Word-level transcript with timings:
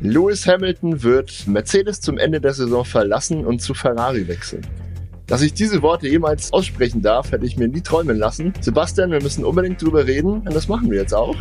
Lewis 0.00 0.46
Hamilton 0.46 1.02
wird 1.02 1.48
Mercedes 1.48 2.00
zum 2.00 2.18
Ende 2.18 2.40
der 2.40 2.54
Saison 2.54 2.84
verlassen 2.84 3.44
und 3.44 3.60
zu 3.60 3.74
Ferrari 3.74 4.28
wechseln. 4.28 4.64
Dass 5.26 5.42
ich 5.42 5.54
diese 5.54 5.82
Worte 5.82 6.06
jemals 6.06 6.52
aussprechen 6.52 7.02
darf, 7.02 7.32
hätte 7.32 7.44
ich 7.44 7.56
mir 7.56 7.66
nie 7.66 7.80
träumen 7.80 8.16
lassen. 8.16 8.52
Sebastian, 8.60 9.10
wir 9.10 9.20
müssen 9.20 9.44
unbedingt 9.44 9.82
drüber 9.82 10.06
reden 10.06 10.42
und 10.42 10.54
das 10.54 10.68
machen 10.68 10.88
wir 10.90 10.98
jetzt 10.98 11.14
auch. 11.14 11.36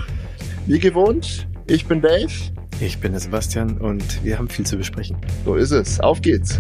Wie 0.66 0.80
gewohnt, 0.80 1.48
ich 1.68 1.86
bin 1.86 2.02
Dave. 2.02 2.34
Ich 2.82 2.98
bin 2.98 3.12
der 3.12 3.22
Sebastian 3.22 3.78
und 3.78 4.24
wir 4.24 4.40
haben 4.40 4.50
viel 4.50 4.66
zu 4.66 4.76
besprechen. 4.76 5.18
So 5.46 5.56
ist 5.56 5.72
es. 5.72 6.00
Auf 6.00 6.22
geht's. 6.22 6.60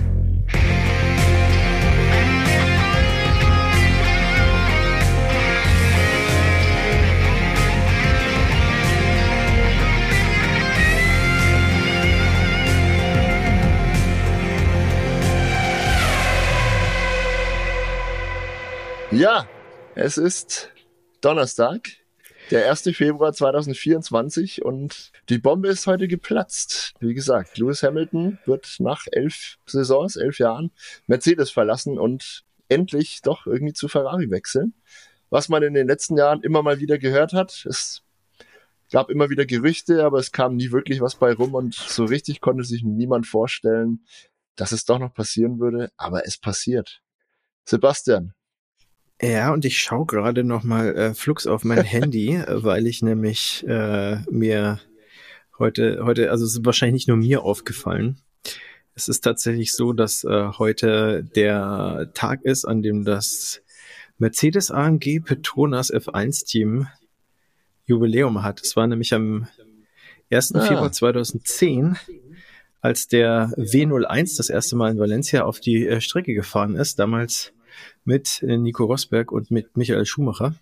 Ja, 19.12 19.48
es 19.96 20.18
ist 20.18 20.70
Donnerstag, 21.22 21.92
der 22.52 22.70
1. 22.70 22.90
Februar 22.94 23.32
2024 23.32 24.66
und 24.66 25.14
die 25.30 25.38
Bombe 25.38 25.70
ist 25.70 25.88
heute 25.88 26.10
geplatzt. 26.10 26.94
Wie 27.00 27.14
gesagt, 27.14 27.58
Lewis 27.58 27.84
Hamilton 27.84 28.38
wird 28.46 28.76
nach 28.80 29.06
elf 29.10 29.60
Saisons, 29.66 30.18
elf 30.18 30.40
Jahren 30.40 30.72
Mercedes 31.08 31.52
verlassen 31.52 31.98
und 31.98 32.44
endlich 32.68 33.22
doch 33.22 33.48
irgendwie 33.48 33.72
zu 33.72 33.88
Ferrari 33.88 34.30
wechseln. 34.30 34.74
Was 35.30 35.48
man 35.48 35.64
in 35.64 35.74
den 35.74 35.88
letzten 35.88 36.18
Jahren 36.18 36.42
immer 36.42 36.62
mal 36.62 36.82
wieder 36.82 36.98
gehört 36.98 37.32
hat, 37.32 37.66
es 37.66 38.04
gab 38.92 39.10
immer 39.10 39.30
wieder 39.30 39.46
Gerüchte, 39.46 40.04
aber 40.04 40.20
es 40.20 40.34
kam 40.34 40.58
nie 40.58 40.74
wirklich 40.74 41.00
was 41.00 41.16
bei 41.16 41.32
rum 41.32 41.54
und 41.54 41.76
so 41.76 42.04
richtig 42.04 42.42
konnte 42.42 42.66
sich 42.66 42.84
niemand 42.84 43.26
vorstellen, 43.26 44.06
dass 44.58 44.74
es 44.74 44.84
doch 44.84 45.00
noch 45.00 45.14
passieren 45.14 45.60
würde, 45.60 45.92
aber 45.96 46.26
es 46.26 46.38
passiert. 46.38 47.02
Sebastian, 47.64 48.34
ja, 49.22 49.52
und 49.52 49.66
ich 49.66 49.80
schaue 49.80 50.06
gerade 50.06 50.44
noch 50.44 50.64
mal 50.64 50.96
äh, 50.96 51.14
flugs 51.14 51.48
auf 51.48 51.64
mein 51.64 51.84
Handy, 51.84 52.42
weil 52.48 52.88
ich 52.88 53.02
nämlich 53.02 53.66
äh, 53.68 54.18
mir 54.30 54.80
heute, 55.58 56.02
heute, 56.04 56.32
also 56.32 56.46
es 56.46 56.54
ist 56.54 56.66
wahrscheinlich 56.66 56.94
nicht 56.94 57.08
nur 57.08 57.18
mir 57.18 57.44
aufgefallen. 57.44 58.20
Es 58.94 59.08
ist 59.08 59.22
tatsächlich 59.22 59.74
so, 59.74 59.94
dass 59.94 60.24
äh, 60.24 60.52
heute 60.58 61.24
der 61.24 62.12
Tag 62.14 62.44
ist, 62.44 62.66
an 62.66 62.82
dem 62.82 63.06
das 63.06 63.62
Mercedes 64.18 64.72
AMG 64.72 65.22
Petronas 65.24 65.94
F1 65.94 66.46
Team 66.46 66.88
Jubiläum 67.86 68.44
hat. 68.44 68.62
Es 68.62 68.76
war 68.76 68.88
nämlich 68.88 69.14
am 69.14 69.48
1. 70.32 70.56
Ah. 70.56 70.62
Februar 70.62 70.92
2010, 70.92 71.98
als 72.82 73.08
der 73.08 73.50
W01 73.58 74.38
das 74.38 74.50
erste 74.50 74.76
Mal 74.76 74.92
in 74.92 75.00
Valencia 75.00 75.44
auf 75.44 75.60
die 75.60 75.88
äh, 75.88 76.02
Strecke 76.02 76.34
gefahren 76.34 76.76
ist. 76.76 77.00
Damals 77.00 77.54
mit 78.08 78.42
äh, 78.42 78.58
Nico 78.58 78.86
Rosberg 78.86 79.32
und 79.32 79.52
mit 79.52 79.78
Michael 79.78 80.06
Schumacher. 80.06 80.56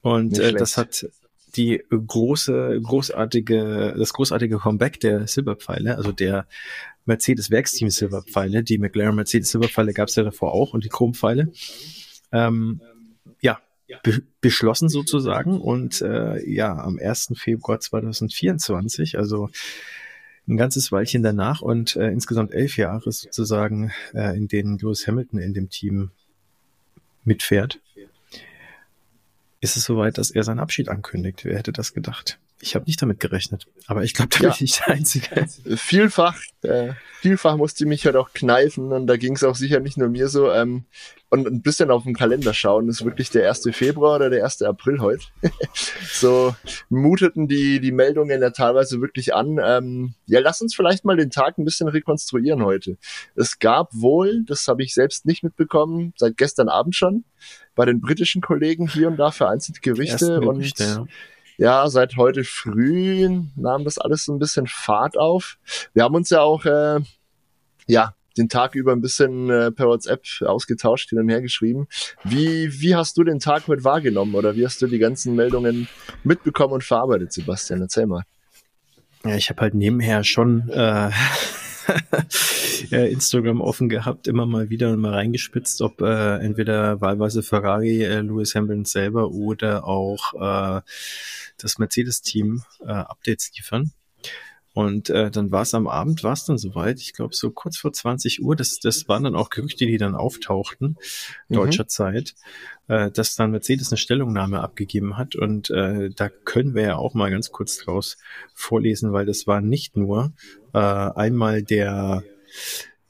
Und 0.00 0.38
äh, 0.38 0.52
das 0.52 0.76
hat 0.76 1.06
die 1.54 1.82
große, 1.90 2.80
großartige, 2.82 3.94
das 3.96 4.12
großartige 4.12 4.58
Comeback 4.58 4.98
der 5.00 5.26
Silberpfeile, 5.26 5.96
also 5.96 6.10
der 6.10 6.46
Mercedes 7.04 7.50
Werksteam 7.50 7.90
Silberpfeile, 7.90 8.62
die 8.62 8.78
McLaren 8.78 9.14
Mercedes 9.14 9.50
Silberpfeile 9.50 9.92
gab 9.92 10.08
es 10.08 10.16
ja 10.16 10.22
davor 10.22 10.52
auch 10.52 10.72
und 10.72 10.84
die 10.84 10.88
Chrompfeile, 10.88 11.52
ähm, 12.32 12.80
ja, 13.40 13.60
be 14.02 14.22
beschlossen 14.40 14.88
sozusagen 14.88 15.60
und 15.60 16.00
äh, 16.00 16.42
ja, 16.48 16.74
am 16.76 16.98
1. 16.98 17.34
Februar 17.36 17.78
2024, 17.78 19.18
also 19.18 19.50
ein 20.48 20.56
ganzes 20.56 20.90
Weilchen 20.90 21.22
danach 21.22 21.60
und 21.60 21.96
äh, 21.96 22.08
insgesamt 22.08 22.52
elf 22.52 22.76
Jahre 22.76 23.12
sozusagen, 23.12 23.92
äh, 24.14 24.36
in 24.36 24.48
denen 24.48 24.78
Lewis 24.78 25.06
Hamilton 25.06 25.38
in 25.38 25.54
dem 25.54 25.68
Team 25.68 26.10
mitfährt, 27.24 27.80
ist 29.60 29.76
es 29.76 29.84
soweit, 29.84 30.18
dass 30.18 30.30
er 30.30 30.42
seinen 30.42 30.58
Abschied 30.58 30.88
ankündigt. 30.88 31.44
Wer 31.44 31.56
hätte 31.56 31.72
das 31.72 31.94
gedacht? 31.94 32.38
Ich 32.64 32.76
habe 32.76 32.84
nicht 32.84 33.02
damit 33.02 33.18
gerechnet, 33.18 33.66
aber 33.88 34.04
ich 34.04 34.14
glaube, 34.14 34.28
da 34.28 34.38
bin 34.38 34.50
ich 34.50 34.60
nicht 34.60 34.86
der 34.86 34.94
Einzige. 34.94 35.48
Vielfach, 35.76 36.40
äh, 36.62 36.92
vielfach 37.20 37.56
musste 37.56 37.82
ich 37.82 37.88
mich 37.88 38.06
halt 38.06 38.14
auch 38.14 38.32
kneifen 38.32 38.92
und 38.92 39.08
da 39.08 39.16
ging 39.16 39.34
es 39.34 39.42
auch 39.42 39.56
sicher 39.56 39.80
nicht 39.80 39.98
nur 39.98 40.08
mir 40.08 40.28
so. 40.28 40.48
Ähm, 40.52 40.84
und 41.28 41.48
ein 41.48 41.60
bisschen 41.62 41.90
auf 41.90 42.04
den 42.04 42.14
Kalender 42.14 42.54
schauen, 42.54 42.88
ist 42.88 43.04
wirklich 43.04 43.30
der 43.30 43.48
1. 43.48 43.70
Februar 43.72 44.14
oder 44.14 44.30
der 44.30 44.44
1. 44.44 44.62
April 44.62 45.00
heute. 45.00 45.24
so 46.12 46.54
muteten 46.88 47.48
die, 47.48 47.80
die 47.80 47.90
Meldungen 47.90 48.40
ja 48.40 48.50
teilweise 48.50 49.00
wirklich 49.00 49.34
an. 49.34 49.58
Ähm, 49.60 50.14
ja, 50.26 50.38
lass 50.38 50.60
uns 50.60 50.72
vielleicht 50.72 51.04
mal 51.04 51.16
den 51.16 51.30
Tag 51.30 51.58
ein 51.58 51.64
bisschen 51.64 51.88
rekonstruieren 51.88 52.64
heute. 52.64 52.96
Es 53.34 53.58
gab 53.58 53.88
wohl, 53.92 54.44
das 54.44 54.68
habe 54.68 54.84
ich 54.84 54.94
selbst 54.94 55.26
nicht 55.26 55.42
mitbekommen, 55.42 56.14
seit 56.16 56.36
gestern 56.36 56.68
Abend 56.68 56.94
schon, 56.94 57.24
bei 57.74 57.86
den 57.86 58.00
britischen 58.00 58.40
Kollegen 58.40 58.86
hier 58.86 59.08
und 59.08 59.16
da 59.16 59.32
vereinzelte 59.32 59.80
Gerüchte 59.80 60.40
und 60.42 60.78
ja 60.78 61.06
ja, 61.62 61.88
seit 61.88 62.16
heute 62.16 62.42
früh 62.42 63.28
nahm 63.54 63.84
das 63.84 63.96
alles 63.96 64.24
so 64.24 64.32
ein 64.32 64.40
bisschen 64.40 64.66
Fahrt 64.66 65.16
auf. 65.16 65.58
Wir 65.94 66.02
haben 66.02 66.16
uns 66.16 66.28
ja 66.30 66.40
auch, 66.40 66.64
äh, 66.64 66.98
ja, 67.86 68.16
den 68.36 68.48
Tag 68.48 68.74
über 68.74 68.90
ein 68.90 69.00
bisschen 69.00 69.48
äh, 69.48 69.70
per 69.70 69.86
WhatsApp 69.86 70.24
ausgetauscht, 70.40 71.10
hin 71.10 71.20
und 71.20 71.28
her 71.28 71.40
geschrieben. 71.40 71.86
Wie, 72.24 72.80
wie 72.80 72.96
hast 72.96 73.16
du 73.16 73.22
den 73.22 73.38
Tag 73.38 73.68
heute 73.68 73.84
wahrgenommen 73.84 74.34
oder 74.34 74.56
wie 74.56 74.64
hast 74.64 74.82
du 74.82 74.88
die 74.88 74.98
ganzen 74.98 75.36
Meldungen 75.36 75.86
mitbekommen 76.24 76.74
und 76.74 76.82
verarbeitet, 76.82 77.32
Sebastian? 77.32 77.80
Erzähl 77.80 78.06
mal. 78.06 78.24
Ja, 79.24 79.36
ich 79.36 79.48
habe 79.48 79.60
halt 79.60 79.74
nebenher 79.74 80.24
schon 80.24 80.68
äh, 80.68 81.10
Instagram 82.90 83.60
offen 83.60 83.88
gehabt, 83.88 84.28
immer 84.28 84.46
mal 84.46 84.70
wieder 84.70 84.96
mal 84.96 85.14
reingespitzt, 85.14 85.82
ob 85.82 86.00
äh, 86.00 86.36
entweder 86.38 87.00
wahlweise 87.00 87.42
Ferrari, 87.42 88.02
äh, 88.02 88.20
Lewis 88.20 88.54
Hamilton 88.54 88.84
selber 88.84 89.30
oder 89.30 89.86
auch 89.86 90.34
äh, 90.34 90.80
das 91.58 91.78
Mercedes-Team 91.78 92.62
äh, 92.80 92.92
Updates 92.92 93.52
liefern. 93.56 93.92
Und 94.74 95.10
äh, 95.10 95.30
dann 95.30 95.50
war 95.50 95.62
es 95.62 95.74
am 95.74 95.86
Abend, 95.86 96.24
war 96.24 96.32
es 96.32 96.46
dann 96.46 96.56
soweit, 96.56 96.98
ich 96.98 97.12
glaube 97.12 97.34
so 97.34 97.50
kurz 97.50 97.76
vor 97.76 97.92
20 97.92 98.42
Uhr, 98.42 98.56
das, 98.56 98.78
das 98.78 99.06
waren 99.06 99.24
dann 99.24 99.36
auch 99.36 99.50
Gerüchte, 99.50 99.84
die 99.84 99.98
dann 99.98 100.14
auftauchten, 100.14 100.96
mhm. 101.48 101.54
deutscher 101.54 101.88
Zeit, 101.88 102.34
äh, 102.88 103.10
dass 103.10 103.36
dann 103.36 103.50
Mercedes 103.50 103.90
eine 103.90 103.98
Stellungnahme 103.98 104.60
abgegeben 104.60 105.18
hat. 105.18 105.36
Und 105.36 105.68
äh, 105.70 106.08
da 106.10 106.30
können 106.30 106.74
wir 106.74 106.82
ja 106.82 106.96
auch 106.96 107.12
mal 107.12 107.30
ganz 107.30 107.50
kurz 107.50 107.76
draus 107.76 108.16
vorlesen, 108.54 109.12
weil 109.12 109.26
das 109.26 109.46
war 109.46 109.60
nicht 109.60 109.96
nur 109.96 110.32
äh, 110.72 110.78
einmal 110.78 111.62
der 111.62 112.22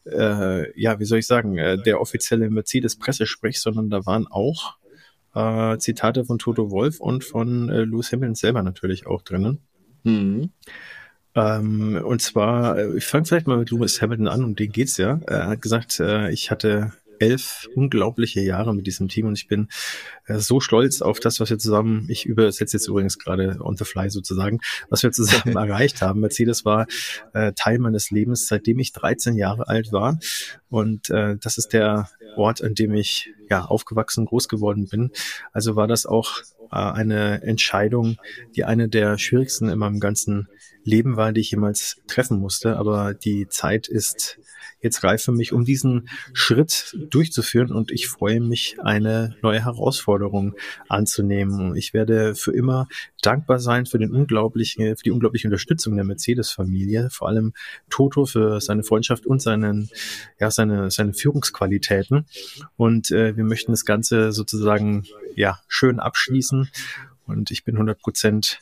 äh, 0.05 0.81
ja, 0.81 0.99
wie 0.99 1.05
soll 1.05 1.19
ich 1.19 1.27
sagen, 1.27 1.59
äh, 1.59 1.78
der 1.78 2.00
offizielle 2.00 2.50
Mercedes-Pressesprech, 2.50 3.61
sondern 3.61 3.91
da 3.91 4.05
waren 4.06 4.27
auch 4.27 4.77
äh, 5.34 5.78
Zitate 5.78 6.25
von 6.25 6.39
Toto 6.39 6.71
Wolf 6.71 7.00
und 7.00 7.25
von 7.25 7.69
äh, 7.69 7.84
Lewis 7.84 8.12
Hamilton 8.12 8.34
selber 8.34 8.62
natürlich 8.62 9.06
auch 9.06 9.23
drinnen. 9.23 9.61
Mhm. 10.05 10.50
Ähm, 11.34 12.03
und 12.05 12.21
zwar, 12.21 12.78
äh, 12.78 12.97
ich 12.97 13.06
fange 13.06 13.25
vielleicht 13.25 13.47
mal 13.47 13.59
mit 13.59 13.71
Lewis 13.71 14.03
Hamilton 14.03 14.29
an, 14.29 14.44
um 14.44 14.55
den 14.55 14.73
geht's 14.73 14.97
ja. 14.99 15.21
Er 15.27 15.49
hat 15.49 15.62
gesagt, 15.62 16.00
äh, 16.00 16.31
ich 16.31 16.50
hatte 16.50 16.93
elf 17.22 17.69
unglaubliche 17.75 18.41
Jahre 18.41 18.75
mit 18.75 18.87
diesem 18.87 19.09
Team 19.09 19.27
und 19.27 19.38
ich 19.38 19.47
bin 19.47 19.69
äh, 20.27 20.38
so 20.38 20.59
stolz 20.59 21.03
auf 21.03 21.21
das, 21.21 21.38
was 21.38 21.50
wir 21.50 21.59
zusammen, 21.59 22.06
ich 22.09 22.27
übersetze 22.27 22.77
jetzt 22.77 22.88
übrigens 22.88 23.19
gerade 23.19 23.59
on 23.60 23.77
the 23.77 23.84
fly 23.84 24.10
sozusagen, 24.10 24.59
was 24.91 25.03
wir 25.05 25.12
zusammen 25.12 25.56
erreicht 25.56 26.03
haben. 26.03 26.21
Mercedes 26.21 26.65
war 26.65 26.87
äh, 27.32 27.53
Teil 27.55 27.78
meines 27.78 28.11
Lebens, 28.11 28.49
seitdem 28.49 28.81
ich 28.81 28.93
13 28.93 29.37
Jahre 29.37 29.69
alt 29.69 29.93
war 29.93 30.19
und 30.69 31.11
äh, 31.11 31.37
das 31.41 31.59
ist 31.59 31.72
der 31.72 32.09
Ort, 32.37 32.62
an 32.62 32.75
dem 32.75 32.94
ich 32.94 33.31
ja 33.49 33.65
aufgewachsen, 33.65 34.25
groß 34.25 34.49
geworden 34.49 34.88
bin. 34.88 35.11
Also 35.53 35.77
war 35.77 35.87
das 35.87 36.06
auch 36.06 36.41
äh, 36.72 36.77
eine 36.77 37.43
Entscheidung, 37.43 38.16
die 38.56 38.65
eine 38.65 38.88
der 38.88 39.19
schwierigsten 39.19 39.69
in 39.69 39.79
meinem 39.79 40.00
ganzen 40.00 40.49
Leben 40.84 41.17
war, 41.17 41.32
die 41.32 41.40
ich 41.40 41.50
jemals 41.50 42.00
treffen 42.06 42.38
musste. 42.38 42.76
Aber 42.76 43.14
die 43.14 43.49
Zeit 43.49 43.88
ist 43.88 44.38
jetzt 44.82 45.05
reif 45.05 45.23
für 45.23 45.32
mich, 45.32 45.52
um 45.52 45.64
diesen 45.64 46.08
Schritt 46.32 46.96
durchzuführen 47.11 47.73
und 47.73 47.90
ich 47.90 48.08
freue 48.08 48.40
mich, 48.40 48.76
eine 48.82 49.37
neue 49.43 49.64
Herausforderung 49.64 50.55
anzunehmen. 50.88 51.76
Ich 51.76 51.94
werde 51.94 52.34
für 52.34 52.52
immer 52.52 52.88
dankbar 53.23 53.61
sein 53.61 53.87
für 53.87 53.99
den 53.99 54.12
unglaublichen, 54.12 54.96
für 54.96 55.02
die 55.05 55.12
unglaubliche 55.12 55.46
Unterstützung 55.46 55.94
der 55.94 56.05
Mercedes-Familie, 56.05 57.11
vor 57.11 57.29
allem 57.29 57.52
Toto 57.88 58.26
für 58.26 58.61
seine 58.61 58.82
Freundschaft 58.82 59.26
und 59.26 59.40
seinen, 59.40 59.88
ja, 60.40 60.50
seine, 60.50 60.90
seine 60.90 61.14
Führungsqualitäten. 61.14 62.26
Und 62.76 63.11
äh, 63.12 63.37
wir 63.37 63.44
möchten 63.44 63.73
das 63.73 63.84
Ganze 63.84 64.32
sozusagen, 64.32 65.05
ja, 65.37 65.61
schön 65.69 66.00
abschließen. 66.00 66.69
Und 67.26 67.50
ich 67.52 67.64
bin 67.64 67.76
100 67.76 68.00
Prozent 68.00 68.58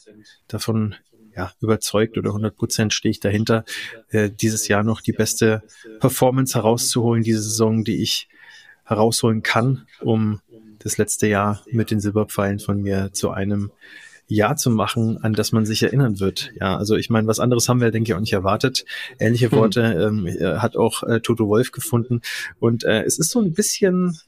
davon 0.49 0.95
ja, 1.41 1.53
überzeugt 1.63 2.19
oder 2.19 2.31
100 2.31 2.55
Prozent 2.55 2.93
stehe 2.93 3.11
ich 3.11 3.21
dahinter, 3.21 3.65
äh, 4.11 4.29
dieses 4.31 4.69
Jahr 4.69 4.83
noch 4.83 5.01
die 5.01 5.13
beste 5.13 5.63
Performance 5.99 6.55
herauszuholen, 6.55 7.23
diese 7.23 7.41
Saison, 7.41 7.83
die 7.83 8.03
ich 8.03 8.29
herausholen 8.85 9.43
kann, 9.43 9.87
um 10.01 10.41
das 10.81 10.99
letzte 10.99 11.29
Jahr 11.29 11.63
mit 11.71 11.91
den 11.91 12.01
Silberpfeilen 12.01 12.59
von 12.59 12.83
mir 12.83 13.11
zu 13.13 13.31
einem 13.31 13.71
Jahr 14.29 14.57
zu 14.57 14.71
machen, 14.71 15.19
an 15.23 15.33
das 15.33 15.51
man 15.53 15.65
sich 15.65 15.83
erinnern 15.83 16.21
wird. 16.21 16.53
Ja, 16.61 16.77
also 16.77 16.95
ich 16.97 17.09
meine, 17.09 17.27
was 17.27 17.41
anderes 17.41 17.69
haben 17.69 17.81
wir, 17.81 17.91
denke 17.91 18.11
ich, 18.11 18.15
auch 18.15 18.21
nicht 18.21 18.35
erwartet. 18.35 18.85
Ähnliche 19.19 19.51
hm. 19.51 19.59
Worte 19.59 20.09
hm. 20.09 20.27
ähm, 20.27 20.61
hat 20.61 20.77
auch 20.77 21.03
äh, 21.05 21.21
Toto 21.21 21.49
Wolf 21.49 21.73
gefunden. 21.73 22.21
Und 22.59 22.85
äh, 22.85 23.03
es 23.03 23.19
ist 23.19 23.31
so 23.31 23.41
ein 23.41 23.55
bisschen 23.55 24.19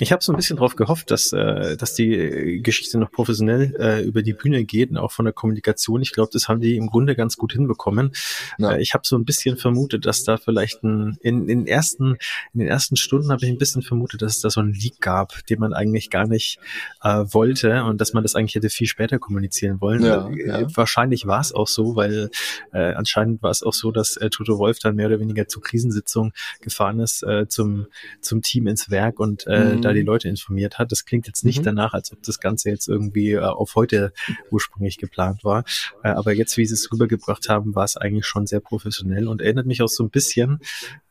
ich 0.00 0.12
habe 0.12 0.22
so 0.22 0.32
ein 0.32 0.36
bisschen 0.36 0.56
drauf 0.56 0.76
gehofft, 0.76 1.10
dass, 1.10 1.32
äh, 1.32 1.76
dass 1.76 1.94
die 1.94 2.60
Geschichte 2.62 2.98
noch 2.98 3.10
professionell 3.10 3.74
äh, 3.80 4.04
über 4.04 4.22
die 4.22 4.32
Bühne 4.32 4.64
geht 4.64 4.90
und 4.90 4.96
auch 4.96 5.10
von 5.10 5.24
der 5.24 5.34
Kommunikation. 5.34 6.02
Ich 6.02 6.12
glaube, 6.12 6.30
das 6.32 6.48
haben 6.48 6.60
die 6.60 6.76
im 6.76 6.86
Grunde 6.86 7.16
ganz 7.16 7.36
gut 7.36 7.52
hinbekommen. 7.52 8.12
Ja. 8.58 8.72
Äh, 8.72 8.80
ich 8.80 8.94
habe 8.94 9.02
so 9.04 9.16
ein 9.16 9.24
bisschen 9.24 9.56
vermutet, 9.56 10.06
dass 10.06 10.22
da 10.22 10.36
vielleicht 10.36 10.84
ein, 10.84 11.18
in, 11.20 11.48
in, 11.48 11.66
ersten, 11.66 12.16
in 12.54 12.60
den 12.60 12.68
ersten 12.68 12.96
Stunden 12.96 13.32
habe 13.32 13.44
ich 13.44 13.50
ein 13.50 13.58
bisschen 13.58 13.82
vermutet, 13.82 14.22
dass 14.22 14.36
es 14.36 14.40
da 14.40 14.50
so 14.50 14.60
einen 14.60 14.72
Leak 14.72 15.00
gab, 15.00 15.44
den 15.46 15.58
man 15.58 15.72
eigentlich 15.72 16.10
gar 16.10 16.28
nicht 16.28 16.60
äh, 17.02 17.24
wollte 17.30 17.82
und 17.82 18.00
dass 18.00 18.12
man 18.12 18.22
das 18.22 18.36
eigentlich 18.36 18.54
hätte 18.54 18.70
viel 18.70 18.86
später 18.86 19.18
kommunizieren 19.18 19.80
wollen. 19.80 20.04
Ja, 20.04 20.28
äh, 20.28 20.46
ja. 20.46 20.76
Wahrscheinlich 20.76 21.26
war 21.26 21.40
es 21.40 21.52
auch 21.52 21.66
so, 21.66 21.96
weil 21.96 22.30
äh, 22.72 22.92
anscheinend 22.92 23.42
war 23.42 23.50
es 23.50 23.64
auch 23.64 23.74
so, 23.74 23.90
dass 23.90 24.16
äh, 24.16 24.30
Toto 24.30 24.58
Wolf 24.58 24.78
dann 24.78 24.94
mehr 24.94 25.08
oder 25.08 25.18
weniger 25.18 25.48
zur 25.48 25.62
Krisensitzung 25.62 26.32
gefahren 26.60 27.00
ist, 27.00 27.24
äh, 27.24 27.48
zum, 27.48 27.86
zum 28.20 28.42
Team 28.42 28.68
ins 28.68 28.90
Werk 28.90 29.18
und 29.18 29.44
äh, 29.48 29.74
mhm 29.74 29.87
da 29.88 29.94
die 29.94 30.00
mhm. 30.00 30.06
Leute 30.06 30.28
informiert 30.28 30.78
hat. 30.78 30.92
Das 30.92 31.04
klingt 31.04 31.26
jetzt 31.26 31.44
nicht 31.44 31.60
mhm. 31.60 31.64
danach, 31.64 31.94
als 31.94 32.12
ob 32.12 32.22
das 32.22 32.40
Ganze 32.40 32.70
jetzt 32.70 32.88
irgendwie 32.88 33.32
äh, 33.32 33.40
auf 33.40 33.74
heute 33.74 34.12
ursprünglich 34.50 34.98
geplant 34.98 35.44
war. 35.44 35.64
Äh, 36.02 36.10
aber 36.10 36.32
jetzt, 36.32 36.56
wie 36.56 36.66
sie 36.66 36.74
es 36.74 36.90
rübergebracht 36.92 37.48
haben, 37.48 37.74
war 37.74 37.84
es 37.84 37.96
eigentlich 37.96 38.26
schon 38.26 38.46
sehr 38.46 38.60
professionell 38.60 39.28
und 39.28 39.40
erinnert 39.40 39.66
mich 39.66 39.82
auch 39.82 39.88
so 39.88 40.04
ein 40.04 40.10
bisschen, 40.10 40.60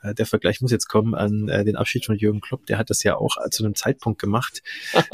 äh, 0.01 0.13
der 0.13 0.25
Vergleich 0.25 0.61
muss 0.61 0.71
jetzt 0.71 0.87
kommen, 0.87 1.15
an 1.15 1.49
äh, 1.49 1.65
den 1.65 1.75
Abschied 1.75 2.05
von 2.05 2.15
Jürgen 2.15 2.41
Klopp. 2.41 2.65
Der 2.67 2.77
hat 2.77 2.89
das 2.89 3.03
ja 3.03 3.15
auch 3.15 3.37
zu 3.49 3.63
einem 3.63 3.75
Zeitpunkt 3.75 4.19
gemacht, 4.19 4.61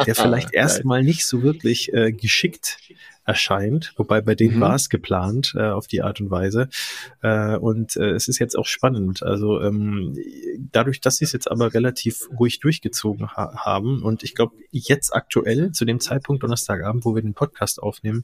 der 0.06 0.16
vielleicht 0.16 0.54
erstmal 0.54 1.04
nicht 1.04 1.26
so 1.26 1.44
wirklich 1.44 1.94
äh, 1.94 2.12
geschickt 2.12 2.78
erscheint, 3.26 3.94
wobei 3.98 4.22
bei 4.22 4.36
denen 4.36 4.58
mhm. 4.58 4.62
war 4.62 4.76
es 4.76 4.90
geplant 4.90 5.54
äh, 5.56 5.70
auf 5.70 5.88
die 5.88 6.02
Art 6.02 6.20
und 6.20 6.30
Weise. 6.30 6.70
Äh, 7.22 7.56
und 7.58 7.96
äh, 7.96 8.12
es 8.12 8.28
ist 8.28 8.40
jetzt 8.40 8.58
auch 8.58 8.66
spannend. 8.66 9.24
Also 9.24 9.62
ähm, 9.62 10.16
dadurch, 10.72 11.02
dass 11.02 11.18
sie 11.18 11.26
es 11.26 11.32
jetzt 11.32 11.50
aber 11.50 11.74
relativ 11.74 12.30
ruhig 12.38 12.60
durchgezogen 12.60 13.28
ha 13.28 13.66
haben 13.66 14.04
und 14.04 14.24
ich 14.24 14.36
glaube, 14.36 14.56
jetzt 14.72 15.14
aktuell, 15.14 15.72
zu 15.72 15.86
dem 15.86 16.00
Zeitpunkt 16.00 16.44
Donnerstagabend, 16.44 17.06
wo 17.06 17.16
wir 17.16 17.22
den 17.22 17.34
Podcast 17.34 17.82
aufnehmen, 17.82 18.24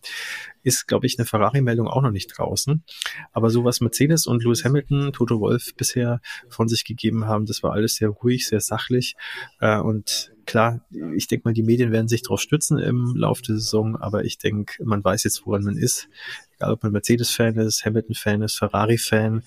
ist, 0.63 0.87
glaube 0.87 1.05
ich, 1.05 1.17
eine 1.17 1.25
Ferrari-Meldung 1.25 1.87
auch 1.87 2.01
noch 2.01 2.11
nicht 2.11 2.37
draußen. 2.37 2.83
Aber 3.31 3.49
so 3.49 3.63
was 3.63 3.81
Mercedes 3.81 4.27
und 4.27 4.43
Lewis 4.43 4.65
Hamilton, 4.65 5.13
Toto 5.13 5.39
Wolf 5.39 5.73
bisher 5.75 6.21
von 6.49 6.67
sich 6.67 6.83
gegeben 6.83 7.25
haben, 7.25 7.45
das 7.45 7.63
war 7.63 7.73
alles 7.73 7.95
sehr 7.95 8.09
ruhig, 8.09 8.47
sehr 8.47 8.61
sachlich 8.61 9.15
äh, 9.59 9.79
und 9.79 10.31
klar, 10.49 10.81
ich 11.15 11.27
denke 11.27 11.47
mal, 11.47 11.53
die 11.53 11.61
Medien 11.61 11.91
werden 11.91 12.07
sich 12.07 12.23
darauf 12.23 12.41
stützen 12.41 12.79
im 12.79 13.15
Laufe 13.15 13.43
der 13.43 13.55
Saison, 13.55 13.95
aber 13.95 14.25
ich 14.25 14.39
denke, 14.39 14.83
man 14.83 15.03
weiß 15.03 15.23
jetzt, 15.23 15.45
woran 15.45 15.63
man 15.63 15.77
ist. 15.77 16.09
Egal, 16.55 16.73
ob 16.73 16.81
man 16.81 16.91
Mercedes-Fan 16.91 17.55
ist, 17.57 17.85
Hamilton-Fan 17.85 18.41
ist, 18.41 18.57
Ferrari-Fan, 18.57 19.43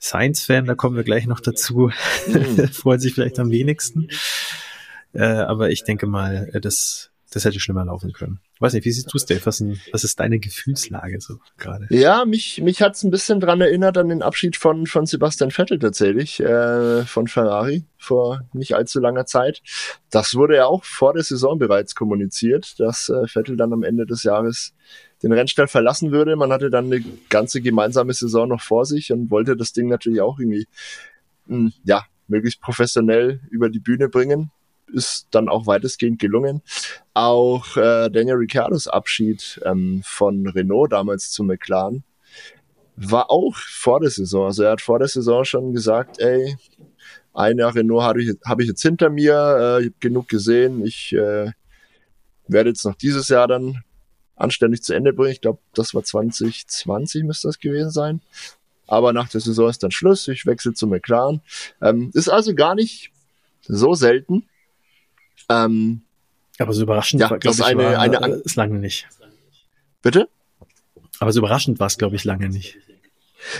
Science-Fan, 0.00 0.64
da 0.64 0.74
kommen 0.74 0.96
wir 0.96 1.04
gleich 1.04 1.26
noch 1.26 1.38
dazu, 1.38 1.92
mhm. 2.26 2.68
freuen 2.72 2.98
sich 2.98 3.14
vielleicht 3.14 3.38
am 3.38 3.52
wenigsten. 3.52 4.08
Äh, 5.12 5.22
aber 5.22 5.70
ich 5.70 5.84
denke 5.84 6.08
mal, 6.08 6.50
äh, 6.52 6.60
das, 6.60 7.07
das 7.30 7.44
hätte 7.44 7.60
schlimmer 7.60 7.84
laufen 7.84 8.12
können. 8.12 8.40
Ich 8.54 8.60
weiß 8.60 8.72
nicht, 8.72 8.86
wie 8.86 8.90
siehst 8.90 9.12
du 9.12 9.16
es, 9.16 9.26
Dave? 9.26 9.44
Was, 9.44 9.62
was 9.92 10.04
ist 10.04 10.18
deine 10.18 10.38
Gefühlslage 10.38 11.20
so 11.20 11.38
gerade? 11.58 11.86
Ja, 11.90 12.24
mich, 12.24 12.60
mich 12.62 12.80
hat 12.80 12.96
es 12.96 13.02
ein 13.02 13.10
bisschen 13.10 13.40
dran 13.40 13.60
erinnert 13.60 13.98
an 13.98 14.08
den 14.08 14.22
Abschied 14.22 14.56
von, 14.56 14.86
von 14.86 15.04
Sebastian 15.04 15.50
Vettel 15.50 15.78
tatsächlich, 15.78 16.40
äh, 16.40 17.04
von 17.04 17.28
Ferrari 17.28 17.84
vor 17.98 18.42
nicht 18.52 18.74
allzu 18.74 19.00
langer 19.00 19.26
Zeit. 19.26 19.62
Das 20.10 20.34
wurde 20.36 20.56
ja 20.56 20.66
auch 20.66 20.84
vor 20.84 21.12
der 21.12 21.22
Saison 21.22 21.58
bereits 21.58 21.94
kommuniziert, 21.94 22.80
dass 22.80 23.10
äh, 23.10 23.26
Vettel 23.26 23.56
dann 23.56 23.72
am 23.72 23.82
Ende 23.82 24.06
des 24.06 24.22
Jahres 24.22 24.72
den 25.22 25.32
Rennstall 25.32 25.68
verlassen 25.68 26.12
würde. 26.12 26.36
Man 26.36 26.52
hatte 26.52 26.70
dann 26.70 26.86
eine 26.86 27.04
ganze 27.28 27.60
gemeinsame 27.60 28.14
Saison 28.14 28.48
noch 28.48 28.62
vor 28.62 28.86
sich 28.86 29.12
und 29.12 29.30
wollte 29.30 29.56
das 29.56 29.72
Ding 29.72 29.88
natürlich 29.88 30.22
auch 30.22 30.38
irgendwie, 30.38 30.66
mh, 31.46 31.56
hm, 31.56 31.72
ja, 31.84 32.06
möglichst 32.28 32.60
professionell 32.60 33.40
über 33.50 33.68
die 33.68 33.80
Bühne 33.80 34.08
bringen 34.08 34.50
ist 34.92 35.28
dann 35.30 35.48
auch 35.48 35.66
weitestgehend 35.66 36.18
gelungen. 36.18 36.62
Auch 37.14 37.76
äh, 37.76 38.08
Daniel 38.10 38.36
Ricciardos 38.36 38.88
Abschied 38.88 39.60
ähm, 39.64 40.02
von 40.04 40.46
Renault 40.46 40.92
damals 40.92 41.30
zu 41.30 41.44
McLaren 41.44 42.04
war 43.00 43.30
auch 43.30 43.54
vor 43.56 44.00
der 44.00 44.10
Saison. 44.10 44.46
Also 44.46 44.64
er 44.64 44.72
hat 44.72 44.80
vor 44.80 44.98
der 44.98 45.08
Saison 45.08 45.44
schon 45.44 45.72
gesagt, 45.72 46.18
ey, 46.18 46.56
ein 47.32 47.58
Jahr 47.58 47.74
Renault 47.74 48.02
habe 48.02 48.22
ich, 48.22 48.36
hab 48.44 48.60
ich 48.60 48.66
jetzt 48.66 48.82
hinter 48.82 49.10
mir, 49.10 49.34
äh, 49.34 49.80
ich 49.80 49.86
habe 49.86 49.96
genug 50.00 50.28
gesehen, 50.28 50.84
ich 50.84 51.12
äh, 51.12 51.52
werde 52.48 52.70
jetzt 52.70 52.84
noch 52.84 52.96
dieses 52.96 53.28
Jahr 53.28 53.46
dann 53.46 53.82
anständig 54.34 54.82
zu 54.82 54.94
Ende 54.94 55.12
bringen. 55.12 55.32
Ich 55.32 55.40
glaube, 55.40 55.60
das 55.74 55.94
war 55.94 56.02
2020 56.02 57.24
müsste 57.24 57.48
das 57.48 57.58
gewesen 57.58 57.90
sein. 57.90 58.20
Aber 58.86 59.12
nach 59.12 59.28
der 59.28 59.40
Saison 59.40 59.68
ist 59.68 59.82
dann 59.82 59.90
Schluss. 59.90 60.26
Ich 60.28 60.46
wechsle 60.46 60.72
zu 60.72 60.86
McLaren. 60.86 61.42
Ähm, 61.82 62.10
ist 62.14 62.28
also 62.28 62.54
gar 62.54 62.74
nicht 62.74 63.12
so 63.62 63.94
selten, 63.94 64.48
ähm, 65.48 66.02
aber 66.58 66.72
so 66.72 66.82
überraschend 66.82 67.22
ja, 67.22 67.30
war, 67.30 67.38
glaube 67.38 67.56
ich, 67.56 67.64
eine, 67.64 67.84
war, 67.84 67.98
eine, 67.98 68.22
eine, 68.22 68.34
ist 68.36 68.56
lange 68.56 68.78
nicht. 68.78 69.06
Bitte? 70.02 70.28
Aber 71.20 71.32
so 71.32 71.40
überraschend 71.40 71.80
war 71.80 71.86
es, 71.86 71.98
glaube 71.98 72.16
ich, 72.16 72.24
lange 72.24 72.48
nicht. 72.48 72.76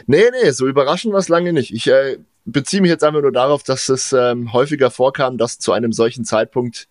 Nee, 0.07 0.25
nee, 0.43 0.51
so 0.51 0.67
überraschend 0.67 1.13
war 1.13 1.21
es 1.21 1.29
lange 1.29 1.53
nicht. 1.53 1.73
Ich 1.73 1.87
äh, 1.89 2.19
beziehe 2.45 2.83
mich 2.83 2.91
jetzt 2.91 3.05
einfach 3.05 3.23
nur 3.23 3.33
darauf, 3.33 3.63
dass 3.63 3.89
es 3.89 4.13
ähm, 4.13 4.53
häufiger 4.53 4.91
vorkam, 4.91 5.39
dass 5.39 5.59
zu 5.59 5.73
einem 5.73 5.93
solchen 5.93 6.25
Zeitpunkt 6.25 6.89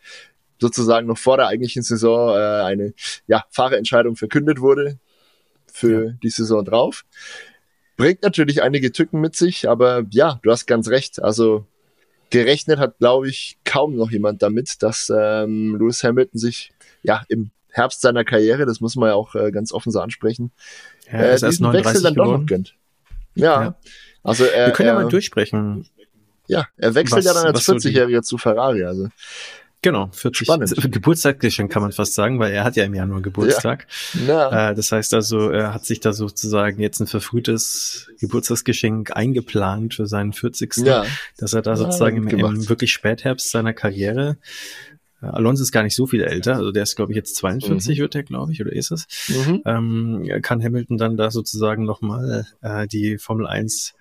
sozusagen 0.59 1.07
noch 1.07 1.17
vor 1.17 1.37
der 1.37 1.47
eigentlichen 1.47 1.83
Saison 1.83 2.35
äh, 2.35 2.63
eine 2.63 2.93
ja, 3.27 3.45
Fahrerentscheidung 3.51 4.15
verkündet 4.15 4.59
wurde 4.59 4.97
für 5.71 6.05
ja. 6.05 6.11
die 6.23 6.29
Saison 6.29 6.63
drauf. 6.63 7.05
Bringt 7.97 8.23
natürlich 8.23 8.61
einige 8.61 8.91
Tücken 8.91 9.19
mit 9.19 9.35
sich, 9.35 9.67
aber 9.67 10.05
ja, 10.11 10.39
du 10.43 10.51
hast 10.51 10.67
ganz 10.67 10.87
recht. 10.87 11.21
Also 11.21 11.65
gerechnet 12.29 12.79
hat, 12.79 12.97
glaube 12.99 13.29
ich, 13.29 13.57
kaum 13.63 13.95
noch 13.95 14.11
jemand 14.11 14.41
damit, 14.41 14.81
dass 14.83 15.11
ähm, 15.15 15.75
Lewis 15.77 16.03
Hamilton 16.03 16.39
sich 16.39 16.73
ja 17.03 17.23
im 17.29 17.51
Herbst 17.69 18.01
seiner 18.01 18.25
Karriere, 18.25 18.65
das 18.65 18.81
muss 18.81 18.95
man 18.95 19.09
ja 19.09 19.15
auch 19.15 19.35
äh, 19.35 19.51
ganz 19.51 19.71
offen 19.71 19.91
so 19.91 19.99
ansprechen, 19.99 20.51
ja, 21.11 21.19
äh, 21.19 21.39
diesen 21.39 21.71
Wechsel 21.71 22.01
dann 22.01 22.15
geworden. 22.15 22.31
doch 22.31 22.39
noch 22.39 22.45
gönnt. 22.45 22.75
Ja, 23.35 23.63
ja. 23.63 23.75
also 24.23 24.45
er, 24.45 24.67
Wir 24.67 24.73
können 24.73 24.87
ja 24.87 24.95
mal 24.95 25.07
durchsprechen. 25.07 25.87
Ja, 26.47 26.67
er 26.77 26.95
wechselt 26.95 27.25
was, 27.25 27.25
ja 27.25 27.33
dann 27.33 27.53
als 27.53 27.67
40-Jähriger 27.67 28.21
zu 28.21 28.37
Ferrari, 28.37 28.83
also 28.83 29.09
Genau, 29.81 30.09
40 30.11 30.47
Spannend. 30.47 30.75
Geburtstagsgeschenk 30.91 31.71
kann 31.71 31.83
man 31.83 31.91
fast 31.91 32.15
sagen, 32.15 32.39
weil 32.39 32.51
er 32.51 32.63
hat 32.63 32.75
ja 32.75 32.83
im 32.83 32.95
Januar 32.95 33.21
Geburtstag. 33.21 33.87
Ja. 34.27 34.71
Äh, 34.71 34.75
das 34.75 34.91
heißt 34.91 35.13
also, 35.13 35.49
er 35.49 35.73
hat 35.73 35.85
sich 35.85 35.99
da 35.99 36.13
sozusagen 36.13 36.81
jetzt 36.81 36.99
ein 36.99 37.07
verfrühtes 37.07 38.09
Geburtstagsgeschenk 38.19 39.15
eingeplant 39.15 39.93
für 39.93 40.07
seinen 40.07 40.33
40. 40.33 40.77
Ja. 40.77 41.05
Dass 41.37 41.53
er 41.53 41.61
da 41.61 41.71
ja, 41.71 41.77
sozusagen 41.77 42.17
im, 42.17 42.27
im, 42.27 42.69
wirklich 42.69 42.91
Spätherbst 42.91 43.51
seiner 43.51 43.73
Karriere 43.73 44.37
äh, 45.21 45.27
Alonso 45.27 45.63
ist 45.63 45.71
gar 45.71 45.83
nicht 45.83 45.95
so 45.95 46.05
viel 46.05 46.23
älter, 46.23 46.55
also 46.55 46.71
der 46.71 46.83
ist, 46.83 46.95
glaube 46.95 47.11
ich, 47.11 47.15
jetzt 47.15 47.35
42 47.37 47.97
mhm. 47.97 48.01
wird 48.01 48.15
er, 48.15 48.23
glaube 48.23 48.51
ich, 48.51 48.61
oder 48.61 48.71
ist 48.71 48.91
es? 48.91 49.07
Mhm. 49.29 49.61
Ähm, 49.65 50.41
kann 50.41 50.63
Hamilton 50.63 50.97
dann 50.97 51.17
da 51.17 51.31
sozusagen 51.31 51.85
nochmal 51.85 52.45
äh, 52.61 52.87
die 52.87 53.17
Formel 53.17 53.47
1 53.47 53.93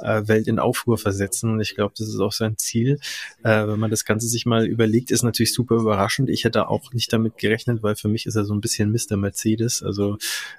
äh, 0.00 0.26
Welt 0.26 0.48
in 0.48 0.58
Aufruhr 0.58 0.98
versetzen. 0.98 1.50
Und 1.50 1.60
ich 1.60 1.74
glaube, 1.74 1.94
das 1.96 2.08
ist 2.08 2.20
auch 2.20 2.32
sein 2.32 2.56
Ziel. 2.58 2.98
Äh, 3.42 3.66
wenn 3.66 3.78
man 3.78 3.90
das 3.90 4.04
Ganze 4.04 4.28
sich 4.28 4.46
mal 4.46 4.66
überlegt, 4.66 5.10
ist 5.10 5.22
natürlich 5.22 5.54
super 5.54 5.76
überraschend. 5.76 6.30
Ich 6.30 6.44
hätte 6.44 6.68
auch 6.68 6.92
nicht 6.92 7.12
damit 7.12 7.38
gerechnet, 7.38 7.82
weil 7.82 7.96
für 7.96 8.08
mich 8.08 8.26
ist 8.26 8.36
er 8.36 8.44
so 8.44 8.54
ein 8.54 8.60
bisschen 8.60 8.90
Mr. 8.92 9.16
Mercedes. 9.16 9.82
Also 9.82 10.18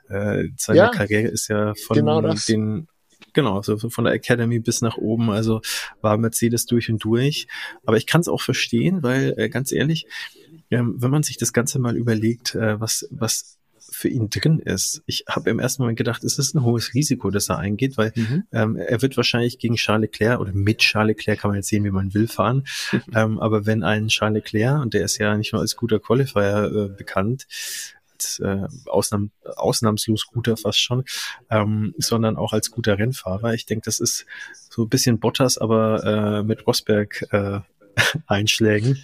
äh, 0.10 0.46
seine 0.58 0.78
ja, 0.78 0.90
Karriere 0.90 1.28
ist 1.28 1.48
ja 1.48 1.74
von 1.76 1.96
genau 1.96 2.22
den 2.22 2.88
Genau, 3.34 3.62
so 3.62 3.78
von 3.78 4.06
der 4.06 4.14
Academy 4.14 4.60
bis 4.60 4.82
nach 4.82 4.98
oben, 4.98 5.30
also 5.30 5.62
war 6.02 6.18
Mercedes 6.18 6.66
durch 6.66 6.90
und 6.90 7.04
durch. 7.04 7.48
Aber 7.86 7.98
ich 7.98 8.08
kann 8.08 8.22
es 8.22 8.28
auch 8.28 8.42
verstehen, 8.42 9.04
weil 9.04 9.34
äh, 9.38 9.50
ganz 9.50 9.72
ehrlich, 9.72 10.08
ähm, 10.72 10.96
wenn 10.98 11.12
man 11.12 11.24
sich 11.24 11.38
das 11.38 11.54
Ganze 11.54 11.80
mal 11.80 11.96
überlegt, 11.96 12.56
äh, 12.56 12.80
was, 12.80 13.08
was 13.12 13.59
für 13.92 14.10
ihn 14.10 14.30
drin 14.30 14.60
ist. 14.60 15.02
Ich 15.06 15.26
habe 15.28 15.50
im 15.50 15.60
ersten 15.60 15.84
Moment 15.84 15.98
gedacht, 15.98 16.24
es 16.24 16.38
ist 16.38 16.56
ein 16.56 16.64
hohes 16.64 16.94
Risiko, 16.94 17.30
dass 17.30 17.50
er 17.50 17.60
eingeht, 17.60 17.98
weil 17.98 18.12
mhm. 18.16 18.44
ähm, 18.52 18.76
er 18.76 19.02
wird 19.02 19.18
wahrscheinlich 19.18 19.60
gegen 19.60 19.76
Charles 19.76 20.10
Leclerc 20.12 20.40
oder 20.40 20.54
mit 20.54 20.80
Charles 20.80 21.18
Leclerc 21.18 21.40
kann 21.40 21.50
man 21.50 21.58
jetzt 21.58 21.70
sehen, 21.70 21.84
wie 21.84 21.92
man 21.92 22.14
will, 22.14 22.28
fahren. 22.28 22.64
Mhm. 22.92 23.00
Ähm, 23.20 23.40
aber 23.40 23.66
wenn 23.66 23.84
ein 23.84 24.08
Charles 24.08 24.36
Leclerc, 24.36 24.82
und 24.82 24.94
der 24.94 25.04
ist 25.04 25.18
ja 25.18 25.36
nicht 25.36 25.52
nur 25.52 25.62
als 25.62 25.76
guter 25.76 26.00
Qualifier 26.00 26.72
äh, 26.72 26.96
bekannt, 26.96 27.48
als 28.14 28.40
äh, 28.40 28.68
Ausnahm, 28.86 29.32
ausnahmslos 29.56 30.28
guter 30.28 30.58
fast 30.58 30.80
schon, 30.80 31.06
ähm, 31.50 31.96
sondern 31.98 32.38
auch 32.38 32.54
als 32.54 32.72
guter 32.72 32.98
Rennfahrer. 32.98 33.54
Ich 33.54 33.66
denke, 33.66 33.86
das 33.86 34.00
ist 34.00 34.26
so 34.70 34.84
ein 34.84 34.90
bisschen 34.90 35.20
Bottas, 35.20 35.58
aber 35.58 36.04
äh, 36.40 36.44
mit 36.44 36.68
Rosberg 36.68 37.26
äh, 37.32 37.62
Einschlägen. 38.28 38.98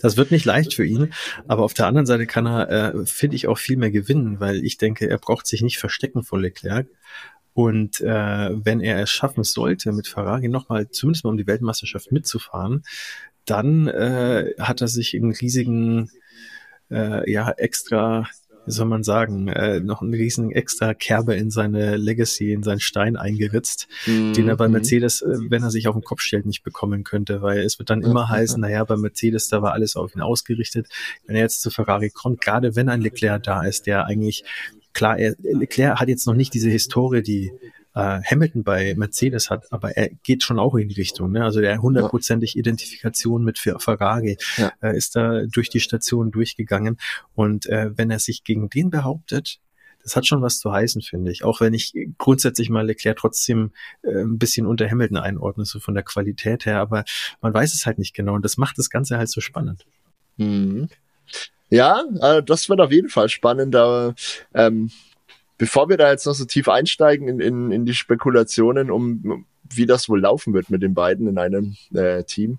Das 0.00 0.16
wird 0.16 0.30
nicht 0.30 0.44
leicht 0.44 0.74
für 0.74 0.84
ihn, 0.84 1.12
aber 1.46 1.64
auf 1.64 1.74
der 1.74 1.86
anderen 1.86 2.06
Seite 2.06 2.26
kann 2.26 2.46
er, 2.46 2.94
äh, 2.94 3.06
finde 3.06 3.36
ich, 3.36 3.48
auch 3.48 3.58
viel 3.58 3.76
mehr 3.76 3.90
gewinnen, 3.90 4.40
weil 4.40 4.64
ich 4.64 4.78
denke, 4.78 5.08
er 5.08 5.18
braucht 5.18 5.46
sich 5.46 5.62
nicht 5.62 5.78
verstecken 5.78 6.22
vor 6.22 6.40
Leclerc. 6.40 6.86
Und 7.54 8.00
äh, 8.00 8.50
wenn 8.64 8.80
er 8.80 9.02
es 9.02 9.10
schaffen 9.10 9.42
sollte, 9.42 9.92
mit 9.92 10.06
Ferrari 10.06 10.48
nochmal, 10.48 10.90
zumindest 10.90 11.24
mal 11.24 11.30
um 11.30 11.36
die 11.36 11.46
Weltmeisterschaft 11.46 12.12
mitzufahren, 12.12 12.84
dann 13.44 13.88
äh, 13.88 14.52
hat 14.58 14.80
er 14.80 14.88
sich 14.88 15.16
einen 15.16 15.32
riesigen, 15.32 16.10
äh, 16.90 17.30
ja, 17.30 17.50
extra 17.50 18.28
wie 18.68 18.72
soll 18.72 18.86
man 18.86 19.02
sagen, 19.02 19.48
äh, 19.48 19.80
noch 19.80 20.02
einen 20.02 20.12
riesen 20.12 20.52
extra 20.52 20.92
Kerbe 20.94 21.34
in 21.34 21.50
seine 21.50 21.96
Legacy, 21.96 22.52
in 22.52 22.62
seinen 22.62 22.80
Stein 22.80 23.16
eingeritzt, 23.16 23.88
mhm. 24.06 24.34
den 24.34 24.48
er 24.48 24.56
bei 24.56 24.68
mhm. 24.68 24.74
Mercedes, 24.74 25.22
äh, 25.22 25.38
wenn 25.48 25.62
er 25.62 25.70
sich 25.70 25.88
auf 25.88 25.96
den 25.96 26.04
Kopf 26.04 26.20
stellt, 26.20 26.46
nicht 26.46 26.62
bekommen 26.62 27.02
könnte, 27.02 27.40
weil 27.40 27.60
es 27.60 27.78
wird 27.78 27.90
dann 27.90 28.02
immer 28.02 28.22
ja, 28.22 28.28
heißen, 28.28 28.62
ja. 28.62 28.68
naja, 28.68 28.84
bei 28.84 28.96
Mercedes, 28.96 29.48
da 29.48 29.62
war 29.62 29.72
alles 29.72 29.96
auf 29.96 30.14
ihn 30.14 30.20
ausgerichtet. 30.20 30.88
Wenn 31.26 31.36
er 31.36 31.42
jetzt 31.42 31.62
zu 31.62 31.70
Ferrari 31.70 32.10
kommt, 32.10 32.40
gerade 32.40 32.76
wenn 32.76 32.88
ein 32.88 33.00
Leclerc 33.00 33.42
da 33.42 33.62
ist, 33.62 33.86
der 33.86 34.04
eigentlich 34.06 34.44
klar, 34.92 35.18
er, 35.18 35.34
Leclerc 35.40 35.98
hat 35.98 36.08
jetzt 36.08 36.26
noch 36.26 36.34
nicht 36.34 36.52
diese 36.52 36.68
Historie, 36.68 37.22
die 37.22 37.52
äh, 37.98 38.22
Hamilton 38.22 38.62
bei 38.62 38.94
Mercedes 38.96 39.50
hat, 39.50 39.72
aber 39.72 39.96
er 39.96 40.10
geht 40.22 40.44
schon 40.44 40.60
auch 40.60 40.76
in 40.76 40.88
die 40.88 40.94
Richtung. 40.94 41.32
Ne? 41.32 41.42
Also 41.42 41.60
der 41.60 41.82
hundertprozentig 41.82 42.56
Identifikation 42.56 43.42
mit 43.42 43.58
Ferrari 43.58 44.38
ja. 44.56 44.72
äh, 44.80 44.96
ist 44.96 45.16
da 45.16 45.42
durch 45.46 45.68
die 45.68 45.80
Station 45.80 46.30
durchgegangen. 46.30 46.98
Und 47.34 47.66
äh, 47.66 47.90
wenn 47.96 48.10
er 48.10 48.20
sich 48.20 48.44
gegen 48.44 48.70
den 48.70 48.90
behauptet, 48.90 49.58
das 50.04 50.14
hat 50.14 50.26
schon 50.26 50.42
was 50.42 50.60
zu 50.60 50.72
heißen, 50.72 51.02
finde 51.02 51.32
ich. 51.32 51.44
Auch 51.44 51.60
wenn 51.60 51.74
ich 51.74 51.92
grundsätzlich 52.18 52.70
mal 52.70 52.86
Leclerc 52.86 53.16
trotzdem 53.18 53.72
äh, 54.02 54.20
ein 54.20 54.38
bisschen 54.38 54.66
unter 54.66 54.88
Hamilton 54.88 55.18
einordne, 55.18 55.64
so 55.64 55.80
von 55.80 55.94
der 55.94 56.04
Qualität 56.04 56.66
her, 56.66 56.78
aber 56.78 57.04
man 57.40 57.52
weiß 57.52 57.74
es 57.74 57.84
halt 57.84 57.98
nicht 57.98 58.14
genau 58.14 58.34
und 58.34 58.44
das 58.44 58.56
macht 58.56 58.78
das 58.78 58.90
Ganze 58.90 59.18
halt 59.18 59.28
so 59.28 59.40
spannend. 59.40 59.86
Mhm. 60.36 60.88
Ja, 61.68 62.04
äh, 62.20 62.42
das 62.44 62.68
wird 62.68 62.80
auf 62.80 62.92
jeden 62.92 63.08
Fall 63.08 63.28
spannend, 63.28 63.74
aber 63.74 64.14
ähm, 64.54 64.90
bevor 65.58 65.88
wir 65.88 65.96
da 65.96 66.10
jetzt 66.10 66.26
noch 66.26 66.34
so 66.34 66.44
tief 66.44 66.68
einsteigen 66.68 67.28
in, 67.28 67.40
in, 67.40 67.72
in 67.72 67.84
die 67.84 67.94
Spekulationen, 67.94 68.90
um 68.90 69.44
wie 69.70 69.86
das 69.86 70.08
wohl 70.08 70.20
laufen 70.20 70.54
wird 70.54 70.70
mit 70.70 70.82
den 70.82 70.94
beiden 70.94 71.28
in 71.28 71.38
einem 71.38 71.76
äh, 71.92 72.24
Team, 72.24 72.58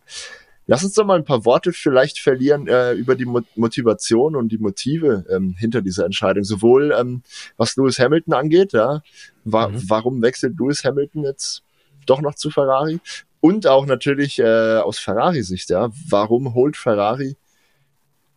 lass 0.68 0.84
uns 0.84 0.94
doch 0.94 1.06
mal 1.06 1.18
ein 1.18 1.26
paar 1.26 1.46
Worte 1.46 1.74
vielleicht 1.74 2.20
verlieren 2.20 2.68
äh, 2.68 2.94
über 2.94 3.16
die 3.16 3.26
Mo 3.26 3.42
Motivation 3.56 4.36
und 4.36 4.52
die 4.52 4.60
Motive 4.60 5.26
ähm, 5.30 5.56
hinter 5.58 5.82
dieser 5.82 6.06
Entscheidung. 6.06 6.44
Sowohl 6.44 6.94
ähm, 6.96 7.24
was 7.58 7.76
Lewis 7.76 7.98
Hamilton 7.98 8.34
angeht, 8.34 8.74
ja, 8.74 9.02
wa 9.44 9.70
mhm. 9.70 9.90
warum 9.90 10.22
wechselt 10.22 10.60
Lewis 10.60 10.84
Hamilton 10.84 11.24
jetzt 11.24 11.64
doch 12.06 12.22
noch 12.22 12.36
zu 12.36 12.52
Ferrari? 12.52 13.00
Und 13.42 13.66
auch 13.68 13.86
natürlich 13.86 14.38
äh, 14.40 14.78
aus 14.78 15.00
Ferrari-Sicht, 15.00 15.70
ja, 15.70 15.90
warum 16.10 16.54
holt 16.54 16.76
Ferrari 16.76 17.38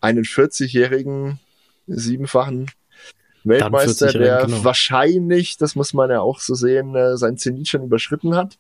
einen 0.01 0.25
40-jährigen 0.25 1.41
siebenfachen 1.87 2.71
Weltmeister, 3.45 4.13
der 4.13 4.47
genau. 4.47 4.65
wahrscheinlich, 4.65 5.57
das 5.57 5.75
muss 5.75 5.95
man 5.95 6.11
ja 6.11 6.21
auch 6.21 6.41
so 6.41 6.55
sehen, 6.55 6.95
äh, 6.95 7.17
sein 7.17 7.37
Zenit 7.37 7.69
schon 7.69 7.83
überschritten 7.83 8.35
hat. 8.37 8.59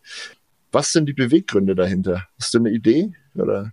Was 0.70 0.92
sind 0.92 1.06
die 1.06 1.12
Beweggründe 1.12 1.74
dahinter? 1.74 2.26
Hast 2.38 2.54
du 2.54 2.58
eine 2.58 2.70
Idee? 2.70 3.12
Oder 3.34 3.72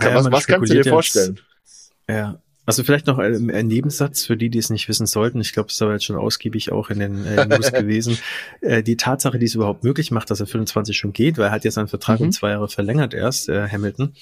ja, 0.00 0.14
was, 0.14 0.30
was 0.30 0.46
kannst 0.46 0.70
du 0.70 0.82
dir 0.82 0.84
vorstellen? 0.84 1.40
Jetzt, 1.62 1.92
ja, 2.08 2.40
also 2.66 2.84
vielleicht 2.84 3.06
noch 3.06 3.18
ein, 3.18 3.50
ein, 3.50 3.66
Nebensatz 3.66 4.24
für 4.24 4.36
die, 4.36 4.50
die 4.50 4.58
es 4.58 4.70
nicht 4.70 4.88
wissen 4.88 5.06
sollten. 5.06 5.40
Ich 5.40 5.52
glaube, 5.52 5.68
es 5.68 5.76
ist 5.76 5.82
aber 5.82 5.92
jetzt 5.92 6.04
schon 6.04 6.16
ausgiebig 6.16 6.70
auch 6.70 6.90
in 6.90 6.98
den 6.98 7.24
äh, 7.24 7.46
News 7.46 7.72
gewesen. 7.72 8.18
Äh, 8.60 8.82
die 8.82 8.96
Tatsache, 8.96 9.38
die 9.38 9.46
es 9.46 9.54
überhaupt 9.54 9.82
möglich 9.82 10.10
macht, 10.10 10.30
dass 10.30 10.40
er 10.40 10.46
25 10.46 10.96
schon 10.96 11.12
geht, 11.12 11.38
weil 11.38 11.46
er 11.46 11.52
hat 11.52 11.64
jetzt 11.64 11.74
seinen 11.74 11.88
Vertrag 11.88 12.20
mhm. 12.20 12.26
um 12.26 12.32
zwei 12.32 12.50
Jahre 12.50 12.68
verlängert 12.68 13.14
erst, 13.14 13.48
äh, 13.48 13.68
Hamilton, 13.68 14.14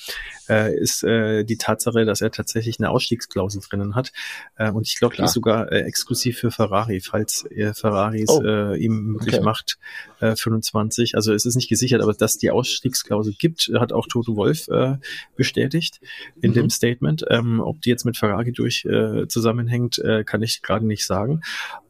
äh, 0.49 0.75
ist 0.75 1.03
äh, 1.03 1.45
die 1.45 1.59
Tatsache, 1.59 2.05
dass 2.05 2.21
er 2.21 2.31
tatsächlich 2.31 2.79
eine 2.79 2.91
Ausstiegsklausel 2.91 3.61
drinnen 3.69 3.97
hat. 3.97 4.13
Äh, 4.57 4.71
und 4.71 4.87
ich 4.87 4.97
glaube, 4.99 5.17
die 5.17 5.23
ist 5.23 5.33
sogar 5.33 5.71
äh, 5.73 5.81
exklusiv 5.81 6.39
für 6.39 6.51
Ferrari, 6.51 7.01
falls 7.01 7.45
er 7.51 7.75
Ferraris 7.75 8.31
oh. 8.31 8.43
äh, 8.43 8.79
ihm 8.79 9.13
möglich 9.13 9.35
okay. 9.35 9.45
macht, 9.45 9.79
äh, 10.21 10.37
25. 10.37 11.17
Also 11.17 11.35
es 11.35 11.45
ist 11.45 11.57
nicht 11.57 11.69
gesichert, 11.69 12.03
aber 12.03 12.15
dass 12.15 12.39
die 12.39 12.51
Ausstiegsklausel 12.51 13.35
gibt, 13.37 13.71
hat 13.75 13.93
auch 13.93 14.07
Toto 14.07 14.37
Wolf 14.37 14.69
äh, 14.69 14.97
bestätigt 15.37 16.01
in 16.41 16.53
mhm. 16.53 16.55
dem 16.55 16.71
Statement. 16.71 17.25
Ähm, 17.29 17.61
ob 17.61 17.83
die 17.83 17.91
jetzt 17.91 18.05
mit 18.05 18.17
Ferrari 18.17 18.28
Frage 18.29 18.53
durch 18.53 18.85
äh, 18.85 19.27
zusammenhängt, 19.29 19.99
äh, 19.99 20.25
kann 20.25 20.43
ich 20.43 20.63
gerade 20.63 20.87
nicht 20.87 21.07
sagen. 21.07 21.43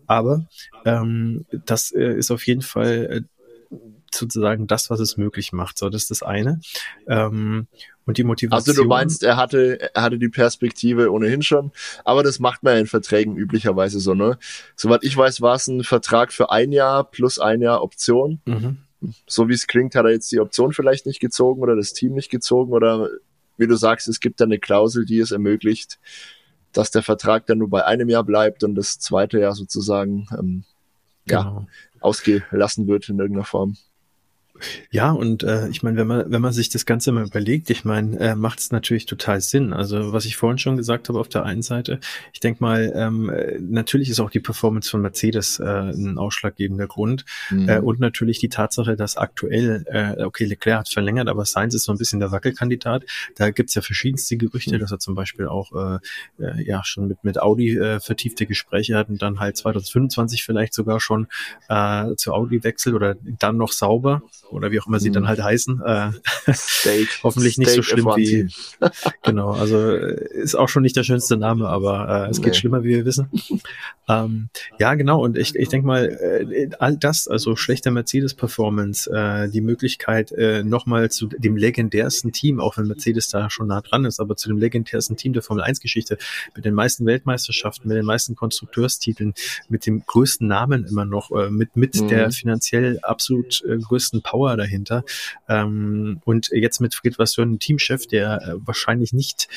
Aber 0.06 0.46
ähm, 0.84 1.44
das 1.66 1.92
äh, 1.92 2.14
ist 2.14 2.30
auf 2.30 2.46
jeden 2.46 2.62
Fall 2.62 3.24
äh, 3.70 3.76
sozusagen 4.12 4.66
das, 4.66 4.90
was 4.90 5.00
es 5.00 5.16
möglich 5.16 5.52
macht. 5.52 5.78
So, 5.78 5.90
das 5.90 6.02
ist 6.02 6.10
das 6.10 6.22
eine. 6.22 6.60
Ähm, 7.06 7.66
und 8.06 8.16
die 8.16 8.24
Motivation. 8.24 8.70
Also 8.70 8.82
du 8.82 8.88
meinst, 8.88 9.22
er 9.22 9.36
hatte, 9.36 9.94
er 9.94 10.02
hatte 10.02 10.18
die 10.18 10.30
Perspektive 10.30 11.12
ohnehin 11.12 11.42
schon, 11.42 11.72
aber 12.04 12.22
das 12.22 12.38
macht 12.38 12.62
man 12.62 12.74
ja 12.74 12.80
in 12.80 12.86
Verträgen 12.86 13.36
üblicherweise 13.36 14.00
so, 14.00 14.14
ne? 14.14 14.38
Soweit 14.76 15.04
ich 15.04 15.14
weiß, 15.14 15.42
war 15.42 15.56
es 15.56 15.66
ein 15.66 15.84
Vertrag 15.84 16.32
für 16.32 16.50
ein 16.50 16.72
Jahr 16.72 17.04
plus 17.04 17.38
ein 17.38 17.60
Jahr 17.60 17.82
Option. 17.82 18.40
Mhm. 18.46 18.78
So 19.26 19.48
wie 19.48 19.52
es 19.52 19.66
klingt, 19.66 19.94
hat 19.94 20.06
er 20.06 20.10
jetzt 20.10 20.32
die 20.32 20.40
Option 20.40 20.72
vielleicht 20.72 21.04
nicht 21.04 21.20
gezogen 21.20 21.60
oder 21.60 21.76
das 21.76 21.92
Team 21.92 22.14
nicht 22.14 22.30
gezogen 22.30 22.72
oder 22.72 23.10
wie 23.58 23.66
du 23.66 23.76
sagst, 23.76 24.08
es 24.08 24.20
gibt 24.20 24.40
da 24.40 24.44
eine 24.44 24.58
Klausel, 24.58 25.04
die 25.04 25.18
es 25.18 25.30
ermöglicht, 25.30 25.98
dass 26.72 26.90
der 26.90 27.02
Vertrag 27.02 27.46
dann 27.46 27.58
nur 27.58 27.68
bei 27.68 27.84
einem 27.84 28.08
Jahr 28.08 28.24
bleibt 28.24 28.64
und 28.64 28.74
das 28.74 28.98
zweite 28.98 29.40
Jahr 29.40 29.54
sozusagen 29.54 30.26
ähm, 30.32 30.64
genau. 31.26 31.42
ja, 31.42 31.66
ausgelassen 32.00 32.86
wird 32.86 33.08
in 33.08 33.18
irgendeiner 33.18 33.44
Form. 33.44 33.76
Ja, 34.90 35.10
und 35.10 35.42
äh, 35.42 35.68
ich 35.68 35.82
meine, 35.82 35.96
wenn 35.96 36.06
man, 36.06 36.30
wenn 36.30 36.42
man 36.42 36.52
sich 36.52 36.68
das 36.68 36.86
Ganze 36.86 37.12
mal 37.12 37.26
überlegt, 37.26 37.70
ich 37.70 37.84
meine, 37.84 38.18
äh, 38.18 38.34
macht 38.34 38.60
es 38.60 38.70
natürlich 38.72 39.06
total 39.06 39.40
Sinn. 39.40 39.72
Also 39.72 40.12
was 40.12 40.24
ich 40.24 40.36
vorhin 40.36 40.58
schon 40.58 40.76
gesagt 40.76 41.08
habe 41.08 41.18
auf 41.18 41.28
der 41.28 41.44
einen 41.44 41.62
Seite, 41.62 42.00
ich 42.32 42.40
denke 42.40 42.62
mal, 42.62 42.92
ähm, 42.94 43.32
natürlich 43.60 44.10
ist 44.10 44.20
auch 44.20 44.30
die 44.30 44.40
Performance 44.40 44.90
von 44.90 45.02
Mercedes 45.02 45.58
äh, 45.58 45.64
ein 45.64 46.18
ausschlaggebender 46.18 46.86
Grund. 46.86 47.24
Mhm. 47.50 47.68
Äh, 47.68 47.78
und 47.78 48.00
natürlich 48.00 48.38
die 48.38 48.48
Tatsache, 48.48 48.96
dass 48.96 49.16
aktuell, 49.16 49.84
äh, 49.86 50.22
okay, 50.22 50.44
Leclerc 50.44 50.80
hat 50.80 50.88
verlängert, 50.88 51.28
aber 51.28 51.44
Sainz 51.44 51.74
ist 51.74 51.84
so 51.84 51.92
ein 51.92 51.98
bisschen 51.98 52.20
der 52.20 52.32
Wackelkandidat. 52.32 53.04
Da 53.36 53.50
gibt's 53.50 53.74
ja 53.74 53.82
verschiedenste 53.82 54.36
Gerüchte, 54.36 54.76
mhm. 54.76 54.80
dass 54.80 54.92
er 54.92 54.98
zum 54.98 55.14
Beispiel 55.14 55.46
auch 55.46 55.72
äh, 55.72 55.98
äh, 56.42 56.62
ja 56.62 56.84
schon 56.84 57.08
mit, 57.08 57.24
mit 57.24 57.40
Audi 57.40 57.76
äh, 57.76 58.00
vertiefte 58.00 58.46
Gespräche 58.46 58.96
hat 58.96 59.08
und 59.08 59.22
dann 59.22 59.40
halt 59.40 59.56
2025 59.56 60.44
vielleicht 60.44 60.74
sogar 60.74 61.00
schon 61.00 61.28
äh, 61.68 62.14
zu 62.16 62.32
Audi 62.32 62.64
wechselt 62.64 62.94
oder 62.94 63.16
dann 63.22 63.56
noch 63.56 63.72
sauber 63.72 64.22
oder 64.50 64.70
wie 64.70 64.80
auch 64.80 64.86
immer 64.86 65.00
sie 65.00 65.10
dann 65.10 65.24
hm. 65.24 65.28
halt 65.28 65.42
heißen. 65.42 65.82
Äh, 65.84 66.10
Steak, 66.52 67.08
hoffentlich 67.22 67.54
Steak 67.54 67.66
nicht 67.66 67.74
so 67.74 67.82
schlimm 67.82 68.06
wie. 68.16 68.48
genau, 69.22 69.52
also 69.52 69.78
äh, 69.78 70.28
ist 70.34 70.54
auch 70.54 70.68
schon 70.68 70.82
nicht 70.82 70.96
der 70.96 71.04
schönste 71.04 71.36
Name, 71.36 71.68
aber 71.68 72.26
äh, 72.26 72.30
es 72.30 72.40
geht 72.40 72.52
nee. 72.52 72.58
schlimmer, 72.58 72.82
wie 72.82 72.90
wir 72.90 73.04
wissen. 73.04 73.30
Ähm, 74.08 74.48
ja, 74.78 74.94
genau, 74.94 75.22
und 75.22 75.36
ich, 75.36 75.54
ich 75.54 75.68
denke 75.68 75.86
mal, 75.86 76.06
äh, 76.06 76.70
all 76.78 76.96
das, 76.96 77.28
also 77.28 77.56
schlechter 77.56 77.90
Mercedes-Performance, 77.90 79.10
äh, 79.10 79.50
die 79.50 79.60
Möglichkeit, 79.60 80.32
äh, 80.32 80.64
nochmal 80.64 81.10
zu 81.10 81.26
dem 81.26 81.56
legendärsten 81.56 82.32
Team, 82.32 82.60
auch 82.60 82.78
wenn 82.78 82.86
Mercedes 82.86 83.28
da 83.28 83.50
schon 83.50 83.66
nah 83.68 83.80
dran 83.80 84.04
ist, 84.04 84.20
aber 84.20 84.36
zu 84.36 84.48
dem 84.48 84.58
legendärsten 84.58 85.16
Team 85.16 85.32
der 85.32 85.42
Formel 85.42 85.64
1-Geschichte, 85.64 86.16
mit 86.54 86.64
den 86.64 86.74
meisten 86.74 87.04
Weltmeisterschaften, 87.04 87.88
mit 87.88 87.96
den 87.96 88.06
meisten 88.06 88.34
Konstrukteurstiteln, 88.34 89.34
mit 89.68 89.86
dem 89.86 90.04
größten 90.04 90.48
Namen 90.48 90.86
immer 90.86 91.04
noch, 91.04 91.30
äh, 91.30 91.50
mit, 91.50 91.76
mit 91.76 92.00
mhm. 92.00 92.08
der 92.08 92.30
finanziell 92.30 92.98
absolut 93.02 93.62
äh, 93.64 93.76
größten 93.76 94.22
Power 94.22 94.56
dahinter. 94.56 95.04
Ähm, 95.48 96.20
und 96.24 96.48
jetzt 96.52 96.80
mit 96.80 96.94
Fred 96.94 97.18
Vasseur, 97.18 97.46
Teamchef, 97.58 98.06
der 98.06 98.42
äh, 98.42 98.54
wahrscheinlich 98.66 99.12
nicht 99.12 99.48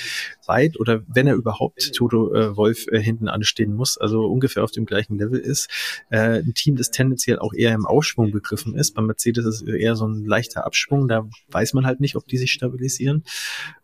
weit 0.45 0.79
oder 0.79 1.01
wenn 1.07 1.27
er 1.27 1.35
überhaupt 1.35 1.93
Toto 1.93 2.33
äh, 2.33 2.55
Wolf 2.57 2.87
äh, 2.87 2.99
hinten 2.99 3.27
anstehen 3.27 3.73
muss, 3.73 3.97
also 3.97 4.25
ungefähr 4.41 4.63
auf 4.63 4.71
dem 4.71 4.85
gleichen 4.85 5.17
Level 5.17 5.39
ist. 5.39 5.69
Äh, 6.09 6.39
ein 6.39 6.53
Team, 6.55 6.75
das 6.75 6.89
tendenziell 6.89 7.37
auch 7.37 7.53
eher 7.53 7.73
im 7.73 7.85
Aufschwung 7.85 8.31
begriffen 8.31 8.75
ist. 8.75 8.95
Bei 8.95 9.01
Mercedes 9.03 9.45
ist 9.45 9.61
es 9.61 9.67
eher 9.67 9.95
so 9.95 10.07
ein 10.07 10.25
leichter 10.25 10.65
Abschwung, 10.65 11.07
da 11.07 11.29
weiß 11.49 11.73
man 11.73 11.85
halt 11.85 11.99
nicht, 11.99 12.15
ob 12.15 12.27
die 12.27 12.37
sich 12.37 12.51
stabilisieren. 12.51 13.23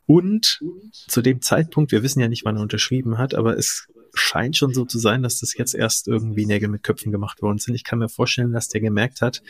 Und 0.07 0.61
zu 0.91 1.21
dem 1.21 1.41
Zeitpunkt, 1.41 1.91
wir 1.91 2.01
wissen 2.01 2.21
ja 2.21 2.27
nicht, 2.27 2.43
wann 2.43 2.55
er 2.55 2.63
unterschrieben 2.63 3.17
hat, 3.17 3.35
aber 3.35 3.57
es 3.57 3.87
scheint 4.13 4.57
schon 4.57 4.73
so 4.73 4.85
zu 4.85 4.97
sein, 4.97 5.21
dass 5.21 5.41
das 5.41 5.55
jetzt 5.55 5.75
erst 5.75 6.07
irgendwie 6.07 6.47
Nägel 6.47 6.69
mit 6.69 6.81
Köpfen 6.81 7.11
gemacht 7.11 7.41
worden 7.41 7.59
sind. 7.59 7.75
Ich 7.75 7.83
kann 7.83 7.99
mir 7.99 8.09
vorstellen, 8.09 8.51
dass 8.51 8.67
der 8.67 8.81
gemerkt 8.81 9.21
hat, 9.21 9.43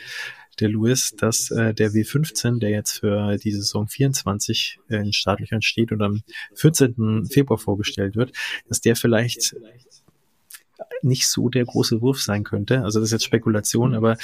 der 0.60 0.68
Lewis, 0.68 1.14
dass 1.16 1.50
äh, 1.50 1.72
der 1.72 1.92
W15, 1.92 2.58
der 2.58 2.70
jetzt 2.70 2.98
für 2.98 3.36
die 3.36 3.52
Saison 3.52 3.86
24 3.86 4.78
äh, 4.88 4.96
in 4.96 5.12
Startlöchern 5.12 5.62
steht 5.62 5.92
und 5.92 6.02
am 6.02 6.22
14. 6.54 7.26
Februar 7.30 7.58
vorgestellt 7.58 8.16
wird, 8.16 8.32
dass 8.68 8.80
der 8.80 8.96
vielleicht 8.96 9.54
nicht 11.02 11.28
so 11.28 11.48
der 11.48 11.64
große 11.64 12.00
Wurf 12.00 12.20
sein 12.20 12.44
könnte. 12.44 12.82
Also 12.82 13.00
das 13.00 13.08
ist 13.08 13.12
jetzt 13.12 13.24
Spekulation, 13.24 13.94
aber 13.94 14.16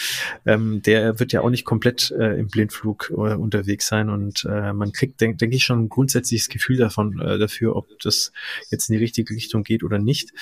ähm, 0.47 0.83
der 0.83 1.19
wird 1.21 1.33
ja 1.33 1.41
auch 1.41 1.51
nicht 1.51 1.65
komplett 1.65 2.11
äh, 2.11 2.39
im 2.39 2.49
Blindflug 2.49 3.11
äh, 3.11 3.35
unterwegs 3.35 3.87
sein 3.87 4.09
und 4.11 4.45
äh, 4.45 4.73
man 4.73 4.93
kriegt, 4.93 5.21
denke 5.21 5.37
denk 5.37 5.55
ich, 5.55 5.65
schon 5.65 5.85
ein 5.85 5.89
grundsätzliches 5.89 6.49
Gefühl 6.49 6.77
davon 6.77 7.21
äh, 7.21 7.39
dafür, 7.39 7.77
ob 7.77 7.87
das 8.01 8.33
jetzt 8.71 8.89
in 8.89 8.95
die 8.95 9.03
richtige 9.03 9.35
Richtung 9.35 9.63
geht 9.63 9.83
oder 9.83 9.99
nicht. 9.99 10.33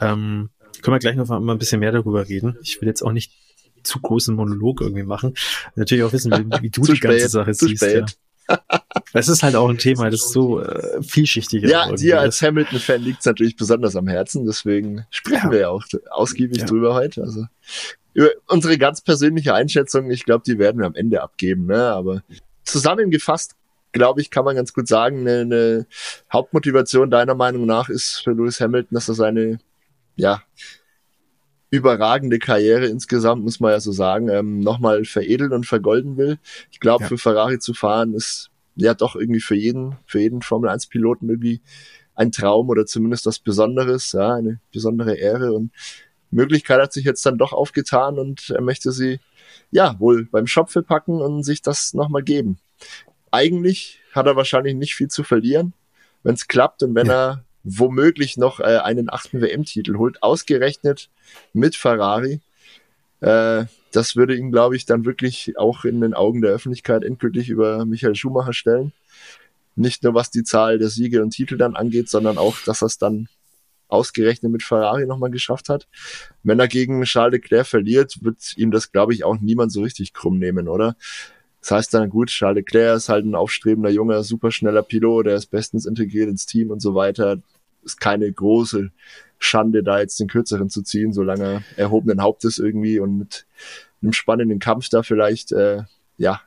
Ähm, 0.00 0.50
können 0.82 0.94
wir 0.94 0.98
gleich 0.98 1.16
noch 1.16 1.28
mal 1.28 1.52
ein 1.52 1.58
bisschen 1.58 1.80
mehr 1.80 1.92
darüber 1.92 2.28
reden. 2.28 2.58
Ich 2.62 2.80
will 2.80 2.88
jetzt 2.88 3.02
auch 3.02 3.12
nicht 3.12 3.32
zu 3.82 4.00
großen 4.00 4.34
Monolog 4.34 4.80
irgendwie 4.80 5.02
machen. 5.02 5.34
Natürlich 5.76 6.04
auch 6.04 6.12
wissen, 6.12 6.32
wie, 6.32 6.62
wie 6.62 6.70
du 6.70 6.82
die 6.86 6.96
spät, 6.96 7.10
ganze 7.10 7.28
Sache 7.28 7.54
siehst. 7.54 7.82
Ja. 7.82 8.06
Es 9.12 9.28
ist 9.28 9.42
halt 9.42 9.54
auch 9.54 9.68
ein 9.68 9.78
Thema, 9.78 10.10
das 10.10 10.24
ist 10.24 10.32
so 10.32 10.60
äh, 10.60 11.02
vielschichtig. 11.02 11.62
Ja, 11.64 11.92
dir 11.92 12.20
als 12.20 12.42
Hamilton-Fan 12.42 13.00
liegt 13.00 13.20
es 13.20 13.26
natürlich 13.26 13.56
besonders 13.56 13.94
am 13.94 14.08
Herzen, 14.08 14.44
deswegen 14.44 15.06
sprechen 15.10 15.46
ja. 15.46 15.52
wir 15.52 15.60
ja 15.60 15.68
auch 15.68 15.84
ausgiebig 16.10 16.58
ja. 16.58 16.66
drüber 16.66 16.94
heute. 16.94 17.22
Also 17.22 17.46
über 18.12 18.30
unsere 18.46 18.76
ganz 18.76 19.00
persönliche 19.00 19.54
Einschätzung, 19.54 20.10
ich 20.10 20.24
glaube, 20.24 20.42
die 20.46 20.58
werden 20.58 20.80
wir 20.80 20.86
am 20.86 20.94
Ende 20.94 21.22
abgeben, 21.22 21.66
ne? 21.66 21.92
Aber 21.92 22.22
zusammengefasst 22.64 23.54
glaube 23.94 24.20
ich, 24.20 24.30
kann 24.30 24.44
man 24.44 24.56
ganz 24.56 24.74
gut 24.74 24.88
sagen, 24.88 25.20
eine, 25.20 25.40
eine 25.40 25.86
Hauptmotivation 26.30 27.10
deiner 27.10 27.34
Meinung 27.34 27.64
nach 27.64 27.88
ist 27.88 28.22
für 28.24 28.32
Lewis 28.32 28.60
Hamilton, 28.60 28.94
dass 28.94 29.08
er 29.08 29.14
seine, 29.14 29.60
ja, 30.16 30.42
überragende 31.74 32.38
Karriere 32.38 32.86
insgesamt, 32.86 33.42
muss 33.42 33.60
man 33.60 33.72
ja 33.72 33.80
so 33.80 33.92
sagen, 33.92 34.28
ähm, 34.28 34.60
nochmal 34.60 35.04
veredeln 35.04 35.52
und 35.52 35.66
vergolden 35.66 36.16
will. 36.16 36.38
Ich 36.70 36.80
glaube, 36.80 37.04
ja. 37.04 37.08
für 37.08 37.18
Ferrari 37.18 37.58
zu 37.58 37.74
fahren 37.74 38.14
ist 38.14 38.50
ja 38.76 38.94
doch 38.94 39.16
irgendwie 39.16 39.40
für 39.40 39.56
jeden, 39.56 39.96
für 40.06 40.20
jeden 40.20 40.42
Formel 40.42 40.70
1 40.70 40.86
Piloten 40.86 41.28
irgendwie 41.28 41.60
ein 42.14 42.32
Traum 42.32 42.68
oder 42.68 42.86
zumindest 42.86 43.26
was 43.26 43.38
Besonderes, 43.38 44.12
ja, 44.12 44.34
eine 44.34 44.60
besondere 44.72 45.16
Ehre 45.16 45.52
und 45.52 45.72
Möglichkeit 46.30 46.80
hat 46.80 46.92
sich 46.92 47.04
jetzt 47.04 47.24
dann 47.26 47.38
doch 47.38 47.52
aufgetan 47.52 48.18
und 48.18 48.50
er 48.50 48.60
möchte 48.60 48.92
sie 48.92 49.20
ja 49.70 49.98
wohl 49.98 50.26
beim 50.26 50.46
Schopfe 50.46 50.82
packen 50.82 51.20
und 51.20 51.44
sich 51.44 51.62
das 51.62 51.94
nochmal 51.94 52.22
geben. 52.22 52.58
Eigentlich 53.30 54.00
hat 54.12 54.26
er 54.26 54.36
wahrscheinlich 54.36 54.74
nicht 54.74 54.94
viel 54.94 55.08
zu 55.08 55.24
verlieren, 55.24 55.72
wenn 56.22 56.34
es 56.34 56.46
klappt 56.46 56.82
und 56.82 56.94
wenn 56.94 57.06
ja. 57.06 57.12
er 57.12 57.43
womöglich 57.64 58.36
noch 58.36 58.60
äh, 58.60 58.78
einen 58.78 59.10
achten 59.10 59.40
WM-Titel 59.40 59.96
holt, 59.96 60.22
ausgerechnet 60.22 61.08
mit 61.52 61.74
Ferrari. 61.74 62.40
Äh, 63.20 63.64
das 63.90 64.16
würde 64.16 64.36
ihn, 64.36 64.52
glaube 64.52 64.76
ich, 64.76 64.86
dann 64.86 65.04
wirklich 65.04 65.54
auch 65.56 65.84
in 65.84 66.00
den 66.00 66.14
Augen 66.14 66.42
der 66.42 66.52
Öffentlichkeit 66.52 67.02
endgültig 67.02 67.48
über 67.48 67.84
Michael 67.86 68.14
Schumacher 68.14 68.52
stellen. 68.52 68.92
Nicht 69.76 70.02
nur 70.02 70.14
was 70.14 70.30
die 70.30 70.44
Zahl 70.44 70.78
der 70.78 70.88
Siege 70.88 71.22
und 71.22 71.30
Titel 71.30 71.56
dann 71.56 71.74
angeht, 71.74 72.08
sondern 72.08 72.38
auch, 72.38 72.56
dass 72.64 72.82
er 72.82 72.86
es 72.86 72.98
dann 72.98 73.28
ausgerechnet 73.88 74.50
mit 74.50 74.62
Ferrari 74.62 75.06
nochmal 75.06 75.30
geschafft 75.30 75.68
hat. 75.68 75.86
Wenn 76.42 76.58
er 76.58 76.68
gegen 76.68 77.02
Charles 77.04 77.32
Leclerc 77.32 77.66
verliert, 77.66 78.22
wird 78.22 78.56
ihm 78.56 78.70
das, 78.70 78.92
glaube 78.92 79.14
ich, 79.14 79.24
auch 79.24 79.38
niemand 79.40 79.72
so 79.72 79.82
richtig 79.82 80.12
krumm 80.12 80.38
nehmen, 80.38 80.68
oder? 80.68 80.96
Das 81.60 81.70
heißt 81.70 81.94
dann, 81.94 82.10
gut, 82.10 82.28
Charles 82.28 82.56
Leclerc 82.56 82.96
ist 82.96 83.08
halt 83.08 83.24
ein 83.24 83.34
aufstrebender, 83.34 83.90
junger, 83.90 84.22
superschneller 84.22 84.82
Pilot, 84.82 85.26
der 85.26 85.36
ist 85.36 85.46
bestens 85.46 85.86
integriert 85.86 86.28
ins 86.28 86.46
Team 86.46 86.70
und 86.70 86.80
so 86.80 86.94
weiter. 86.94 87.38
Ist 87.84 88.00
keine 88.00 88.30
große 88.32 88.90
Schande, 89.38 89.82
da 89.82 90.00
jetzt 90.00 90.18
den 90.20 90.28
kürzeren 90.28 90.70
zu 90.70 90.82
ziehen, 90.82 91.12
solange 91.12 91.44
er 91.76 91.84
erhobenen 91.84 92.22
Hauptes 92.22 92.58
irgendwie 92.58 92.98
und 92.98 93.18
mit 93.18 93.46
einem 94.02 94.12
spannenden 94.12 94.58
Kampf 94.58 94.88
da 94.88 95.02
vielleicht, 95.02 95.52
äh, 95.52 95.82
ja, 96.16 96.40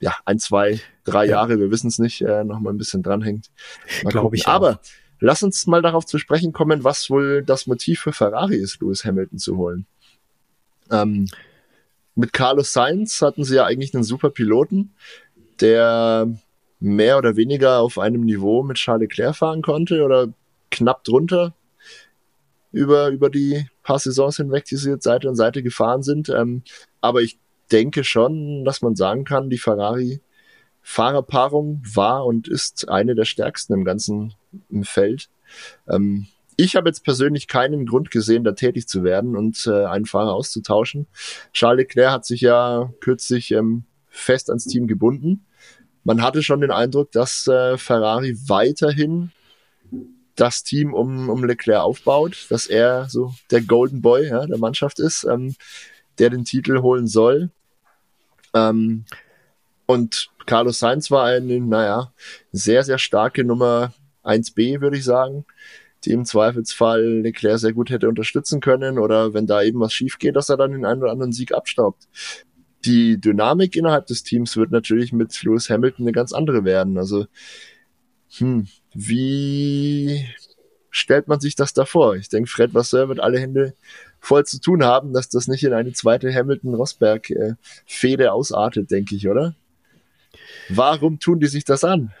ja, 0.00 0.14
ein, 0.24 0.38
zwei, 0.38 0.80
drei 1.04 1.26
ja. 1.26 1.32
Jahre, 1.32 1.58
wir 1.58 1.70
wissen 1.70 1.88
es 1.88 1.98
nicht, 1.98 2.22
äh, 2.22 2.44
noch 2.44 2.58
mal 2.60 2.70
ein 2.70 2.78
bisschen 2.78 3.02
dranhängt. 3.02 3.50
Glaube 4.04 4.36
ich. 4.36 4.46
Aber 4.46 4.70
auch. 4.70 4.78
lass 5.20 5.42
uns 5.42 5.66
mal 5.66 5.82
darauf 5.82 6.06
zu 6.06 6.18
sprechen 6.18 6.52
kommen, 6.52 6.84
was 6.84 7.10
wohl 7.10 7.42
das 7.42 7.66
Motiv 7.66 8.00
für 8.00 8.12
Ferrari 8.12 8.56
ist, 8.56 8.80
Lewis 8.80 9.04
Hamilton 9.04 9.38
zu 9.38 9.56
holen. 9.58 9.86
Ähm, 10.90 11.28
mit 12.14 12.32
Carlos 12.32 12.72
Sainz 12.72 13.20
hatten 13.22 13.44
sie 13.44 13.56
ja 13.56 13.66
eigentlich 13.66 13.94
einen 13.94 14.04
super 14.04 14.30
Piloten, 14.30 14.94
der 15.60 16.32
mehr 16.80 17.18
oder 17.18 17.36
weniger 17.36 17.78
auf 17.80 17.98
einem 17.98 18.22
Niveau 18.22 18.62
mit 18.62 18.78
Charles 18.78 19.02
Leclerc 19.02 19.36
fahren 19.36 19.62
konnte 19.62 20.02
oder 20.02 20.32
knapp 20.70 21.04
drunter 21.04 21.54
über, 22.72 23.08
über 23.08 23.30
die 23.30 23.66
paar 23.82 23.98
Saisons 23.98 24.38
hinweg, 24.38 24.64
die 24.64 24.76
sie 24.76 24.90
jetzt 24.90 25.04
Seite 25.04 25.28
an 25.28 25.36
Seite 25.36 25.62
gefahren 25.62 26.02
sind. 26.02 26.28
Ähm, 26.28 26.62
aber 27.00 27.20
ich 27.22 27.38
denke 27.70 28.04
schon, 28.04 28.64
dass 28.64 28.82
man 28.82 28.96
sagen 28.96 29.24
kann, 29.24 29.50
die 29.50 29.58
Ferrari 29.58 30.20
Fahrerpaarung 30.82 31.82
war 31.94 32.24
und 32.24 32.48
ist 32.48 32.88
eine 32.88 33.14
der 33.14 33.26
stärksten 33.26 33.74
im 33.74 33.84
ganzen 33.84 34.34
im 34.70 34.84
Feld. 34.84 35.28
Ähm, 35.88 36.26
ich 36.56 36.76
habe 36.76 36.88
jetzt 36.88 37.04
persönlich 37.04 37.48
keinen 37.48 37.86
Grund 37.86 38.10
gesehen, 38.10 38.44
da 38.44 38.52
tätig 38.52 38.86
zu 38.86 39.02
werden 39.02 39.36
und 39.36 39.66
äh, 39.66 39.84
einen 39.84 40.06
Fahrer 40.06 40.32
auszutauschen. 40.32 41.06
Charles 41.52 41.78
Leclerc 41.78 42.12
hat 42.12 42.24
sich 42.24 42.40
ja 42.40 42.92
kürzlich 43.00 43.50
ähm, 43.52 43.84
fest 44.08 44.48
ans 44.50 44.66
Team 44.66 44.86
gebunden. 44.86 45.44
Man 46.04 46.22
hatte 46.22 46.42
schon 46.42 46.60
den 46.60 46.70
Eindruck, 46.70 47.12
dass 47.12 47.46
äh, 47.46 47.76
Ferrari 47.76 48.36
weiterhin 48.46 49.32
das 50.34 50.62
Team 50.62 50.94
um, 50.94 51.28
um 51.28 51.44
Leclerc 51.44 51.82
aufbaut, 51.82 52.46
dass 52.48 52.66
er 52.66 53.08
so 53.08 53.34
der 53.50 53.60
Golden 53.60 54.00
Boy 54.00 54.28
ja, 54.28 54.46
der 54.46 54.58
Mannschaft 54.58 54.98
ist, 54.98 55.24
ähm, 55.24 55.54
der 56.18 56.30
den 56.30 56.44
Titel 56.44 56.80
holen 56.80 57.06
soll. 57.06 57.50
Ähm, 58.54 59.04
und 59.86 60.30
Carlos 60.46 60.78
Sainz 60.78 61.10
war 61.10 61.26
eine, 61.26 61.60
naja, 61.60 62.12
sehr, 62.52 62.82
sehr 62.84 62.98
starke 62.98 63.44
Nummer 63.44 63.92
1b, 64.24 64.80
würde 64.80 64.96
ich 64.96 65.04
sagen 65.04 65.44
die 66.04 66.12
im 66.12 66.24
Zweifelsfall 66.24 67.20
Leclerc 67.20 67.58
sehr 67.58 67.72
gut 67.72 67.90
hätte 67.90 68.08
unterstützen 68.08 68.60
können 68.60 68.98
oder 68.98 69.34
wenn 69.34 69.46
da 69.46 69.62
eben 69.62 69.80
was 69.80 69.92
schief 69.92 70.18
geht, 70.18 70.36
dass 70.36 70.48
er 70.48 70.56
dann 70.56 70.72
den 70.72 70.84
einen 70.84 71.02
oder 71.02 71.12
anderen 71.12 71.32
Sieg 71.32 71.52
abstaubt. 71.52 72.08
Die 72.84 73.20
Dynamik 73.20 73.76
innerhalb 73.76 74.06
des 74.06 74.22
Teams 74.22 74.56
wird 74.56 74.70
natürlich 74.70 75.12
mit 75.12 75.42
Lewis 75.42 75.68
Hamilton 75.68 76.04
eine 76.04 76.12
ganz 76.12 76.32
andere 76.32 76.64
werden. 76.64 76.96
Also, 76.96 77.26
hm, 78.38 78.68
wie 78.94 80.26
stellt 80.90 81.28
man 81.28 81.40
sich 81.40 81.54
das 81.54 81.72
da 81.72 81.84
vor? 81.84 82.16
Ich 82.16 82.28
denke, 82.28 82.48
Fred 82.50 82.74
Vasseur 82.74 83.08
wird 83.08 83.20
alle 83.20 83.38
Hände 83.38 83.74
voll 84.18 84.44
zu 84.44 84.60
tun 84.60 84.84
haben, 84.84 85.12
dass 85.12 85.28
das 85.28 85.48
nicht 85.48 85.64
in 85.64 85.72
eine 85.72 85.92
zweite 85.92 86.32
Hamilton-Rosberg-Fehde 86.32 88.24
äh, 88.24 88.28
ausartet, 88.28 88.90
denke 88.90 89.14
ich, 89.14 89.28
oder? 89.28 89.54
Warum 90.68 91.18
tun 91.18 91.40
die 91.40 91.46
sich 91.46 91.64
das 91.64 91.84
an? 91.84 92.12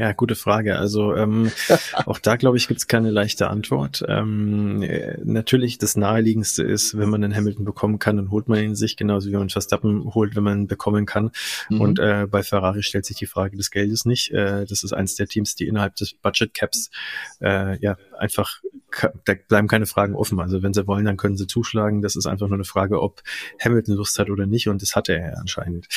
Ja, 0.00 0.12
gute 0.12 0.34
Frage. 0.34 0.78
Also 0.78 1.14
ähm, 1.14 1.52
auch 2.06 2.18
da, 2.18 2.36
glaube 2.36 2.56
ich, 2.56 2.68
gibt 2.68 2.80
es 2.80 2.86
keine 2.86 3.10
leichte 3.10 3.50
Antwort. 3.50 4.02
Ähm, 4.08 4.80
äh, 4.80 5.18
natürlich, 5.22 5.76
das 5.76 5.94
Naheliegendste 5.94 6.62
ist, 6.62 6.96
wenn 6.96 7.10
man 7.10 7.22
einen 7.22 7.36
Hamilton 7.36 7.66
bekommen 7.66 7.98
kann, 7.98 8.16
dann 8.16 8.30
holt 8.30 8.48
man 8.48 8.60
ihn 8.60 8.74
sich, 8.74 8.96
genauso 8.96 9.28
wie 9.28 9.36
man 9.36 9.50
Verstappen 9.50 10.14
holt, 10.14 10.36
wenn 10.36 10.42
man 10.42 10.60
ihn 10.60 10.66
bekommen 10.68 11.04
kann. 11.04 11.32
Mhm. 11.68 11.80
Und 11.82 11.98
äh, 11.98 12.26
bei 12.30 12.42
Ferrari 12.42 12.82
stellt 12.82 13.04
sich 13.04 13.18
die 13.18 13.26
Frage 13.26 13.58
des 13.58 13.70
Geldes 13.70 14.06
nicht. 14.06 14.30
Äh, 14.30 14.64
das 14.64 14.84
ist 14.84 14.94
eins 14.94 15.16
der 15.16 15.26
Teams, 15.26 15.54
die 15.54 15.66
innerhalb 15.66 15.96
des 15.96 16.14
Budget 16.14 16.54
Caps 16.54 16.90
äh, 17.42 17.78
ja 17.80 17.98
einfach 18.20 18.60
da 19.24 19.34
bleiben 19.48 19.68
keine 19.68 19.86
Fragen 19.86 20.14
offen. 20.14 20.40
Also 20.40 20.62
wenn 20.62 20.74
sie 20.74 20.86
wollen, 20.86 21.04
dann 21.04 21.16
können 21.16 21.36
sie 21.36 21.46
zuschlagen. 21.46 22.02
Das 22.02 22.16
ist 22.16 22.26
einfach 22.26 22.48
nur 22.48 22.56
eine 22.56 22.64
Frage, 22.64 23.00
ob 23.00 23.22
Hamilton 23.62 23.96
Lust 23.96 24.18
hat 24.18 24.30
oder 24.30 24.46
nicht. 24.46 24.68
Und 24.68 24.82
das 24.82 24.96
hatte 24.96 25.14
er 25.14 25.32
ja 25.32 25.34
anscheinend. 25.38 25.88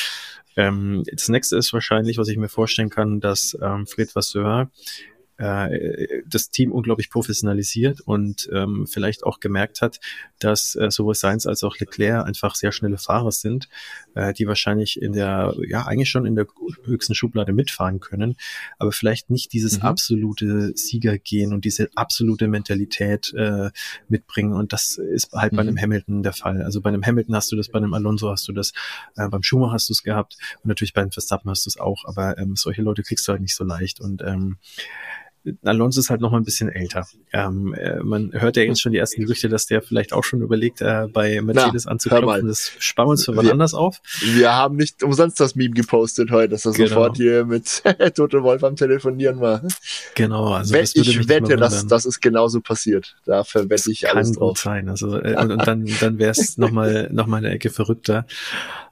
Ähm, 0.56 1.02
das 1.10 1.28
nächste 1.28 1.56
ist 1.56 1.72
wahrscheinlich, 1.72 2.18
was 2.18 2.28
ich 2.28 2.36
mir 2.36 2.48
vorstellen 2.48 2.90
kann, 2.90 3.20
dass 3.20 3.56
ähm, 3.60 3.86
Fred 3.86 4.14
Vasseur 4.14 4.70
äh, 5.38 6.22
das 6.26 6.50
Team 6.50 6.72
unglaublich 6.72 7.10
professionalisiert 7.10 8.00
und 8.00 8.48
ähm, 8.52 8.86
vielleicht 8.86 9.24
auch 9.24 9.40
gemerkt 9.40 9.82
hat, 9.82 10.00
dass 10.38 10.76
äh, 10.76 10.90
sowohl 10.90 11.14
Sainz 11.14 11.46
als 11.46 11.64
auch 11.64 11.78
Leclerc 11.78 12.26
einfach 12.26 12.54
sehr 12.54 12.72
schnelle 12.72 12.98
Fahrer 12.98 13.32
sind, 13.32 13.68
äh, 14.14 14.32
die 14.32 14.46
wahrscheinlich 14.46 15.00
in 15.00 15.12
der, 15.12 15.54
ja, 15.66 15.86
eigentlich 15.86 16.10
schon 16.10 16.26
in 16.26 16.36
der 16.36 16.46
höchsten 16.84 17.14
Schublade 17.14 17.52
mitfahren 17.52 18.00
können, 18.00 18.36
aber 18.78 18.92
vielleicht 18.92 19.30
nicht 19.30 19.52
dieses 19.52 19.78
mhm. 19.78 19.84
absolute 19.84 20.72
Siegergehen 20.76 21.52
und 21.52 21.64
diese 21.64 21.88
absolute 21.94 22.46
Mentalität 22.48 23.32
äh, 23.34 23.70
mitbringen. 24.08 24.52
Und 24.52 24.72
das 24.72 24.98
ist 24.98 25.32
halt 25.32 25.52
mhm. 25.52 25.56
bei 25.56 25.62
einem 25.62 25.78
Hamilton 25.78 26.22
der 26.22 26.32
Fall. 26.32 26.62
Also 26.62 26.80
bei 26.80 26.88
einem 26.88 27.04
Hamilton 27.04 27.34
hast 27.34 27.50
du 27.50 27.56
das, 27.56 27.68
bei 27.68 27.78
einem 27.78 27.94
Alonso 27.94 28.30
hast 28.30 28.46
du 28.48 28.52
das, 28.52 28.72
äh, 29.16 29.28
beim 29.28 29.42
Schumacher 29.42 29.72
hast 29.72 29.88
du 29.88 29.92
es 29.92 30.02
gehabt 30.02 30.36
und 30.62 30.68
natürlich 30.68 30.92
beim 30.92 31.10
Verstappen 31.10 31.50
hast 31.50 31.66
du 31.66 31.70
es 31.70 31.78
auch, 31.78 32.04
aber 32.04 32.38
ähm, 32.38 32.56
solche 32.56 32.82
Leute 32.82 33.02
kriegst 33.02 33.26
du 33.26 33.32
halt 33.32 33.42
nicht 33.42 33.56
so 33.56 33.64
leicht. 33.64 34.00
Und 34.00 34.22
ähm, 34.22 34.58
Alonso 35.62 36.00
ist 36.00 36.10
halt 36.10 36.20
noch 36.20 36.30
mal 36.30 36.38
ein 36.38 36.44
bisschen 36.44 36.68
älter. 36.68 37.06
Ähm, 37.32 37.74
äh, 37.74 38.02
man 38.02 38.32
hört 38.32 38.56
ja 38.56 38.62
jetzt 38.62 38.80
schon 38.80 38.92
die 38.92 38.98
ersten 38.98 39.22
Gerüchte, 39.22 39.48
dass 39.48 39.66
der 39.66 39.82
vielleicht 39.82 40.12
auch 40.12 40.24
schon 40.24 40.40
überlegt, 40.40 40.80
äh, 40.80 41.06
bei 41.12 41.40
Mercedes 41.42 41.84
Na, 41.84 41.92
anzuklopfen. 41.92 42.48
Das 42.48 42.72
sparen 42.78 43.08
wir 43.08 43.12
uns 43.12 43.24
für 43.24 43.36
wann 43.36 43.50
anders 43.50 43.74
auf. 43.74 44.00
Wir 44.20 44.54
haben 44.54 44.76
nicht 44.76 45.02
umsonst 45.02 45.38
das 45.40 45.54
Meme 45.54 45.74
gepostet 45.74 46.30
heute, 46.30 46.50
dass 46.50 46.64
er 46.64 46.72
genau. 46.72 46.88
sofort 46.88 47.16
hier 47.16 47.44
mit 47.44 47.82
Tote 48.14 48.42
Wolf 48.42 48.64
am 48.64 48.76
Telefonieren 48.76 49.40
war. 49.40 49.62
Genau, 50.14 50.52
also 50.54 50.74
das 50.74 50.94
ich 50.94 51.28
wette, 51.28 51.56
dass 51.56 51.86
das 51.86 52.06
ist 52.06 52.20
genauso 52.20 52.60
passiert. 52.60 53.16
Dafür 53.26 53.68
wette 53.68 53.90
ich 53.90 54.02
Kann 54.02 54.16
alles 54.16 54.32
drauf. 54.32 54.50
gut 54.50 54.58
sein. 54.58 54.88
Also 54.88 55.18
äh, 55.18 55.36
und, 55.36 55.52
und 55.52 55.66
dann 55.66 55.86
dann 56.00 56.18
wäre 56.18 56.30
es 56.30 56.56
noch 56.58 56.70
mal 56.70 57.10
noch 57.12 57.26
mal 57.26 57.38
eine 57.38 57.50
Ecke 57.50 57.70
verrückter. 57.70 58.26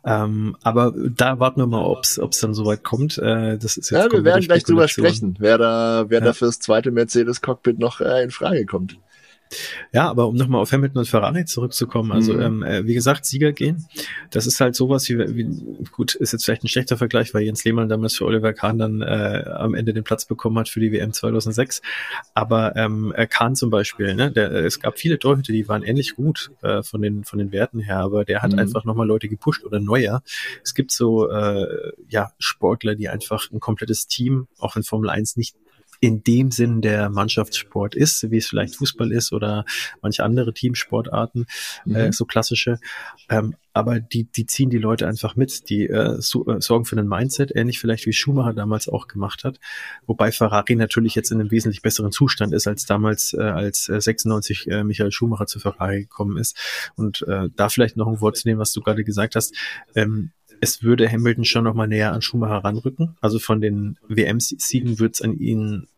Ähm, 0.04 0.56
aber 0.62 0.92
da 0.96 1.38
warten 1.38 1.60
wir 1.60 1.66
mal, 1.66 1.84
ob 1.84 2.02
es 2.02 2.40
dann 2.40 2.54
soweit 2.54 2.82
kommt. 2.82 3.18
Äh, 3.18 3.56
das 3.58 3.76
ist 3.76 3.90
jetzt 3.90 4.04
ja, 4.04 4.10
wir 4.10 4.24
werden 4.24 4.44
gleich 4.44 4.64
drüber 4.64 4.88
sprechen, 4.88 5.36
wer 5.38 5.58
da, 5.58 6.06
wer 6.08 6.18
ja. 6.18 6.24
da 6.26 6.32
fürs 6.42 6.59
zweite 6.59 6.90
Mercedes-Cockpit 6.90 7.78
noch 7.78 8.00
äh, 8.00 8.24
in 8.24 8.33
Frage 8.33 8.66
kommt. 8.66 8.98
Ja, 9.92 10.09
aber 10.09 10.26
um 10.26 10.35
nochmal 10.35 10.61
auf 10.61 10.72
Hamilton 10.72 11.00
und 11.00 11.09
Ferrari 11.09 11.44
zurückzukommen, 11.44 12.12
also 12.12 12.33
mhm. 12.33 12.40
ähm, 12.40 12.62
äh, 12.62 12.87
wie 12.87 12.94
gesagt, 12.94 13.26
Sieger 13.26 13.52
gehen, 13.52 13.87
das 14.31 14.46
ist 14.46 14.61
halt 14.61 14.74
sowas 14.74 15.09
wie, 15.09 15.18
wie, 15.18 15.85
gut, 15.90 16.14
ist 16.14 16.33
jetzt 16.33 16.44
vielleicht 16.44 16.64
ein 16.64 16.68
schlechter 16.68 16.96
Vergleich, 16.96 17.35
weil 17.35 17.42
Jens 17.42 17.64
Lehmann 17.64 17.88
damals 17.88 18.16
für 18.16 18.24
Oliver 18.24 18.52
Kahn 18.52 18.78
dann 18.78 19.02
äh, 19.02 19.44
am 19.55 19.74
Ende 19.74 19.92
den 19.92 20.05
Platz 20.05 20.24
bekommen 20.24 20.59
hat 20.59 20.68
für 20.68 20.81
die 20.81 20.92
WM 20.92 21.12
2006, 21.12 21.83
aber 22.35 22.76
ähm, 22.76 23.12
äh, 23.16 23.26
Kahn 23.26 23.55
zum 23.55 23.70
Beispiel, 23.70 24.14
ne, 24.14 24.33
der, 24.33 24.52
es 24.52 24.81
gab 24.81 24.98
viele 24.98 25.18
Torhüter, 25.18 25.52
die 25.52 25.68
waren 25.68 25.83
ähnlich 25.83 26.16
gut 26.16 26.50
äh, 26.62 26.83
von 26.83 27.02
den 27.02 27.24
von 27.24 27.38
den 27.38 27.52
Werten 27.52 27.81
her, 27.81 27.98
aber 27.98 28.24
der 28.24 28.42
hat 28.42 28.52
mhm. 28.52 28.59
einfach 28.59 28.85
nochmal 28.85 29.07
Leute 29.07 29.28
gepusht 29.28 29.64
oder 29.64 29.81
neuer. 29.81 30.22
Es 30.64 30.74
gibt 30.74 30.92
so 30.92 31.28
äh, 31.28 31.92
ja 32.09 32.33
Sportler, 32.38 32.94
die 32.94 33.09
einfach 33.09 33.50
ein 33.50 33.61
komplettes 33.61 34.07
Team 34.07 34.48
auch 34.59 34.76
in 34.76 34.83
Formel 34.83 35.11
1 35.11 35.37
nicht 35.37 35.57
in 36.02 36.24
dem 36.24 36.50
Sinn 36.50 36.82
der 36.82 37.10
Mannschaftssport 37.10 37.94
ist, 37.94 38.28
wie 38.32 38.38
es 38.38 38.48
vielleicht 38.48 38.74
Fußball 38.74 39.12
ist 39.12 39.32
oder 39.32 39.64
manche 40.02 40.24
andere 40.24 40.52
Teamsportarten, 40.52 41.46
äh, 41.86 41.88
mhm. 41.88 41.94
äh, 41.94 42.12
so 42.12 42.24
klassische. 42.24 42.80
Ähm, 43.28 43.54
aber 43.72 44.00
die, 44.00 44.24
die 44.24 44.44
ziehen 44.46 44.68
die 44.68 44.78
Leute 44.78 45.06
einfach 45.06 45.36
mit, 45.36 45.70
die 45.70 45.86
äh, 45.86 46.20
so, 46.20 46.44
äh, 46.48 46.60
sorgen 46.60 46.86
für 46.86 46.96
einen 46.96 47.08
Mindset, 47.08 47.52
ähnlich 47.54 47.78
vielleicht 47.78 48.04
wie 48.06 48.12
Schumacher 48.12 48.52
damals 48.52 48.88
auch 48.88 49.06
gemacht 49.06 49.44
hat. 49.44 49.60
Wobei 50.04 50.32
Ferrari 50.32 50.74
natürlich 50.74 51.14
jetzt 51.14 51.30
in 51.30 51.38
einem 51.38 51.52
wesentlich 51.52 51.82
besseren 51.82 52.10
Zustand 52.10 52.52
ist 52.52 52.66
als 52.66 52.84
damals, 52.84 53.32
äh, 53.32 53.40
als 53.40 53.88
äh, 53.88 54.00
96 54.00 54.66
äh, 54.66 54.82
Michael 54.82 55.12
Schumacher 55.12 55.46
zu 55.46 55.60
Ferrari 55.60 56.00
gekommen 56.00 56.36
ist. 56.36 56.58
Und 56.96 57.22
äh, 57.28 57.48
da 57.54 57.68
vielleicht 57.68 57.96
noch 57.96 58.08
ein 58.08 58.20
Wort 58.20 58.36
zu 58.36 58.48
nehmen, 58.48 58.58
was 58.58 58.72
du 58.72 58.80
gerade 58.80 59.04
gesagt 59.04 59.36
hast. 59.36 59.54
Ähm, 59.94 60.32
es 60.62 60.85
würde 60.85 61.11
Hamilton 61.11 61.44
schon 61.44 61.64
noch 61.64 61.75
mal 61.75 61.88
näher 61.88 62.12
an 62.12 62.22
Schumacher 62.22 62.62
ranrücken. 62.62 63.16
Also 63.20 63.40
von 63.40 63.61
den 63.61 63.98
WM-Siegen 64.07 65.01
wird 65.01 65.16
es 65.16 65.20
an 65.20 65.37
ihn 65.37 65.88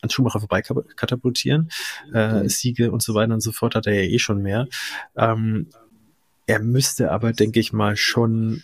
an 0.00 0.10
Schumacher 0.10 0.38
vorbei 0.38 0.62
katapultieren. 0.62 1.70
Äh, 2.14 2.44
mhm. 2.44 2.48
Siege 2.48 2.92
und 2.92 3.02
so 3.02 3.14
weiter 3.14 3.34
und 3.34 3.40
so 3.40 3.50
fort 3.50 3.74
hat 3.74 3.88
er 3.88 3.94
ja 3.94 4.08
eh 4.08 4.20
schon 4.20 4.40
mehr. 4.40 4.68
Ähm, 5.16 5.66
er 6.46 6.60
müsste 6.60 7.10
aber, 7.10 7.32
denke 7.32 7.58
ich 7.58 7.72
mal, 7.72 7.96
schon 7.96 8.62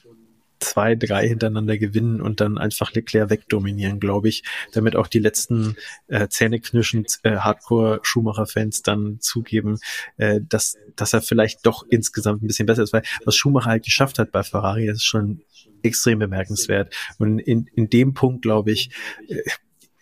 zwei, 0.61 0.95
drei 0.95 1.29
hintereinander 1.29 1.79
gewinnen 1.79 2.21
und 2.21 2.41
dann 2.41 2.59
einfach 2.59 2.93
Leclerc 2.93 3.31
wegdominieren, 3.31 4.01
glaube 4.01 4.29
ich, 4.29 4.43
damit 4.73 4.97
auch 4.97 5.07
die 5.07 5.19
letzten 5.19 5.77
äh, 6.09 6.29
zähneknirschend 6.29 7.19
äh, 7.23 7.37
Hardcore-Schumacher-Fans 7.37 8.83
dann 8.83 9.19
zugeben, 9.21 9.79
äh, 10.17 10.41
dass, 10.47 10.77
dass 10.97 11.13
er 11.13 11.23
vielleicht 11.23 11.67
doch 11.67 11.85
insgesamt 11.89 12.43
ein 12.43 12.47
bisschen 12.47 12.67
besser 12.67 12.83
ist, 12.83 12.93
weil 12.93 13.03
was 13.25 13.37
Schumacher 13.37 13.71
halt 13.71 13.85
geschafft 13.85 14.19
hat 14.19 14.33
bei 14.33 14.43
Ferrari, 14.43 14.87
das 14.87 14.97
ist 14.97 15.05
schon 15.05 15.43
extrem 15.83 16.19
bemerkenswert. 16.19 16.95
Und 17.19 17.39
in, 17.39 17.69
in 17.75 17.89
dem 17.89 18.15
Punkt, 18.15 18.43
glaube 18.43 18.73
ich, 18.73 18.91
äh, 19.29 19.43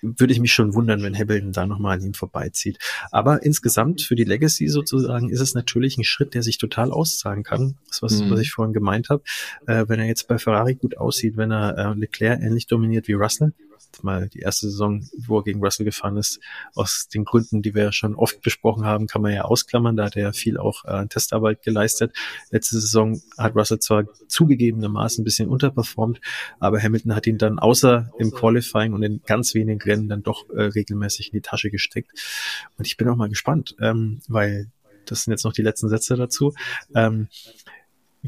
würde 0.02 0.32
ich 0.32 0.40
mich 0.40 0.52
schon 0.52 0.74
wundern, 0.74 1.02
wenn 1.02 1.16
Hamilton 1.16 1.52
da 1.52 1.66
nochmal 1.66 1.96
an 1.98 2.04
ihm 2.04 2.14
vorbeizieht. 2.14 2.78
Aber 3.10 3.42
insgesamt 3.42 4.02
für 4.02 4.14
die 4.14 4.24
Legacy 4.24 4.68
sozusagen 4.68 5.30
ist 5.30 5.40
es 5.40 5.54
natürlich 5.54 5.98
ein 5.98 6.04
Schritt, 6.04 6.34
der 6.34 6.42
sich 6.42 6.58
total 6.58 6.90
auszahlen 6.90 7.42
kann. 7.42 7.76
Das, 7.88 8.02
was, 8.02 8.20
mhm. 8.20 8.30
was 8.30 8.40
ich 8.40 8.52
vorhin 8.52 8.74
gemeint 8.74 9.08
habe. 9.08 9.22
Äh, 9.66 9.84
wenn 9.88 10.00
er 10.00 10.06
jetzt 10.06 10.28
bei 10.28 10.38
Ferrari 10.38 10.74
gut 10.74 10.96
aussieht, 10.98 11.36
wenn 11.36 11.50
er 11.50 11.76
äh, 11.76 11.98
Leclerc 11.98 12.40
ähnlich 12.42 12.66
dominiert 12.66 13.08
wie 13.08 13.14
Russell, 13.14 13.52
mal 14.04 14.28
die 14.28 14.40
erste 14.40 14.68
Saison, 14.68 15.08
wo 15.16 15.38
er 15.38 15.44
gegen 15.44 15.62
Russell 15.62 15.84
gefahren 15.84 16.16
ist, 16.16 16.40
aus 16.74 17.08
den 17.12 17.24
Gründen, 17.24 17.62
die 17.62 17.74
wir 17.74 17.84
ja 17.84 17.92
schon 17.92 18.14
oft 18.14 18.40
besprochen 18.42 18.84
haben, 18.84 19.06
kann 19.06 19.22
man 19.22 19.32
ja 19.32 19.42
ausklammern. 19.42 19.96
Da 19.96 20.06
hat 20.06 20.16
er 20.16 20.22
ja 20.22 20.32
viel 20.32 20.58
auch 20.58 20.84
äh, 20.84 21.06
Testarbeit 21.06 21.62
geleistet. 21.62 22.12
Letzte 22.50 22.80
Saison 22.80 23.20
hat 23.38 23.54
Russell 23.54 23.78
zwar 23.78 24.04
zugegebenermaßen 24.28 25.22
ein 25.22 25.24
bisschen 25.24 25.48
unterperformt, 25.48 26.20
aber 26.58 26.80
Hamilton 26.80 27.14
hat 27.14 27.26
ihn 27.26 27.38
dann 27.38 27.58
außer 27.58 28.10
im 28.18 28.30
Qualifying 28.30 28.92
und 28.92 29.02
in 29.02 29.22
ganz 29.26 29.54
wenigen 29.54 29.80
Rennen 29.80 30.08
dann 30.08 30.22
doch 30.22 30.48
äh, 30.50 30.62
regelmäßig 30.62 31.32
in 31.32 31.38
die 31.38 31.42
Tasche 31.42 31.70
gesteckt. 31.70 32.10
Und 32.78 32.86
ich 32.86 32.96
bin 32.96 33.08
auch 33.08 33.16
mal 33.16 33.28
gespannt, 33.28 33.76
ähm, 33.80 34.20
weil 34.28 34.70
das 35.06 35.22
sind 35.22 35.32
jetzt 35.32 35.44
noch 35.44 35.52
die 35.52 35.62
letzten 35.62 35.88
Sätze 35.88 36.16
dazu. 36.16 36.54
Ähm, 36.94 37.28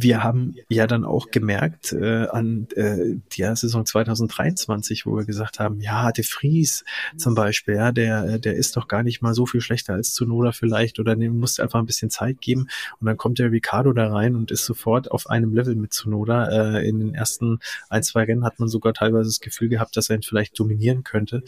wir 0.02 0.22
haben 0.22 0.54
ja 0.68 0.86
dann 0.86 1.04
auch 1.04 1.30
gemerkt 1.30 1.92
äh, 1.92 2.26
an 2.26 2.68
äh, 2.76 3.16
der 3.36 3.56
Saison 3.56 3.86
2023, 3.86 5.06
wo 5.06 5.16
wir 5.16 5.24
gesagt 5.24 5.58
haben, 5.58 5.80
ja, 5.80 6.12
De 6.12 6.24
Vries 6.24 6.84
zum 7.16 7.34
Beispiel, 7.34 7.74
ja, 7.74 7.92
der, 7.92 8.38
der 8.38 8.54
ist 8.54 8.76
doch 8.76 8.88
gar 8.88 9.02
nicht 9.02 9.22
mal 9.22 9.34
so 9.34 9.46
viel 9.46 9.60
schlechter 9.60 9.94
als 9.94 10.12
Zunoda 10.12 10.52
vielleicht 10.52 10.98
oder 10.98 11.16
dem 11.16 11.38
musst 11.38 11.60
einfach 11.60 11.78
ein 11.78 11.86
bisschen 11.86 12.10
Zeit 12.10 12.40
geben 12.40 12.68
und 13.00 13.06
dann 13.06 13.16
kommt 13.16 13.38
der 13.38 13.50
Ricardo 13.50 13.92
da 13.92 14.12
rein 14.12 14.36
und 14.36 14.50
ist 14.50 14.64
sofort 14.64 15.10
auf 15.10 15.28
einem 15.28 15.54
Level 15.54 15.74
mit 15.76 15.92
Zunoda. 15.92 16.48
Äh, 16.48 16.88
in 16.88 17.00
den 17.00 17.14
ersten 17.14 17.58
ein, 17.88 18.02
zwei 18.02 18.24
Rennen 18.24 18.44
hat 18.44 18.58
man 18.58 18.68
sogar 18.68 18.94
teilweise 18.94 19.28
das 19.28 19.40
Gefühl 19.40 19.68
gehabt, 19.68 19.96
dass 19.96 20.10
er 20.10 20.16
ihn 20.16 20.22
vielleicht 20.22 20.58
dominieren 20.58 21.04
könnte. 21.04 21.42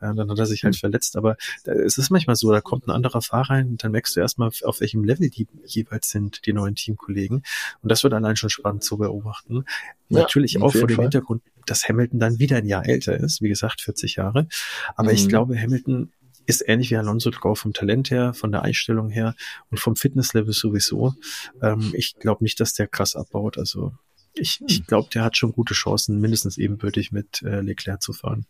Äh, 0.00 0.14
dann 0.14 0.30
hat 0.30 0.38
er 0.38 0.46
sich 0.46 0.64
halt 0.64 0.74
mhm. 0.74 0.80
verletzt, 0.80 1.16
aber 1.16 1.36
da, 1.64 1.72
es 1.72 1.98
ist 1.98 2.10
manchmal 2.10 2.36
so, 2.36 2.52
da 2.52 2.60
kommt 2.60 2.86
ein 2.86 2.90
anderer 2.90 3.22
Fahrer 3.22 3.46
rein 3.50 3.68
und 3.68 3.84
dann 3.84 3.92
merkst 3.92 4.16
du 4.16 4.20
erstmal, 4.20 4.50
auf 4.62 4.80
welchem 4.80 5.04
Level 5.04 5.30
die 5.30 5.46
jeweils 5.64 6.10
sind, 6.10 6.46
die 6.46 6.52
neuen 6.52 6.74
Teamkollegen. 6.74 7.42
Und 7.82 7.90
das 7.96 8.04
wird 8.04 8.12
allein 8.12 8.36
schon 8.36 8.50
spannend 8.50 8.84
zu 8.84 8.98
beobachten. 8.98 9.64
Ja, 10.10 10.20
Natürlich 10.20 10.60
auch 10.60 10.70
vor 10.70 10.86
dem 10.86 10.96
Fall. 10.96 11.06
Hintergrund, 11.06 11.42
dass 11.64 11.88
Hamilton 11.88 12.20
dann 12.20 12.38
wieder 12.38 12.58
ein 12.58 12.66
Jahr 12.66 12.86
älter 12.86 13.16
ist, 13.16 13.40
wie 13.40 13.48
gesagt, 13.48 13.80
40 13.80 14.16
Jahre. 14.16 14.48
Aber 14.96 15.08
mhm. 15.08 15.14
ich 15.14 15.28
glaube, 15.28 15.58
Hamilton 15.58 16.12
ist 16.44 16.62
ähnlich 16.68 16.90
wie 16.90 16.96
Alonso 16.96 17.30
drauf 17.30 17.60
vom 17.60 17.72
Talent 17.72 18.10
her, 18.10 18.34
von 18.34 18.52
der 18.52 18.62
Einstellung 18.62 19.08
her 19.08 19.34
und 19.70 19.80
vom 19.80 19.96
Fitnesslevel 19.96 20.52
sowieso. 20.52 21.14
Ähm, 21.62 21.92
ich 21.94 22.16
glaube 22.18 22.44
nicht, 22.44 22.60
dass 22.60 22.74
der 22.74 22.86
krass 22.86 23.16
abbaut. 23.16 23.56
Also 23.56 23.94
ich, 24.34 24.60
ich 24.66 24.78
hm. 24.78 24.86
glaube, 24.86 25.08
der 25.12 25.24
hat 25.24 25.38
schon 25.38 25.52
gute 25.52 25.72
Chancen, 25.72 26.20
mindestens 26.20 26.58
ebenbürtig 26.58 27.12
mit 27.12 27.40
äh, 27.42 27.62
Leclerc 27.62 28.02
zu 28.02 28.12
fahren. 28.12 28.44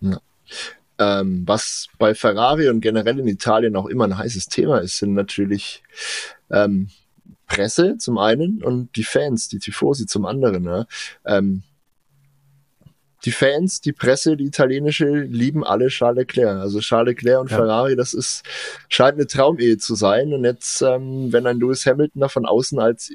Ja. 0.00 0.20
Ähm, 0.98 1.44
was 1.46 1.88
bei 1.98 2.14
Ferrari 2.14 2.68
und 2.68 2.82
generell 2.82 3.18
in 3.18 3.26
Italien 3.26 3.74
auch 3.74 3.86
immer 3.86 4.04
ein 4.04 4.18
heißes 4.18 4.48
Thema 4.48 4.78
ist, 4.78 4.98
sind 4.98 5.14
natürlich 5.14 5.82
ähm, 6.50 6.90
Presse 7.46 7.96
zum 7.98 8.18
einen 8.18 8.62
und 8.62 8.96
die 8.96 9.04
Fans, 9.04 9.48
die 9.48 9.58
Tifosi 9.58 10.06
zum 10.06 10.24
anderen. 10.24 10.64
Ja. 10.64 10.86
Ähm, 11.26 11.62
die 13.24 13.32
Fans, 13.32 13.80
die 13.80 13.92
Presse, 13.92 14.36
die 14.36 14.46
italienische, 14.46 15.06
lieben 15.06 15.64
alle 15.64 15.88
Charles 15.88 16.18
Leclerc. 16.18 16.58
Also 16.58 16.80
Charles 16.80 17.14
Leclerc 17.14 17.40
und 17.40 17.50
ja. 17.50 17.56
Ferrari, 17.56 17.94
das 17.94 18.14
ist, 18.14 18.42
scheint 18.88 19.14
eine 19.14 19.26
Traumehe 19.26 19.78
zu 19.78 19.94
sein. 19.94 20.32
Und 20.32 20.44
jetzt, 20.44 20.82
ähm, 20.82 21.32
wenn 21.32 21.46
ein 21.46 21.60
Lewis 21.60 21.86
Hamilton 21.86 22.20
da 22.20 22.28
von 22.28 22.46
außen 22.46 22.78
als, 22.80 23.12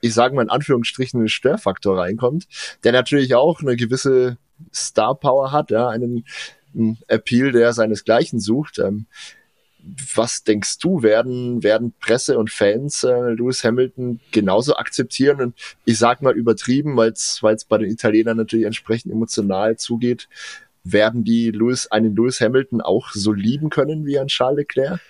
ich 0.00 0.12
sage 0.12 0.34
mal 0.34 0.42
in 0.42 0.50
Anführungsstrichen, 0.50 1.22
ein 1.22 1.28
Störfaktor 1.28 1.98
reinkommt, 1.98 2.46
der 2.84 2.92
natürlich 2.92 3.34
auch 3.34 3.60
eine 3.60 3.76
gewisse 3.76 4.36
Star 4.74 5.14
Power 5.14 5.50
hat, 5.50 5.70
ja, 5.70 5.88
einen, 5.88 6.26
einen 6.74 6.98
Appeal, 7.06 7.52
der 7.52 7.72
seinesgleichen 7.72 8.40
sucht. 8.40 8.78
Ähm, 8.78 9.06
was 10.14 10.44
denkst 10.44 10.78
du, 10.78 11.02
werden, 11.02 11.62
werden 11.62 11.94
Presse 12.00 12.38
und 12.38 12.50
Fans 12.50 13.04
äh, 13.04 13.32
Lewis 13.32 13.64
Hamilton 13.64 14.20
genauso 14.32 14.76
akzeptieren? 14.76 15.40
Und 15.40 15.54
ich 15.84 15.98
sag 15.98 16.22
mal 16.22 16.36
übertrieben, 16.36 16.96
weil 16.96 17.12
es 17.12 17.40
bei 17.68 17.78
den 17.78 17.90
Italienern 17.90 18.36
natürlich 18.36 18.66
entsprechend 18.66 19.12
emotional 19.12 19.76
zugeht, 19.76 20.28
werden 20.84 21.24
die 21.24 21.50
Lewis, 21.50 21.86
einen 21.88 22.14
Lewis 22.14 22.40
Hamilton 22.40 22.80
auch 22.80 23.10
so 23.12 23.32
lieben 23.32 23.70
können 23.70 24.06
wie 24.06 24.18
ein 24.18 24.28
Charles 24.28 24.58
Leclerc? 24.58 25.00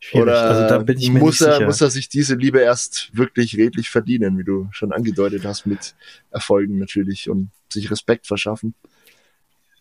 Schwierig. 0.00 0.22
Oder 0.22 0.42
also 0.42 1.12
muss, 1.12 1.40
er, 1.40 1.64
muss 1.64 1.80
er 1.80 1.90
sich 1.90 2.08
diese 2.08 2.36
Liebe 2.36 2.60
erst 2.60 3.10
wirklich 3.16 3.56
redlich 3.56 3.90
verdienen, 3.90 4.38
wie 4.38 4.44
du 4.44 4.68
schon 4.70 4.92
angedeutet 4.92 5.44
hast, 5.44 5.66
mit 5.66 5.94
Erfolgen 6.30 6.78
natürlich 6.78 7.28
und 7.28 7.50
sich 7.68 7.90
Respekt 7.90 8.26
verschaffen? 8.26 8.74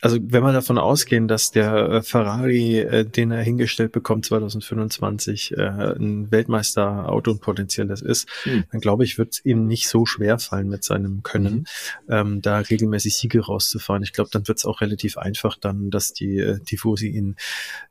Also 0.01 0.17
wenn 0.21 0.43
wir 0.43 0.53
davon 0.53 0.77
ausgehen, 0.77 1.27
dass 1.27 1.51
der 1.51 1.73
äh, 1.73 2.01
Ferrari, 2.01 2.79
äh, 2.79 3.05
den 3.05 3.31
er 3.31 3.41
hingestellt 3.41 3.91
bekommt 3.91 4.25
2025, 4.25 5.57
äh, 5.57 5.61
ein 5.61 6.31
Weltmeister-Auto 6.31 7.31
und 7.31 7.41
potenzielles 7.41 8.01
ist, 8.01 8.29
hm. 8.43 8.65
dann 8.71 8.81
glaube 8.81 9.03
ich, 9.03 9.17
wird 9.17 9.33
es 9.33 9.45
ihm 9.45 9.65
nicht 9.65 9.87
so 9.87 10.05
schwer 10.05 10.37
fallen 10.39 10.69
mit 10.69 10.83
seinem 10.83 11.23
Können, 11.23 11.65
mhm. 12.07 12.13
ähm, 12.13 12.41
da 12.41 12.59
regelmäßig 12.59 13.17
Siege 13.17 13.41
rauszufahren. 13.41 14.03
Ich 14.03 14.13
glaube, 14.13 14.29
dann 14.31 14.47
wird 14.47 14.59
es 14.59 14.65
auch 14.65 14.81
relativ 14.81 15.17
einfach 15.17 15.57
dann, 15.57 15.89
dass 15.89 16.13
die 16.13 16.37
äh, 16.37 16.59
Tifosi 16.59 17.07
ihn 17.07 17.35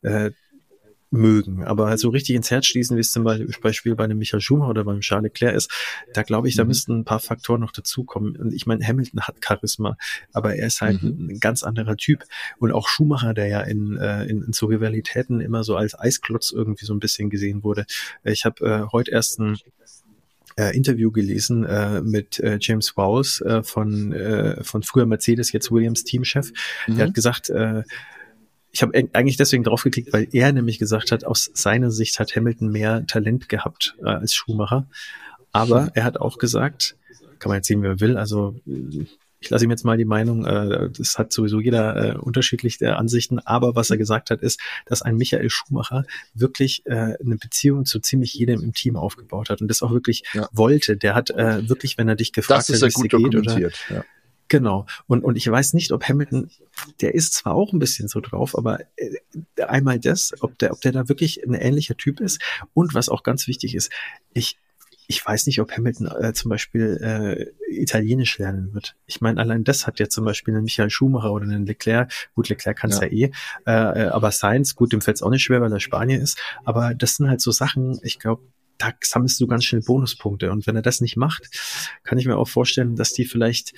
äh, 0.03 0.31
mögen. 1.17 1.65
Aber 1.65 1.97
so 1.99 2.11
richtig 2.11 2.37
ins 2.37 2.51
Herz 2.51 2.67
schließen, 2.67 2.97
wie 2.97 3.01
es 3.01 3.13
zum 3.13 3.25
Beispiel 3.25 3.95
bei 3.95 4.05
einem 4.05 4.19
Michael 4.19 4.41
Schumacher 4.41 4.71
oder 4.71 4.85
beim 4.85 5.01
Charles 5.01 5.25
Leclerc 5.25 5.55
ist, 5.55 5.71
da 6.13 6.23
glaube 6.23 6.49
ich, 6.49 6.57
da 6.57 6.65
mhm. 6.65 6.69
müssten 6.69 6.99
ein 6.99 7.05
paar 7.05 7.21
Faktoren 7.21 7.61
noch 7.61 7.73
dazukommen. 7.73 8.37
Und 8.37 8.53
ich 8.53 8.67
meine, 8.67 8.87
Hamilton 8.87 9.23
hat 9.23 9.37
Charisma, 9.45 9.97
aber 10.33 10.57
er 10.57 10.67
ist 10.67 10.81
halt 10.81 11.03
mhm. 11.03 11.31
ein 11.31 11.41
ganz 11.41 11.63
anderer 11.63 11.97
Typ. 11.97 12.25
Und 12.59 12.73
auch 12.73 12.89
Schumacher, 12.89 13.35
der 13.35 13.49
ja 13.49 13.61
in, 13.61 13.97
äh, 13.97 14.25
in, 14.25 14.43
in 14.43 14.53
so 14.53 14.67
Rivalitäten 14.67 15.41
immer 15.41 15.65
so 15.65 15.77
als 15.77 15.99
Eisklotz 15.99 16.53
irgendwie 16.53 16.85
so 16.85 16.95
ein 16.95 17.01
bisschen 17.01 17.31
gesehen 17.31 17.65
wurde. 17.65 17.87
Ich 18.25 18.45
habe 18.45 18.65
äh, 18.65 18.93
heute 18.93 19.11
erst 19.11 19.39
ein 19.39 19.57
äh, 20.57 20.75
Interview 20.75 21.11
gelesen 21.11 21.65
äh, 21.65 22.01
mit 22.01 22.41
äh, 22.41 22.59
James 22.61 22.97
Wowes 22.97 23.41
äh, 23.43 23.63
von, 23.63 24.13
äh, 24.13 24.63
von 24.65 24.83
früher 24.83 25.07
Mercedes, 25.07 25.53
jetzt 25.53 25.71
Williams 25.71 26.05
Teamchef. 26.05 26.53
Mhm. 26.87 26.97
Der 26.97 27.07
hat 27.07 27.15
gesagt, 27.15 27.51
äh, 27.51 27.83
ich 28.77 28.83
habe 28.83 28.93
eigentlich 29.15 29.39
deswegen 29.39 29.65
drauf 29.65 29.85
geklickt, 29.85 30.13
weil 30.13 30.29
er 30.33 30.53
nämlich 30.53 30.79
gesagt 30.79 31.11
hat, 31.11 31.25
aus 31.25 31.51
seiner 31.55 31.91
Sicht 31.91 32.21
hat 32.21 32.37
Hamilton 32.37 32.69
mehr 32.69 33.07
Talent 33.07 33.49
gehabt 33.49 33.97
äh, 34.03 34.09
als 34.09 34.35
Schumacher. 34.35 34.87
Aber 35.51 35.91
er 35.95 36.05
hat 36.05 36.21
auch 36.21 36.37
gesagt, 36.37 36.95
kann 37.39 37.49
man 37.49 37.57
jetzt 37.57 37.69
sehen, 37.69 37.83
wie 37.83 37.87
er 37.87 38.01
will, 38.01 38.19
also 38.19 38.55
ich 39.41 39.49
lasse 39.49 39.65
ihm 39.65 39.71
jetzt 39.71 39.85
mal 39.87 39.97
die 39.97 40.05
Meinung, 40.05 40.45
äh, 40.45 40.91
das 40.91 41.17
hat 41.17 41.33
sowieso 41.33 41.59
jeder 41.59 42.17
äh, 42.17 42.19
unterschiedliche 42.19 42.97
Ansichten, 42.97 43.39
aber 43.39 43.77
was 43.77 43.89
er 43.89 43.97
gesagt 43.97 44.29
hat, 44.29 44.43
ist, 44.43 44.61
dass 44.85 45.01
ein 45.01 45.17
Michael 45.17 45.49
Schumacher 45.49 46.05
wirklich 46.35 46.85
äh, 46.85 47.17
eine 47.19 47.37
Beziehung 47.37 47.87
zu 47.87 47.99
ziemlich 48.01 48.35
jedem 48.35 48.63
im 48.63 48.75
Team 48.75 48.97
aufgebaut 48.97 49.49
hat 49.49 49.63
und 49.63 49.69
das 49.69 49.81
auch 49.81 49.93
wirklich 49.93 50.25
ja. 50.35 50.49
wollte. 50.53 50.99
Der 50.99 51.15
hat 51.15 51.31
äh, 51.31 51.67
wirklich, 51.67 51.97
wenn 51.97 52.09
er 52.09 52.17
dich 52.17 52.33
gefragt 52.33 52.69
hat, 52.69 52.69
wie 52.69 52.87
es 52.87 52.95
dir 52.95 53.09
geht, 53.09 53.35
oder, 53.35 53.59
ja. 53.59 54.05
Genau. 54.49 54.87
Und, 55.07 55.25
und 55.25 55.37
ich 55.37 55.51
weiß 55.51 55.75
nicht, 55.75 55.93
ob 55.93 56.05
Hamilton, 56.09 56.51
der 57.01 57.15
ist 57.15 57.35
zwar 57.35 57.55
auch 57.55 57.73
ein 57.73 57.79
bisschen 57.79 58.09
so 58.09 58.21
drauf, 58.21 58.57
aber 58.57 58.81
äh, 58.97 59.63
einmal 59.63 59.99
das, 59.99 60.35
ob 60.41 60.59
der, 60.59 60.73
ob 60.73 60.81
der 60.81 60.93
da 60.93 61.09
wirklich 61.09 61.45
ein 61.45 61.55
ähnlicher 61.55 61.97
Typ 61.97 62.21
ist. 62.21 62.41
Und 62.73 62.95
was 62.95 63.09
auch 63.09 63.23
ganz 63.23 63.49
wichtig 63.49 63.75
ist, 63.75 63.91
ich, 64.33 64.59
ich 65.09 65.25
weiß 65.25 65.47
nicht, 65.47 65.61
ob 65.61 65.73
Hamilton 65.73 66.09
äh, 66.21 66.33
zum 66.33 66.49
Beispiel 66.49 66.99
äh, 67.01 67.73
Italienisch 67.73 68.39
lernen 68.39 68.73
wird. 68.73 68.97
Ich 69.07 69.21
meine, 69.21 69.41
allein 69.41 69.65
das 69.65 69.87
hat 69.87 69.99
ja 69.99 70.09
zum 70.09 70.25
Beispiel 70.25 70.55
einen 70.55 70.65
Michael 70.65 70.91
Schumacher 70.91 71.33
oder 71.33 71.45
einen 71.45 71.67
Leclerc. 71.67 72.13
Gut, 72.35 72.49
Leclerc 72.49 72.79
kann 72.79 72.91
es 72.91 73.01
ja. 73.01 73.07
ja. 73.07 73.11
eh, 73.11 73.33
äh, 73.67 74.05
äh 74.05 74.09
aber 74.09 74.31
Sainz, 74.31 74.75
gut, 74.75 74.93
dem 74.93 75.01
fällt 75.01 75.17
es 75.17 75.23
auch 75.23 75.31
nicht 75.31 75.43
schwer, 75.43 75.61
weil 75.61 75.73
er 75.73 75.81
Spanier 75.81 76.21
ist. 76.21 76.39
Aber 76.65 76.95
das 76.95 77.17
sind 77.17 77.29
halt 77.29 77.41
so 77.41 77.51
Sachen, 77.51 77.99
ich 78.03 78.19
glaube, 78.19 78.43
da 78.79 78.93
sammelst 79.01 79.41
du 79.41 79.47
ganz 79.47 79.65
schnell 79.65 79.83
Bonuspunkte. 79.83 80.51
Und 80.51 80.67
wenn 80.67 80.77
er 80.77 80.83
das 80.83 81.01
nicht 81.01 81.17
macht, 81.17 81.49
kann 82.05 82.19
ich 82.19 82.27
mir 82.27 82.37
auch 82.37 82.49
vorstellen, 82.49 82.97
dass 82.97 83.13
die 83.13 83.25
vielleicht 83.25 83.73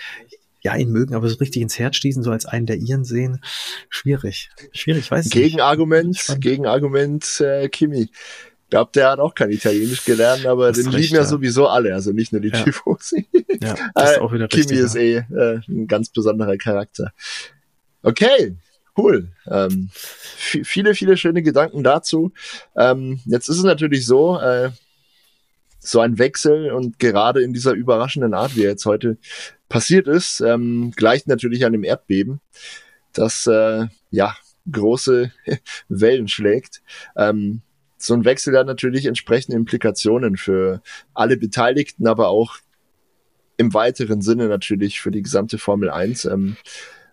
ja, 0.68 0.76
ihn 0.76 0.90
mögen, 0.90 1.14
aber 1.14 1.28
so 1.28 1.36
richtig 1.36 1.62
ins 1.62 1.78
Herz 1.78 1.96
schließen, 1.96 2.22
so 2.22 2.30
als 2.30 2.44
einen 2.44 2.66
der 2.66 2.76
ihren 2.76 3.04
sehen, 3.04 3.40
schwierig. 3.88 4.50
Schwierig, 4.72 5.10
weiß 5.10 5.26
ich 5.26 5.32
Gegenargument, 5.32 6.36
Gegenargument, 6.40 7.40
äh, 7.40 7.68
Kimi. 7.70 8.02
Ich 8.02 8.70
glaube, 8.70 8.90
der 8.94 9.10
hat 9.10 9.18
auch 9.18 9.34
kein 9.34 9.50
Italienisch 9.50 10.04
gelernt, 10.04 10.44
aber 10.44 10.72
den 10.72 10.88
recht, 10.88 10.98
lieben 10.98 11.14
ja, 11.14 11.22
ja, 11.22 11.26
sowieso 11.26 11.68
alle, 11.68 11.94
also 11.94 12.12
nicht 12.12 12.32
nur 12.32 12.42
die 12.42 12.50
ja. 12.50 12.62
Tifosi. 12.62 13.26
Ja, 13.62 13.76
das 13.94 14.12
ist 14.12 14.18
auch 14.18 14.30
wieder 14.30 14.46
Kimi 14.46 14.62
richtig, 14.62 14.78
ist 14.78 14.94
eh 14.94 15.16
äh, 15.16 15.60
ein 15.66 15.86
ganz 15.86 16.10
besonderer 16.10 16.58
Charakter. 16.58 17.12
Okay, 18.02 18.56
cool. 18.98 19.28
Ähm, 19.46 19.88
viele, 19.94 20.94
viele 20.94 21.16
schöne 21.16 21.42
Gedanken 21.42 21.82
dazu. 21.82 22.32
Ähm, 22.76 23.20
jetzt 23.24 23.48
ist 23.48 23.56
es 23.56 23.64
natürlich 23.64 24.04
so, 24.04 24.38
äh, 24.38 24.70
so 25.88 26.00
ein 26.00 26.18
Wechsel 26.18 26.70
und 26.70 26.98
gerade 26.98 27.42
in 27.42 27.52
dieser 27.52 27.72
überraschenden 27.72 28.34
Art, 28.34 28.56
wie 28.56 28.64
er 28.64 28.70
jetzt 28.70 28.84
heute 28.84 29.16
passiert 29.68 30.06
ist, 30.06 30.40
ähm, 30.40 30.92
gleicht 30.94 31.26
natürlich 31.28 31.64
an 31.64 31.72
dem 31.72 31.84
Erdbeben, 31.84 32.40
das 33.12 33.46
äh, 33.46 33.86
ja 34.10 34.36
große 34.70 35.32
Wellen 35.88 36.28
schlägt. 36.28 36.82
Ähm, 37.16 37.62
so 37.96 38.14
ein 38.14 38.24
Wechsel 38.24 38.56
hat 38.56 38.66
natürlich 38.66 39.06
entsprechende 39.06 39.56
Implikationen 39.56 40.36
für 40.36 40.82
alle 41.14 41.36
Beteiligten, 41.36 42.06
aber 42.06 42.28
auch 42.28 42.56
im 43.56 43.72
weiteren 43.72 44.20
Sinne 44.20 44.48
natürlich 44.48 45.00
für 45.00 45.10
die 45.10 45.22
gesamte 45.22 45.58
Formel 45.58 45.90
1. 45.90 46.26
Ähm, 46.26 46.56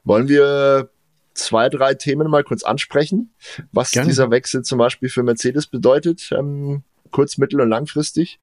wollen 0.04 0.28
wir 0.28 0.90
zwei, 1.34 1.70
drei 1.70 1.94
Themen 1.94 2.30
mal 2.30 2.44
kurz 2.44 2.64
ansprechen, 2.64 3.34
was 3.72 3.92
Gerne. 3.92 4.10
dieser 4.10 4.32
Wechsel 4.32 4.64
zum 4.64 4.78
Beispiel 4.78 5.10
für 5.10 5.24
Mercedes 5.24 5.66
bedeutet, 5.66 6.30
ähm, 6.38 6.84
kurz-, 7.12 7.38
mittel- 7.38 7.62
und 7.62 7.70
langfristig, 7.70 8.40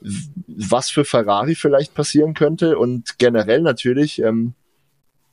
was 0.00 0.90
für 0.90 1.04
Ferrari 1.04 1.54
vielleicht 1.54 1.94
passieren 1.94 2.34
könnte 2.34 2.78
und 2.78 3.18
generell 3.18 3.62
natürlich, 3.62 4.20
ähm, 4.20 4.54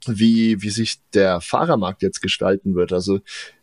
wie, 0.06 0.62
wie 0.62 0.69
sich 0.69 0.99
der 1.13 1.41
Fahrermarkt 1.41 2.02
jetzt 2.02 2.21
gestalten 2.21 2.76
wird. 2.76 2.91
Also 2.91 3.19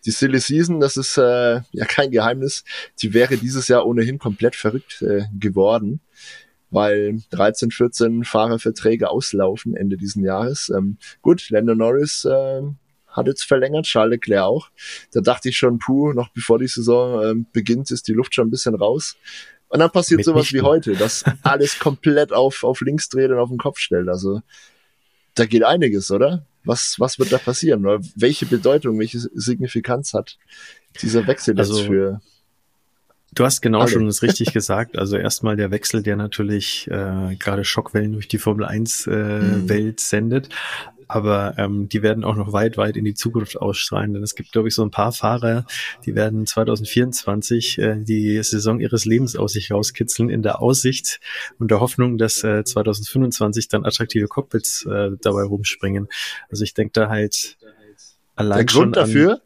die 0.07 0.11
Silly 0.11 0.41
Season, 0.41 0.81
das 0.81 0.97
ist 0.97 1.19
äh, 1.19 1.61
ja 1.73 1.85
kein 1.87 2.11
Geheimnis, 2.11 2.65
die 3.03 3.13
wäre 3.13 3.37
dieses 3.37 3.69
Jahr 3.69 3.87
ohnehin 3.87 4.19
komplett 4.19 4.57
verrückt 4.57 5.03
äh, 5.03 5.25
geworden, 5.39 6.01
weil 6.71 7.21
13, 7.31 7.71
14 7.71 8.25
Fahrerverträge 8.25 9.11
auslaufen 9.11 9.77
Ende 9.77 9.97
diesen 9.97 10.25
Jahres. 10.25 10.71
Ähm, 10.75 10.97
gut, 11.21 11.51
Lando 11.51 11.75
Norris 11.75 12.25
äh, 12.25 12.63
hat 13.11 13.27
jetzt 13.27 13.45
verlängert, 13.45 13.87
Charles 13.87 14.13
Leclerc 14.13 14.45
auch. 14.45 14.69
Da 15.13 15.21
dachte 15.21 15.49
ich 15.49 15.57
schon, 15.57 15.79
puh, 15.79 16.13
noch 16.13 16.29
bevor 16.31 16.59
die 16.59 16.69
Saison 16.69 17.23
äh, 17.23 17.45
beginnt, 17.53 17.91
ist 17.91 18.09
die 18.09 18.13
Luft 18.13 18.35
schon 18.35 18.49
ein 18.49 18.51
bisschen 18.51 18.75
raus. 18.75 19.17
Und 19.69 19.79
dann 19.79 19.91
passiert 19.91 20.19
Mit 20.19 20.27
sowas 20.27 20.53
wie 20.53 20.63
heute, 20.63 20.95
dass 20.95 21.25
alles 21.43 21.79
komplett 21.79 22.33
auf, 22.33 22.65
auf 22.65 22.81
links 22.81 23.09
dreht 23.09 23.31
und 23.31 23.39
auf 23.39 23.49
den 23.49 23.59
Kopf 23.59 23.79
stellt. 23.79 24.09
Also 24.09 24.43
da 25.35 25.47
geht 25.47 25.63
einiges, 25.63 26.11
oder? 26.11 26.45
Was, 26.65 26.97
was 26.99 27.19
wird 27.19 27.33
da 27.33 27.39
passieren? 27.39 27.87
Oder 27.87 28.01
welche 28.17 28.47
Bedeutung, 28.47 28.99
welche 28.99 29.19
Signifikanz 29.19 30.13
hat 30.13 30.39
dieser 31.01 31.27
Wechsel 31.27 31.57
jetzt 31.57 31.71
also, 31.71 31.85
für 31.85 32.21
Du 33.33 33.45
hast 33.45 33.61
genau 33.61 33.81
Alle. 33.81 33.91
schon 33.91 34.07
das 34.07 34.23
richtig 34.23 34.53
gesagt. 34.53 34.99
Also 34.99 35.17
erstmal 35.17 35.57
der 35.57 35.71
Wechsel, 35.71 36.03
der 36.03 36.17
natürlich 36.17 36.89
äh, 36.91 37.37
gerade 37.37 37.65
Schockwellen 37.65 38.13
durch 38.13 38.27
die 38.27 38.39
Formel 38.39 38.65
1 38.65 39.07
äh, 39.07 39.11
mhm. 39.11 39.69
Welt 39.69 40.01
sendet 40.01 40.49
aber 41.11 41.55
ähm, 41.59 41.89
die 41.89 42.03
werden 42.03 42.23
auch 42.23 42.37
noch 42.37 42.53
weit, 42.53 42.77
weit 42.77 42.97
in 42.97 43.05
die 43.05 43.15
Zukunft 43.15 43.61
ausstrahlen. 43.61 44.15
Denn 44.15 44.23
es 44.23 44.37
gibt, 44.37 44.53
glaube 44.53 44.69
ich, 44.69 44.75
so 44.75 44.83
ein 44.83 44.93
paar 44.93 45.11
Fahrer, 45.11 45.67
die 46.07 46.15
werden 46.15 46.47
2024 46.47 47.79
äh, 47.79 47.97
die 47.99 48.41
Saison 48.43 48.79
ihres 48.79 49.05
Lebens 49.07 49.35
aus 49.35 49.55
sich 49.55 49.73
rauskitzeln, 49.73 50.31
in 50.31 50.43
der 50.43 50.63
Aussicht 50.63 51.21
und 51.59 51.71
der 51.71 51.81
Hoffnung, 51.81 52.17
dass 52.17 52.45
äh, 52.45 52.63
2025 52.63 53.69
dann 53.69 53.85
attraktive 53.85 54.29
Cockpits 54.29 54.87
äh, 54.87 55.11
dabei 55.21 55.43
rumspringen. 55.43 56.09
Also 56.49 56.63
ich 56.63 56.75
denke 56.75 56.93
da 56.93 57.09
halt 57.09 57.59
allein 58.37 58.59
der 58.59 58.67
Grund 58.67 58.97
dafür, 58.97 59.41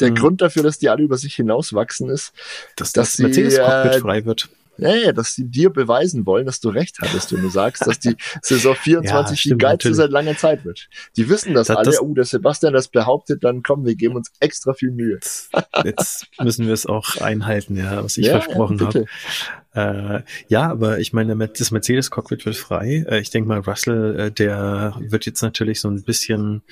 der 0.00 0.10
mhm. 0.10 0.14
Grund 0.14 0.40
dafür, 0.40 0.62
dass 0.62 0.78
die 0.78 0.88
alle 0.88 1.02
über 1.02 1.18
sich 1.18 1.34
hinauswachsen, 1.34 2.08
ist, 2.08 2.32
dass, 2.76 2.92
dass 2.92 3.10
das 3.10 3.18
Mercedes-Cockpit 3.18 3.92
äh, 3.92 4.00
frei 4.00 4.24
wird 4.24 4.48
ja, 4.78 4.94
ja, 4.94 5.12
dass 5.12 5.34
sie 5.34 5.44
dir 5.44 5.70
beweisen 5.70 6.26
wollen, 6.26 6.46
dass 6.46 6.60
du 6.60 6.68
recht 6.68 6.98
hattest, 7.00 7.32
wenn 7.32 7.42
du 7.42 7.48
sagst, 7.48 7.86
dass 7.86 7.98
die 7.98 8.16
Saison 8.42 8.74
24 8.80 9.30
ja, 9.30 9.36
stimmt, 9.36 9.62
die 9.62 9.64
geilste 9.64 9.94
seit 9.94 10.10
langer 10.10 10.36
Zeit 10.36 10.64
wird. 10.64 10.88
Die 11.16 11.28
wissen 11.28 11.54
das, 11.54 11.68
das 11.68 11.76
alle. 11.76 11.86
Das, 11.86 12.00
oh, 12.00 12.12
der 12.14 12.24
Sebastian 12.24 12.72
das 12.72 12.88
behauptet, 12.88 13.44
dann 13.44 13.62
kommen 13.62 13.84
wir 13.84 13.94
geben 13.94 14.16
uns 14.16 14.30
extra 14.40 14.74
viel 14.74 14.90
Mühe. 14.90 15.18
Jetzt 15.84 16.26
müssen 16.40 16.66
wir 16.66 16.74
es 16.74 16.86
auch 16.86 17.16
einhalten, 17.18 17.76
ja, 17.76 18.02
was 18.02 18.16
ich 18.16 18.26
ja, 18.26 18.40
versprochen 18.40 18.78
ja, 18.78 18.86
habe. 18.86 19.06
Äh, 19.74 20.22
ja, 20.48 20.70
aber 20.70 20.98
ich 21.00 21.12
meine, 21.12 21.36
das 21.48 21.70
Mercedes-Cockpit 21.70 22.46
wird 22.46 22.56
frei. 22.56 23.04
Äh, 23.08 23.20
ich 23.20 23.30
denke 23.30 23.48
mal, 23.48 23.60
Russell, 23.60 24.18
äh, 24.18 24.30
der 24.30 24.94
wird 25.00 25.26
jetzt 25.26 25.42
natürlich 25.42 25.80
so 25.80 25.88
ein 25.88 26.02
bisschen 26.02 26.62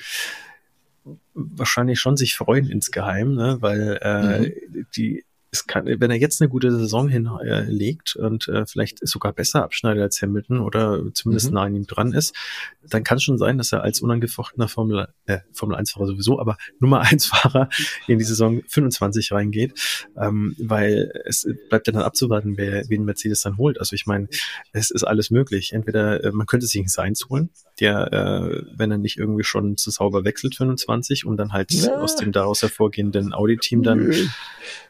wahrscheinlich 1.33 1.99
schon 1.99 2.15
sich 2.15 2.35
freuen 2.35 2.69
insgeheim, 2.69 3.33
ne? 3.35 3.57
weil 3.59 3.99
äh, 4.01 4.39
mhm. 4.39 4.87
die 4.95 5.25
es 5.53 5.67
kann, 5.67 5.85
wenn 5.85 6.09
er 6.09 6.17
jetzt 6.17 6.41
eine 6.41 6.49
gute 6.49 6.71
Saison 6.71 7.07
hinlegt 7.07 8.15
und 8.15 8.47
äh, 8.47 8.65
vielleicht 8.65 9.07
sogar 9.07 9.33
besser 9.33 9.63
abschneidet 9.63 10.01
als 10.01 10.19
Hamilton 10.19 10.59
oder 10.59 11.03
zumindest 11.13 11.49
mhm. 11.49 11.53
nah 11.53 11.61
an 11.63 11.75
ihm 11.75 11.85
dran 11.85 12.11
ist, 12.11 12.35
dann 12.89 13.03
kann 13.03 13.17
es 13.17 13.23
schon 13.23 13.37
sein, 13.37 13.59
dass 13.59 13.71
er 13.71 13.83
als 13.83 14.01
unangefochtener 14.01 14.67
Formel, 14.67 15.07
äh, 15.27 15.39
Formel 15.51 15.77
1-Fahrer 15.77 16.07
sowieso, 16.07 16.39
aber 16.39 16.57
Nummer 16.79 17.03
1-Fahrer 17.03 17.69
in 18.07 18.17
die 18.17 18.25
Saison 18.25 18.63
25 18.67 19.31
reingeht, 19.31 19.79
ähm, 20.17 20.55
weil 20.57 21.11
es 21.25 21.47
bleibt 21.69 21.85
ja 21.85 21.93
dann 21.93 22.01
abzuwarten, 22.01 22.57
wer 22.57 22.89
wen 22.89 23.05
Mercedes 23.05 23.43
dann 23.43 23.57
holt. 23.57 23.79
Also 23.79 23.95
ich 23.95 24.07
meine, 24.07 24.27
es 24.71 24.89
ist 24.89 25.03
alles 25.03 25.29
möglich. 25.29 25.73
Entweder 25.73 26.23
äh, 26.23 26.31
man 26.31 26.47
könnte 26.47 26.65
sich 26.65 26.79
einen 26.79 26.87
Sainz 26.87 27.29
holen, 27.29 27.51
der, 27.83 28.13
äh, 28.13 28.63
wenn 28.75 28.91
er 28.91 28.97
nicht 28.97 29.17
irgendwie 29.17 29.43
schon 29.43 29.75
zu 29.75 29.91
sauber 29.91 30.23
wechselt 30.23 30.55
25 30.55 31.25
und 31.25 31.37
dann 31.37 31.51
halt 31.51 31.71
ja. 31.71 31.97
aus 31.97 32.15
dem 32.15 32.31
daraus 32.31 32.61
hervorgehenden 32.61 33.33
Audi-Team 33.33 33.83
dann 33.83 34.13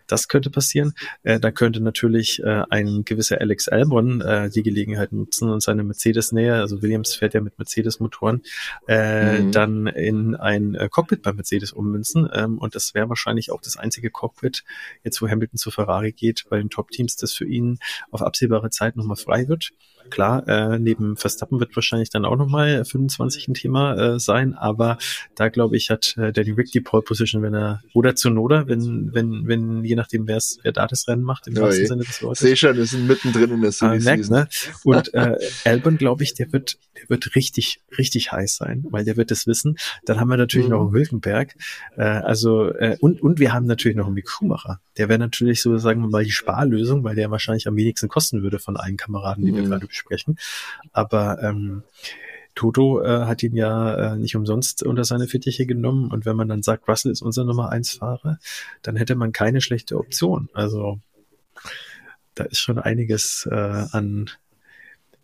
das 0.08 0.28
könnte 0.28 0.50
passieren. 0.50 0.94
Äh, 1.24 1.40
da 1.40 1.52
könnte 1.52 1.80
natürlich 1.80 2.44
äh, 2.44 2.64
ein 2.70 3.04
gewisser 3.06 3.40
Alex 3.40 3.68
Albon 3.68 4.22
äh, 4.22 4.50
die 4.50 4.62
Gelegenheit 4.62 5.12
nutzen 5.12 5.50
und 5.50 5.64
seine 5.64 5.84
Mercedes-Nähe, 5.84 6.56
also 6.56 6.82
Williams 6.82 7.16
fährt 7.16 7.34
ja 7.34 7.42
mit 7.42 7.58
Mercedes-Motoren, 7.58 8.44
äh, 8.88 9.40
mhm. 9.40 9.52
dann 9.52 9.88
in 9.88 10.36
ein 10.36 10.76
äh, 10.76 10.90
Cockpit 10.90 11.22
bei 11.22 11.34
Mercedes 11.34 11.72
ummünzen. 11.72 12.30
Ähm, 12.32 12.58
und 12.58 12.76
das 12.76 12.94
wäre 12.94 13.10
wahrscheinlich 13.10 13.52
auch 13.52 13.62
das 13.62 13.78
einzige 13.78 14.12
Cockpit, 14.12 14.64
jetzt 15.04 15.22
wo 15.22 15.28
Hamilton 15.28 15.58
zu 15.58 15.72
Ferrari 15.72 16.12
geht, 16.12 16.46
bei 16.50 16.58
den 16.58 16.70
Top-Teams, 16.70 17.16
das 17.16 17.34
für 17.34 17.46
ihn 17.46 17.80
auf 18.12 18.22
absehbare 18.22 18.70
Zeit 18.70 18.96
nochmal 18.96 19.18
frei 19.18 19.48
wird. 19.48 19.72
Klar, 20.10 20.48
äh, 20.48 20.80
neben 20.80 21.18
Verstappen 21.18 21.60
wird 21.60 21.76
wahrscheinlich 21.76 22.10
dann 22.10 22.26
auch 22.26 22.38
nochmal 22.38 22.86
25 22.86 23.48
ein 23.48 23.54
Thema 23.54 23.96
äh, 23.96 24.20
sein, 24.20 24.54
aber 24.54 24.98
da 25.36 25.50
glaube 25.50 25.78
ich, 25.78 25.90
hat 25.90 26.16
äh, 26.18 26.32
Danny 26.32 26.52
Rick 26.52 26.72
die 26.72 26.82
Pole 26.82 27.04
Position, 27.04 27.42
wenn 27.42 27.54
er, 27.54 27.82
oder 27.94 28.16
Zunoda, 28.16 28.68
wenn, 28.68 29.14
wenn, 29.14 29.48
wenn, 29.48 29.84
je 29.84 29.96
nachdem, 29.96 30.28
wer 30.28 30.40
wer 30.62 30.72
da 30.72 30.88
das 30.88 31.08
Rennen 31.08 31.24
macht, 31.24 31.48
im 31.48 31.56
ja, 31.56 31.62
wahrsten 31.62 31.88
Sinne 31.88 32.04
des 32.04 32.22
Wortes. 32.22 32.40
Sehe 32.40 32.56
schon, 32.56 32.76
wir 32.76 32.86
sind 32.86 33.08
mittendrin 33.08 33.52
in 33.52 33.62
der 33.62 33.72
Silly 33.72 33.98
ah, 33.98 34.04
merkt, 34.04 34.30
ne? 34.30 34.48
Und 34.84 35.14
äh, 35.14 35.38
Albon, 35.66 35.98
glaube 35.98 36.24
ich, 36.24 36.34
der 36.34 36.52
wird, 36.52 36.78
der 36.98 37.10
wird 37.10 37.36
richtig, 37.36 37.82
richtig 37.98 38.32
heiß 38.32 38.56
sein, 38.56 38.86
weil 38.90 39.06
der 39.06 39.18
wird 39.18 39.32
es 39.32 39.48
wissen. 39.48 39.78
Dann 40.06 40.20
haben 40.20 40.30
wir 40.30 40.38
natürlich 40.38 40.68
mhm. 40.68 40.74
noch 40.74 40.82
einen 40.82 40.92
Hülkenberg, 40.92 41.56
äh, 41.98 42.04
also, 42.04 42.72
äh, 42.74 42.98
und, 43.00 43.22
und 43.22 43.40
wir 43.40 43.54
haben 43.54 43.66
natürlich 43.66 43.98
noch 43.98 44.06
einen 44.06 44.16
Mick 44.16 44.30
Schumacher. 44.30 44.80
Der 44.98 45.10
wäre 45.10 45.20
natürlich 45.20 45.62
so, 45.62 45.78
sagen 45.78 46.02
wir 46.02 46.10
mal, 46.10 46.24
die 46.24 46.32
Sparlösung, 46.32 47.04
weil 47.04 47.16
der 47.16 47.32
wahrscheinlich 47.32 47.68
am 47.68 47.76
wenigsten 47.76 48.10
kosten 48.10 48.44
würde 48.44 48.60
von 48.60 48.78
allen 48.78 48.98
Kameraden, 48.98 49.46
die 49.46 49.52
mhm. 49.52 49.56
wir 49.58 49.64
gerade 49.64 49.88
besprechen. 49.94 50.38
Aber 50.92 51.42
ähm, 51.42 51.84
Toto 52.56 53.02
äh, 53.02 53.26
hat 53.26 53.42
ihn 53.44 53.56
ja 53.56 54.14
äh, 54.14 54.16
nicht 54.16 54.36
umsonst 54.36 54.84
unter 54.84 55.04
seine 55.04 55.28
Fittiche 55.28 55.66
genommen. 55.66 56.12
Und 56.12 56.26
wenn 56.26 56.36
man 56.36 56.48
dann 56.48 56.64
sagt, 56.64 56.88
Russell 56.88 57.12
ist 57.12 57.22
unser 57.22 57.46
Nummer 57.46 57.70
eins 57.70 57.92
Fahrer, 57.92 58.40
dann 58.82 58.96
hätte 58.96 59.16
man 59.16 59.32
keine 59.32 59.62
schlechte 59.62 59.98
Option. 59.98 60.50
Also 60.54 61.00
da 62.36 62.44
ist 62.46 62.60
schon 62.60 62.80
einiges 62.80 63.48
äh, 63.50 63.86
an 63.92 64.30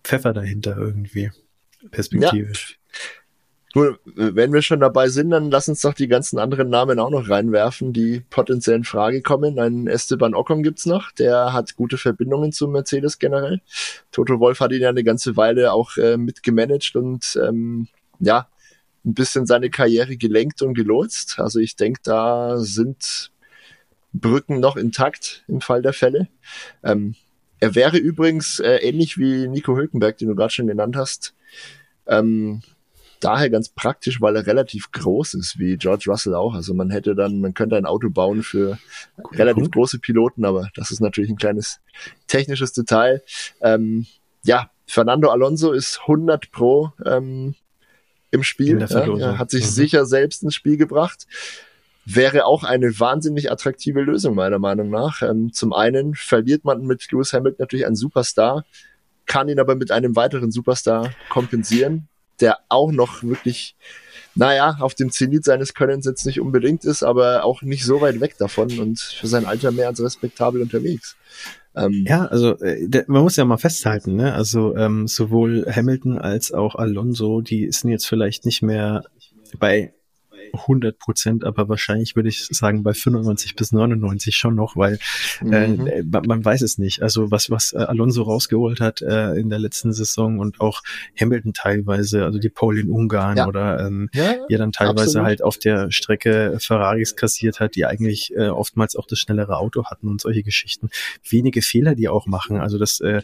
Pfeffer 0.04 0.34
dahinter 0.34 0.78
irgendwie, 0.78 1.32
perspektivisch. 1.92 2.72
Ja. 2.72 2.89
Gut, 3.80 3.98
wenn 4.04 4.52
wir 4.52 4.62
schon 4.62 4.82
dabei 4.82 5.08
sind, 5.08 5.30
dann 5.30 5.50
lass 5.52 5.70
uns 5.70 5.80
doch 5.80 5.94
die 5.94 6.10
ganzen 6.10 6.38
anderen 6.38 6.70
Namen 6.70 7.00
auch 7.00 7.10
noch 7.10 7.30
reinwerfen, 7.30 7.94
die 7.94 8.20
potenziell 8.30 8.76
in 8.76 8.84
Frage 8.84 9.22
kommen. 9.22 9.58
Ein 9.58 9.88
Esteban 9.88 10.36
Ocon 10.36 10.64
gibt's 10.64 10.86
noch, 10.86 11.14
der 11.14 11.54
hat 11.54 11.78
gute 11.78 11.98
Verbindungen 11.98 12.52
zu 12.52 12.68
Mercedes 12.68 13.20
generell. 13.20 13.62
Toto 14.12 14.42
Wolf 14.42 14.60
hat 14.60 14.74
ihn 14.74 14.82
ja 14.82 14.90
eine 14.90 15.06
ganze 15.06 15.38
Weile 15.38 15.72
auch 15.72 15.96
äh, 15.96 16.18
mitgemanagt 16.18 16.94
und 16.98 17.40
ähm, 17.42 17.88
ja, 18.20 18.50
ein 19.06 19.14
bisschen 19.14 19.46
seine 19.46 19.70
Karriere 19.70 20.18
gelenkt 20.18 20.62
und 20.62 20.74
gelotst. 20.74 21.40
Also 21.40 21.60
ich 21.60 21.78
denke, 21.78 22.02
da 22.04 22.58
sind 22.58 23.32
Brücken 24.12 24.60
noch 24.60 24.76
intakt 24.76 25.46
im 25.48 25.62
Fall 25.62 25.82
der 25.82 25.94
Fälle. 25.94 26.28
Ähm, 26.84 27.16
er 27.62 27.76
wäre 27.76 27.96
übrigens 27.96 28.60
äh, 28.60 28.80
ähnlich 28.80 29.18
wie 29.18 29.48
Nico 29.48 29.78
Hülkenberg, 29.78 30.18
den 30.18 30.28
du 30.28 30.36
gerade 30.36 30.52
schon 30.52 30.68
genannt 30.68 30.98
hast. 30.98 31.34
Ähm, 32.08 32.62
daher 33.20 33.50
ganz 33.50 33.70
praktisch, 33.70 34.22
weil 34.22 34.36
er 34.36 34.48
relativ 34.48 34.92
groß 34.92 35.34
ist, 35.36 35.60
wie 35.60 35.78
George 35.78 36.06
Russell 36.08 36.36
auch. 36.36 36.54
Also 36.54 36.74
man 36.74 36.90
hätte 36.90 37.16
dann, 37.16 37.42
man 37.42 37.54
könnte 37.54 37.76
ein 37.76 37.86
Auto 37.86 38.10
bauen 38.10 38.44
für 38.44 38.78
Guter 39.22 39.40
relativ 39.40 39.64
Punkt. 39.64 39.76
große 39.76 40.00
Piloten, 40.00 40.46
aber 40.46 40.70
das 40.76 40.92
ist 40.92 41.02
natürlich 41.02 41.30
ein 41.30 41.38
kleines 41.38 41.80
technisches 42.28 42.74
Detail. 42.74 43.22
Ähm, 43.62 44.06
ja, 44.44 44.70
Fernando 44.88 45.30
Alonso 45.30 45.72
ist 45.72 46.00
100 46.02 46.52
pro 46.52 46.92
ähm, 47.06 47.56
im 48.32 48.44
Spiel. 48.44 48.80
Ja, 48.80 48.88
er 48.88 49.38
hat 49.38 49.52
sich 49.52 49.66
mhm. 49.66 49.70
sicher 49.70 50.06
selbst 50.06 50.44
ins 50.44 50.56
Spiel 50.56 50.78
gebracht. 50.78 51.28
Wäre 52.06 52.46
auch 52.46 52.64
eine 52.64 53.00
wahnsinnig 53.00 53.52
attraktive 53.52 54.02
Lösung, 54.02 54.34
meiner 54.34 54.60
Meinung 54.60 54.90
nach. 54.90 55.22
Ähm, 55.22 55.54
zum 55.54 55.74
einen 55.74 56.16
verliert 56.16 56.66
man 56.66 56.82
mit 56.82 57.12
Lewis 57.12 57.34
Hamilton 57.34 57.58
natürlich 57.60 57.86
einen 57.86 57.96
Superstar, 57.96 58.66
kann 59.28 59.48
ihn 59.48 59.60
aber 59.60 59.76
mit 59.76 59.92
einem 59.92 60.16
weiteren 60.16 60.52
Superstar 60.52 61.12
kompensieren, 61.30 62.09
der 62.42 62.58
auch 62.70 62.92
noch 62.92 63.24
wirklich, 63.24 63.76
naja, 64.36 64.78
auf 64.80 64.96
dem 64.96 65.12
Zenit 65.12 65.44
seines 65.44 65.74
Könnens 65.74 66.06
jetzt 66.06 66.26
nicht 66.26 66.40
unbedingt 66.40 66.86
ist, 66.86 67.04
aber 67.04 67.44
auch 67.44 67.62
nicht 67.62 67.86
so 67.86 68.02
weit 68.02 68.20
weg 68.20 68.38
davon 68.38 68.80
und 68.80 69.00
für 69.00 69.28
sein 69.28 69.46
Alter 69.46 69.72
mehr 69.72 69.88
als 69.88 70.02
respektabel 70.02 70.62
unterwegs. 70.62 71.16
Ähm, 71.76 72.06
ja, 72.08 72.26
also 72.26 72.58
äh, 72.60 73.04
man 73.08 73.22
muss 73.22 73.36
ja 73.36 73.46
mal 73.46 73.58
festhalten, 73.58 74.16
ne? 74.16 74.34
Also 74.34 74.76
ähm, 74.76 75.08
sowohl 75.08 75.66
Hamilton 75.70 76.18
als 76.18 76.52
auch 76.52 76.76
Alonso, 76.76 77.42
die 77.42 77.72
sind 77.72 77.92
jetzt 77.92 78.08
vielleicht 78.08 78.46
nicht 78.46 78.62
mehr 78.62 79.04
bei 79.60 79.94
100 80.54 81.00
Prozent, 81.00 81.44
aber 81.44 81.70
wahrscheinlich 81.70 82.16
würde 82.16 82.30
ich 82.30 82.46
sagen 82.48 82.84
bei 82.84 82.94
95 82.94 83.56
bis 83.56 83.72
99 83.72 84.36
schon 84.36 84.56
noch, 84.56 84.76
weil 84.76 85.00
äh, 85.42 85.68
mhm. 85.68 85.88
äh, 85.88 86.04
man, 86.04 86.44
weiß 86.44 86.62
es 86.62 86.78
nicht. 86.78 87.02
Also 87.02 87.32
was 87.32 87.50
was 87.50 87.74
äh, 87.74 87.78
Alonso 87.78 88.24
rausgeholt 88.24 88.80
hat 88.80 89.02
äh, 89.02 89.34
in 89.34 89.50
der 89.50 89.60
letzten 89.60 89.94
Saison 89.94 90.40
und 90.40 90.60
auch 90.60 90.82
Hamilton 91.20 91.54
teilweise, 91.54 92.26
also 92.26 92.40
die 92.40 92.50
Pole 92.50 92.82
in 92.82 92.90
Ungarn 92.90 93.38
ja. 93.38 93.48
oder 93.48 93.86
ähm, 93.86 94.10
ja, 94.14 94.36
ja 94.48 94.58
dann 94.58 94.72
teilweise 94.72 95.02
absolut. 95.04 95.26
halt 95.26 95.44
auf 95.44 95.58
der 95.58 95.92
Strecke 95.92 96.58
Ferraris 96.60 97.16
kassiert 97.16 97.60
hat, 97.60 97.76
die 97.76 97.86
eigentlich 97.86 98.34
äh, 98.36 98.50
oftmals 98.50 98.96
auch 98.96 99.08
das 99.08 99.20
schnellere 99.20 99.58
Auto 99.58 99.86
hatten 99.86 100.08
und 100.08 100.22
solche 100.22 100.44
Geschichten. 100.44 100.90
Wenige 101.28 101.62
Fehler, 101.62 101.96
die 101.96 102.10
auch 102.10 102.26
machen. 102.26 102.58
Also 102.58 102.78
das 102.78 103.00
äh, 103.00 103.22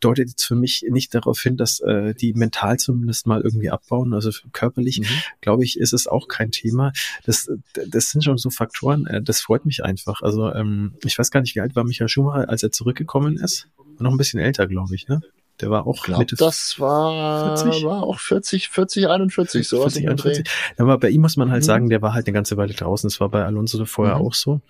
deutet 0.00 0.28
jetzt 0.30 0.44
für 0.44 0.56
mich 0.56 0.84
nicht 0.88 1.14
darauf 1.14 1.40
hin, 1.40 1.56
dass 1.56 1.80
äh, 1.80 2.14
die 2.14 2.34
mental 2.34 2.78
zumindest 2.78 3.26
mal 3.26 3.40
irgendwie 3.42 3.70
abbauen. 3.70 4.12
Also 4.14 4.30
körperlich, 4.52 5.00
mhm. 5.00 5.06
glaube 5.40 5.64
ich, 5.64 5.78
ist 5.78 5.92
es 5.92 6.01
auch 6.06 6.28
kein 6.28 6.50
Thema. 6.50 6.92
Das, 7.24 7.50
das 7.88 8.10
sind 8.10 8.24
schon 8.24 8.38
so 8.38 8.50
Faktoren, 8.50 9.06
äh, 9.06 9.22
das 9.22 9.40
freut 9.40 9.64
mich 9.64 9.84
einfach. 9.84 10.22
Also 10.22 10.52
ähm, 10.52 10.94
ich 11.04 11.18
weiß 11.18 11.30
gar 11.30 11.40
nicht, 11.40 11.54
wie 11.54 11.60
alt 11.60 11.76
war 11.76 11.84
Michael 11.84 12.08
Schumacher, 12.08 12.48
als 12.48 12.62
er 12.62 12.72
zurückgekommen 12.72 13.36
ist. 13.36 13.68
War 13.76 14.04
noch 14.04 14.12
ein 14.12 14.18
bisschen 14.18 14.40
älter, 14.40 14.66
glaube 14.66 14.94
ich, 14.94 15.08
ne? 15.08 15.20
Der 15.60 15.70
war 15.70 15.86
auch 15.86 16.02
glaub, 16.02 16.18
Mitte 16.18 16.34
das 16.34 16.80
war, 16.80 17.56
40? 17.56 17.84
war 17.84 18.02
auch 18.02 18.18
40, 18.18 18.68
40, 18.68 19.08
41, 19.08 19.68
sowas 19.68 19.94
40, 19.94 20.08
41. 20.08 20.50
Aber 20.76 20.98
bei 20.98 21.10
ihm 21.10 21.20
muss 21.20 21.36
man 21.36 21.50
halt 21.50 21.62
mhm. 21.62 21.66
sagen, 21.66 21.88
der 21.88 22.02
war 22.02 22.14
halt 22.14 22.26
eine 22.26 22.32
ganze 22.32 22.56
Weile 22.56 22.74
draußen. 22.74 23.08
Das 23.08 23.20
war 23.20 23.28
bei 23.28 23.44
Alonso 23.44 23.84
vorher 23.84 24.16
mhm. 24.16 24.26
auch 24.26 24.34
so. 24.34 24.60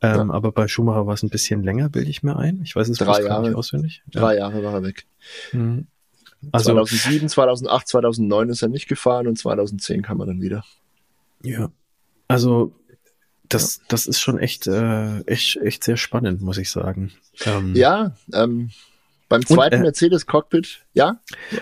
Ähm, 0.00 0.28
ja. 0.28 0.30
Aber 0.30 0.50
bei 0.50 0.66
Schumacher 0.66 1.06
war 1.06 1.14
es 1.14 1.22
ein 1.22 1.28
bisschen 1.28 1.62
länger, 1.62 1.90
bilde 1.90 2.10
ich 2.10 2.22
mir 2.22 2.36
ein. 2.36 2.60
Ich 2.64 2.74
weiß 2.74 2.88
es 2.88 2.98
Drei 2.98 3.22
Jahre. 3.22 3.48
nicht 3.48 3.56
auswendig. 3.56 4.02
Drei 4.10 4.34
ja. 4.34 4.40
Jahre 4.40 4.64
war 4.64 4.74
er 4.74 4.82
weg. 4.82 5.06
Mhm. 5.52 5.86
Also, 6.50 6.72
2007, 6.72 7.28
2008, 7.28 7.88
2009 7.88 8.48
ist 8.48 8.62
er 8.62 8.68
nicht 8.68 8.88
gefahren 8.88 9.26
und 9.28 9.38
2010 9.38 10.02
kam 10.02 10.20
er 10.20 10.26
dann 10.26 10.40
wieder. 10.40 10.64
Ja. 11.42 11.70
Also 12.28 12.72
das, 13.48 13.76
ja. 13.76 13.82
das 13.88 14.06
ist 14.06 14.20
schon 14.20 14.38
echt, 14.38 14.66
äh, 14.66 15.20
echt, 15.22 15.56
echt 15.56 15.84
sehr 15.84 15.96
spannend, 15.96 16.40
muss 16.40 16.58
ich 16.58 16.70
sagen. 16.70 17.12
Ähm, 17.44 17.74
ja, 17.74 18.16
ähm, 18.32 18.70
beim 19.32 19.46
zweiten 19.46 19.76
äh, 19.76 19.82
Mercedes-Cockpit, 19.82 20.84
ja? 20.92 21.16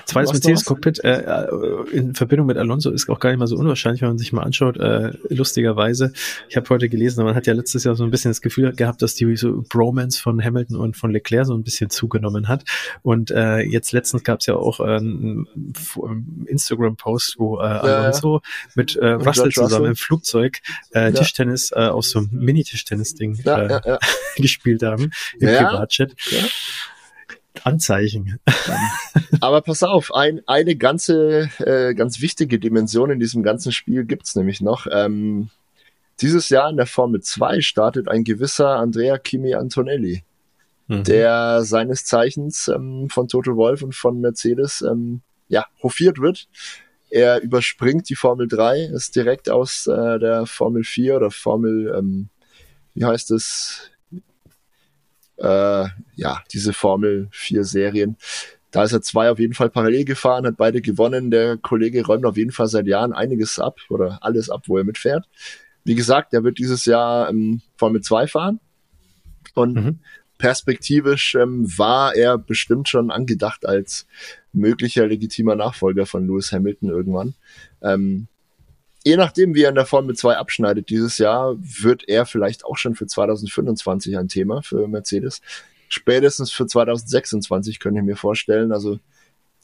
Zweites 0.05 0.33
Mercedes-Cockpit 0.33 1.05
äh, 1.05 1.21
äh, 1.21 1.91
in 1.93 2.17
Verbindung 2.17 2.49
mit 2.49 2.57
Alonso 2.57 2.91
ist 2.91 3.09
auch 3.09 3.21
gar 3.21 3.31
nicht 3.31 3.39
mal 3.39 3.47
so 3.47 3.57
unwahrscheinlich, 3.57 4.03
wenn 4.03 4.09
man 4.09 4.19
sich 4.19 4.33
mal 4.33 4.43
anschaut. 4.43 4.77
Äh, 4.77 5.13
lustigerweise, 5.29 6.13
ich 6.49 6.57
habe 6.57 6.69
heute 6.69 6.89
gelesen, 6.89 7.25
man 7.25 7.37
hat 7.37 7.47
ja 7.47 7.53
letztes 7.53 7.85
Jahr 7.85 7.95
so 7.95 8.03
ein 8.03 8.11
bisschen 8.11 8.33
das 8.33 8.41
Gefühl 8.41 8.73
gehabt, 8.73 9.03
dass 9.03 9.15
die 9.15 9.37
so 9.37 9.63
Bromance 9.69 10.21
von 10.21 10.43
Hamilton 10.43 10.77
und 10.77 10.97
von 10.97 11.13
Leclerc 11.13 11.47
so 11.47 11.55
ein 11.55 11.63
bisschen 11.63 11.91
zugenommen 11.91 12.49
hat. 12.49 12.65
Und 13.03 13.31
äh, 13.31 13.61
jetzt 13.61 13.93
letztens 13.93 14.25
gab 14.25 14.41
es 14.41 14.47
ja 14.47 14.57
auch 14.57 14.81
äh, 14.81 14.97
einen 14.97 15.47
Instagram-Post, 16.47 17.37
wo 17.39 17.59
äh, 17.59 17.63
Alonso 17.63 18.37
ja, 18.37 18.41
mit 18.75 18.97
äh, 18.97 19.11
Russell 19.11 19.53
zusammen 19.53 19.73
Russell. 19.73 19.87
im 19.87 19.97
Flugzeug 19.97 20.59
äh, 20.93 21.03
ja. 21.03 21.11
Tischtennis 21.13 21.71
äh, 21.71 21.79
aus 21.79 22.11
so 22.11 22.19
einem 22.19 22.31
Mini-Tischtennis-Ding 22.33 23.41
ja, 23.45 23.79
äh, 23.79 23.99
gespielt 24.37 24.83
haben 24.83 25.13
im 25.39 25.49
Privatchat. 25.49 26.15
Ja. 26.31 26.41
Anzeichen. 27.65 28.39
Aber 29.41 29.61
pass 29.63 29.83
auf, 29.83 30.15
ein, 30.15 30.41
eine 30.47 30.77
ganze, 30.77 31.51
äh, 31.59 31.95
ganz 31.95 32.21
wichtige 32.21 32.59
Dimension 32.59 33.11
in 33.11 33.21
diesem 33.21 33.43
ganzen 33.43 33.73
Spiel 33.73 34.05
gibt's 34.05 34.35
nämlich 34.37 34.61
noch. 34.61 34.87
Ähm, 34.91 35.51
dieses 36.21 36.49
Jahr 36.51 36.69
in 36.71 36.77
der 36.77 36.87
Formel 36.87 37.21
2 37.23 37.61
startet 37.61 38.09
ein 38.09 38.25
gewisser 38.25 38.77
Andrea 38.77 39.19
Kimi 39.19 39.55
Antonelli, 39.55 40.23
mhm. 40.89 41.05
der 41.05 41.63
seines 41.63 42.05
Zeichens 42.05 42.69
ähm, 42.69 43.09
von 43.09 43.29
Toto 43.29 43.57
Wolf 43.57 43.83
und 43.83 43.95
von 43.95 44.21
Mercedes 44.21 44.83
ähm, 44.83 45.23
ja, 45.49 45.67
hofiert 45.83 46.21
wird. 46.21 46.49
Er 47.11 47.41
überspringt 47.43 48.09
die 48.09 48.15
Formel 48.15 48.47
3, 48.47 48.85
ist 48.85 49.17
direkt 49.17 49.51
aus 49.51 49.87
äh, 49.87 50.19
der 50.19 50.47
Formel 50.47 50.85
4 50.85 51.17
oder 51.17 51.31
Formel, 51.31 51.93
ähm, 51.97 52.29
wie 52.95 53.05
heißt 53.05 53.33
es, 53.33 53.91
äh, 55.41 55.87
ja, 56.17 56.43
diese 56.53 56.73
Formel 56.73 57.29
4 57.33 57.65
Serien. 57.65 58.17
Da 58.71 58.85
ist 58.85 58.93
er 58.93 59.03
zwei 59.03 59.31
auf 59.31 59.39
jeden 59.39 59.55
Fall 59.55 59.71
parallel 59.71 60.05
gefahren, 60.05 60.47
hat 60.47 60.57
beide 60.57 60.81
gewonnen. 60.81 61.31
Der 61.31 61.57
Kollege 61.57 62.07
räumt 62.07 62.25
auf 62.25 62.37
jeden 62.37 62.53
Fall 62.53 62.69
seit 62.69 62.87
Jahren 62.87 63.13
einiges 63.13 63.59
ab 63.59 63.79
oder 63.89 64.19
alles 64.23 64.49
ab, 64.49 64.65
wo 64.67 64.79
er 64.79 64.85
mitfährt. 64.85 65.29
Wie 65.85 65.95
gesagt, 65.95 66.35
er 66.35 66.45
wird 66.45 66.59
dieses 66.59 66.85
Jahr 66.85 67.29
ähm, 67.31 67.63
Formel 67.77 68.01
2 68.01 68.29
fahren. 68.29 68.61
Und 69.55 69.75
mhm. 69.75 69.99
perspektivisch 70.39 71.35
ähm, 71.35 71.67
war 71.77 72.15
er 72.15 72.39
bestimmt 72.39 72.89
schon 72.89 73.11
angedacht 73.11 73.67
als 73.67 74.07
möglicher 74.53 75.07
legitimer 75.07 75.57
Nachfolger 75.57 76.07
von 76.07 76.27
Lewis 76.27 76.53
Hamilton 76.53 76.91
irgendwann. 76.91 77.35
Ähm, 77.83 78.29
je 79.05 79.17
nachdem, 79.17 79.55
wie 79.55 79.63
er 79.63 79.71
in 79.71 79.75
der 79.75 79.87
Formel 79.87 80.15
2 80.15 80.37
abschneidet 80.37 80.91
dieses 80.91 81.19
Jahr, 81.19 81.57
wird 81.59 82.09
er 82.09 82.27
vielleicht 82.27 82.65
auch 82.65 82.77
schon 82.77 82.95
für 82.95 83.07
2025 83.07 84.19
ein 84.19 84.29
Thema 84.29 84.63
für 84.63 84.87
Mercedes. 84.89 85.41
Spätestens 85.89 86.53
für 86.53 86.67
2026 86.67 87.81
könnte 87.81 88.01
ich 88.01 88.07
mir 88.07 88.17
vorstellen. 88.17 88.73
Also 88.73 88.99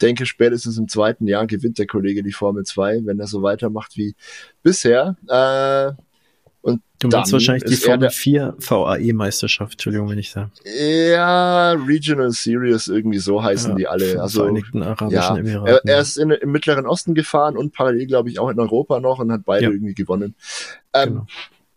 denke, 0.01 0.27
spätestens 0.27 0.79
im 0.79 0.89
zweiten 0.89 1.27
Jahr 1.27 1.47
gewinnt 1.47 1.79
der 1.79 1.87
Kollege 1.87 2.23
die 2.23 2.33
Formel 2.33 2.65
2, 2.65 3.03
wenn 3.05 3.21
er 3.21 3.27
so 3.27 3.43
weitermacht 3.43 3.97
wie 3.97 4.15
bisher. 4.63 5.17
Äh, 5.29 6.01
und 6.67 6.83
du 6.99 7.07
meinst 7.07 7.33
wahrscheinlich 7.33 7.63
die 7.63 7.77
Formel 7.77 8.11
4 8.11 8.57
VAE-Meisterschaft, 8.59 9.75
Entschuldigung, 9.75 10.11
wenn 10.11 10.19
ich 10.19 10.33
da. 10.33 10.51
Ja, 10.65 11.71
Regional 11.75 12.33
Series, 12.33 12.89
irgendwie 12.89 13.19
so 13.19 13.41
heißen 13.41 13.71
ja, 13.71 13.77
die 13.77 13.87
alle. 13.87 14.21
Also, 14.21 14.41
Vereinigten 14.41 14.83
Arabischen 14.83 15.13
ja, 15.13 15.37
Emiraten. 15.37 15.69
Er, 15.69 15.85
er 15.85 16.01
ist 16.01 16.17
in, 16.17 16.33
im 16.33 16.51
Mittleren 16.51 16.85
Osten 16.85 17.15
gefahren 17.15 17.57
und 17.57 17.73
parallel, 17.73 18.09
glaube 18.09 18.31
ich, 18.31 18.41
auch 18.41 18.49
in 18.49 18.59
Europa 18.59 18.99
noch 18.99 19.21
und 19.21 19.31
hat 19.31 19.45
beide 19.45 19.67
ja. 19.67 19.71
irgendwie 19.71 19.95
gewonnen. 19.95 20.35
Ähm, 20.93 21.09
genau. 21.09 21.27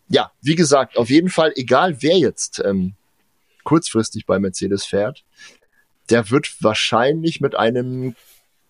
Ja, 0.08 0.32
wie 0.42 0.56
gesagt, 0.56 0.98
auf 0.98 1.12
jeden 1.12 1.30
Fall, 1.30 1.52
egal 1.56 2.02
wer 2.02 2.18
jetzt 2.18 2.60
ähm, 2.66 2.94
kurzfristig 3.64 4.26
bei 4.26 4.40
Mercedes 4.40 4.86
fährt, 4.86 5.24
der 6.10 6.32
wird 6.32 6.64
wahrscheinlich 6.64 7.42
mit 7.42 7.56
einem 7.56 8.16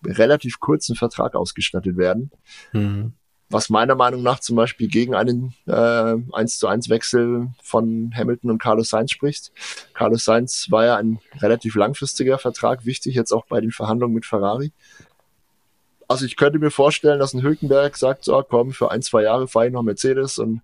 relativ 0.04 0.60
kurzen 0.60 0.96
Vertrag 0.96 1.34
ausgestattet 1.34 1.96
werden. 1.96 2.30
Mhm 2.74 3.14
was 3.50 3.68
meiner 3.68 3.96
Meinung 3.96 4.22
nach 4.22 4.38
zum 4.38 4.56
Beispiel 4.56 4.88
gegen 4.88 5.14
einen 5.14 5.54
äh, 5.66 6.16
1 6.32 6.58
zu 6.58 6.68
1 6.68 6.88
Wechsel 6.88 7.48
von 7.62 8.12
Hamilton 8.14 8.52
und 8.52 8.62
Carlos 8.62 8.90
Sainz 8.90 9.10
spricht. 9.10 9.52
Carlos 9.92 10.24
Sainz 10.24 10.68
war 10.70 10.86
ja 10.86 10.96
ein 10.96 11.18
relativ 11.40 11.74
langfristiger 11.74 12.38
Vertrag, 12.38 12.86
wichtig 12.86 13.16
jetzt 13.16 13.32
auch 13.32 13.46
bei 13.46 13.60
den 13.60 13.72
Verhandlungen 13.72 14.14
mit 14.14 14.24
Ferrari. 14.24 14.72
Also 16.06 16.26
ich 16.26 16.36
könnte 16.36 16.58
mir 16.58 16.70
vorstellen, 16.70 17.18
dass 17.18 17.34
ein 17.34 17.42
Hülkenberg 17.42 17.96
sagt, 17.96 18.24
so 18.24 18.42
komm, 18.48 18.72
für 18.72 18.90
ein, 18.90 19.02
zwei 19.02 19.24
Jahre 19.24 19.48
fahre 19.48 19.66
ich 19.66 19.72
noch 19.72 19.82
Mercedes 19.82 20.38
und 20.38 20.62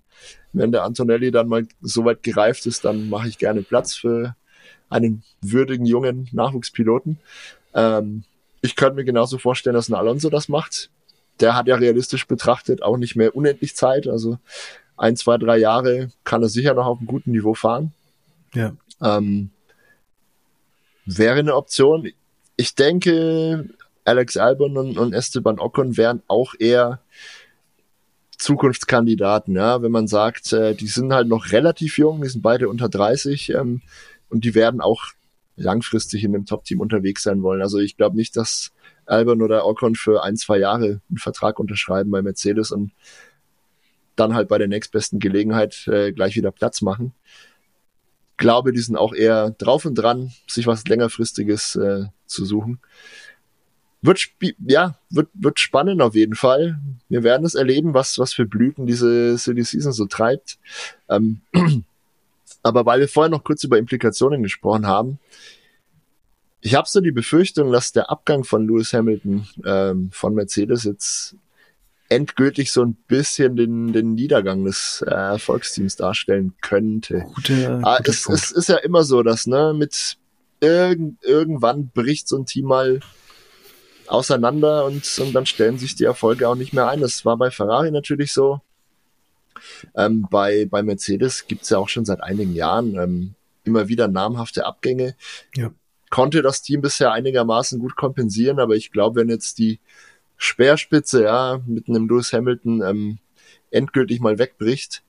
wenn 0.52 0.72
der 0.72 0.84
Antonelli 0.84 1.30
dann 1.30 1.48
mal 1.48 1.66
so 1.80 2.04
weit 2.04 2.22
gereift 2.22 2.66
ist, 2.66 2.84
dann 2.84 3.10
mache 3.10 3.28
ich 3.28 3.38
gerne 3.38 3.62
Platz 3.62 3.94
für 3.94 4.36
einen 4.88 5.24
würdigen 5.42 5.86
jungen 5.86 6.28
Nachwuchspiloten. 6.32 7.18
Ähm, 7.74 8.24
ich 8.62 8.76
könnte 8.76 8.94
mir 8.94 9.04
genauso 9.04 9.38
vorstellen, 9.38 9.74
dass 9.74 9.88
ein 9.88 9.94
Alonso 9.94 10.30
das 10.30 10.48
macht 10.48 10.90
der 11.40 11.54
hat 11.54 11.66
ja 11.66 11.76
realistisch 11.76 12.26
betrachtet 12.26 12.82
auch 12.82 12.96
nicht 12.96 13.16
mehr 13.16 13.36
unendlich 13.36 13.76
Zeit. 13.76 14.06
Also 14.06 14.38
ein, 14.96 15.16
zwei, 15.16 15.38
drei 15.38 15.58
Jahre 15.58 16.08
kann 16.24 16.42
er 16.42 16.48
sicher 16.48 16.74
noch 16.74 16.86
auf 16.86 16.98
einem 16.98 17.06
guten 17.06 17.32
Niveau 17.32 17.54
fahren. 17.54 17.92
Ja. 18.54 18.72
Ähm, 19.02 19.50
wäre 21.04 21.38
eine 21.38 21.54
Option. 21.54 22.10
Ich 22.56 22.74
denke, 22.74 23.68
Alex 24.04 24.36
Albon 24.36 24.76
und, 24.78 24.98
und 24.98 25.12
Esteban 25.12 25.58
Ocon 25.58 25.96
wären 25.96 26.22
auch 26.28 26.54
eher 26.58 27.00
Zukunftskandidaten, 28.38 29.54
ja, 29.54 29.80
wenn 29.82 29.92
man 29.92 30.08
sagt, 30.08 30.52
äh, 30.52 30.74
die 30.74 30.86
sind 30.86 31.12
halt 31.12 31.26
noch 31.26 31.52
relativ 31.52 31.96
jung, 31.98 32.20
die 32.22 32.28
sind 32.28 32.42
beide 32.42 32.68
unter 32.68 32.88
30 32.88 33.50
ähm, 33.54 33.80
und 34.28 34.44
die 34.44 34.54
werden 34.54 34.80
auch 34.80 35.04
langfristig 35.56 36.22
in 36.22 36.34
einem 36.34 36.44
Top-Team 36.44 36.80
unterwegs 36.80 37.22
sein 37.22 37.42
wollen. 37.42 37.62
Also 37.62 37.78
ich 37.78 37.96
glaube 37.96 38.16
nicht, 38.16 38.36
dass 38.36 38.72
Albon 39.06 39.42
oder 39.42 39.66
Ocon 39.66 39.94
für 39.94 40.22
ein, 40.22 40.36
zwei 40.36 40.58
Jahre 40.58 41.00
einen 41.08 41.18
Vertrag 41.18 41.58
unterschreiben 41.58 42.10
bei 42.10 42.22
Mercedes 42.22 42.70
und 42.70 42.92
dann 44.16 44.34
halt 44.34 44.48
bei 44.48 44.58
der 44.58 44.68
nächstbesten 44.68 45.18
Gelegenheit 45.18 45.86
äh, 45.88 46.12
gleich 46.12 46.36
wieder 46.36 46.50
Platz 46.50 46.82
machen. 46.82 47.12
Glaube, 48.38 48.72
die 48.72 48.80
sind 48.80 48.96
auch 48.96 49.14
eher 49.14 49.50
drauf 49.50 49.84
und 49.84 49.94
dran, 49.94 50.32
sich 50.46 50.66
was 50.66 50.86
längerfristiges 50.86 51.76
äh, 51.76 52.06
zu 52.26 52.44
suchen. 52.44 52.80
Wird, 54.02 54.28
ja, 54.66 54.98
wird, 55.10 55.28
wird 55.34 55.58
spannend 55.58 56.02
auf 56.02 56.14
jeden 56.14 56.34
Fall. 56.34 56.78
Wir 57.08 57.22
werden 57.22 57.46
es 57.46 57.54
erleben, 57.54 57.94
was, 57.94 58.18
was 58.18 58.34
für 58.34 58.46
Blüten 58.46 58.86
diese 58.86 59.38
City 59.38 59.64
Season 59.64 59.92
so 59.92 60.06
treibt. 60.06 60.58
Ähm, 61.08 61.40
aber 62.62 62.84
weil 62.84 63.00
wir 63.00 63.08
vorher 63.08 63.30
noch 63.30 63.44
kurz 63.44 63.64
über 63.64 63.78
Implikationen 63.78 64.42
gesprochen 64.42 64.86
haben, 64.86 65.18
ich 66.66 66.74
habe 66.74 66.88
so 66.88 67.00
die 67.00 67.12
Befürchtung, 67.12 67.70
dass 67.70 67.92
der 67.92 68.10
Abgang 68.10 68.42
von 68.42 68.66
Lewis 68.66 68.92
Hamilton 68.92 69.46
ähm, 69.64 70.10
von 70.10 70.34
Mercedes 70.34 70.82
jetzt 70.82 71.36
endgültig 72.08 72.72
so 72.72 72.82
ein 72.82 72.94
bisschen 73.06 73.54
den, 73.54 73.92
den 73.92 74.14
Niedergang 74.14 74.64
des 74.64 75.04
äh, 75.06 75.10
Erfolgsteams 75.10 75.94
darstellen 75.94 76.54
könnte. 76.60 77.24
Gute, 77.36 77.80
ah, 77.84 78.00
es, 78.02 78.28
es, 78.28 78.50
ist 78.50 78.68
ja 78.68 78.78
immer 78.78 79.04
so, 79.04 79.22
dass 79.22 79.46
ne, 79.46 79.74
mit 79.76 80.16
irgend, 80.60 81.22
irgendwann 81.22 81.88
bricht 81.90 82.26
so 82.26 82.36
ein 82.36 82.46
Team 82.46 82.66
mal 82.66 82.98
auseinander 84.08 84.86
und, 84.86 85.04
und 85.20 85.32
dann 85.34 85.46
stellen 85.46 85.78
sich 85.78 85.94
die 85.94 86.04
Erfolge 86.04 86.48
auch 86.48 86.56
nicht 86.56 86.72
mehr 86.72 86.88
ein. 86.88 87.00
Das 87.00 87.24
war 87.24 87.36
bei 87.36 87.52
Ferrari 87.52 87.92
natürlich 87.92 88.32
so. 88.32 88.60
Ähm, 89.94 90.26
bei, 90.28 90.66
bei 90.66 90.82
Mercedes 90.82 91.46
gibt's 91.46 91.70
ja 91.70 91.78
auch 91.78 91.88
schon 91.88 92.04
seit 92.04 92.24
einigen 92.24 92.54
Jahren 92.54 92.96
ähm, 92.96 93.34
immer 93.62 93.86
wieder 93.86 94.08
namhafte 94.08 94.66
Abgänge. 94.66 95.14
Ja. 95.54 95.70
Konnte 96.10 96.42
das 96.42 96.62
Team 96.62 96.82
bisher 96.82 97.12
einigermaßen 97.12 97.78
gut 97.78 97.96
kompensieren, 97.96 98.60
aber 98.60 98.76
ich 98.76 98.92
glaube, 98.92 99.20
wenn 99.20 99.28
jetzt 99.28 99.58
die 99.58 99.80
Speerspitze, 100.36 101.24
ja, 101.24 101.60
mit 101.66 101.88
einem 101.88 102.08
Lewis 102.08 102.32
Hamilton 102.32 102.82
ähm, 102.82 103.18
endgültig 103.70 104.20
mal 104.20 104.38
wegbricht. 104.38 105.02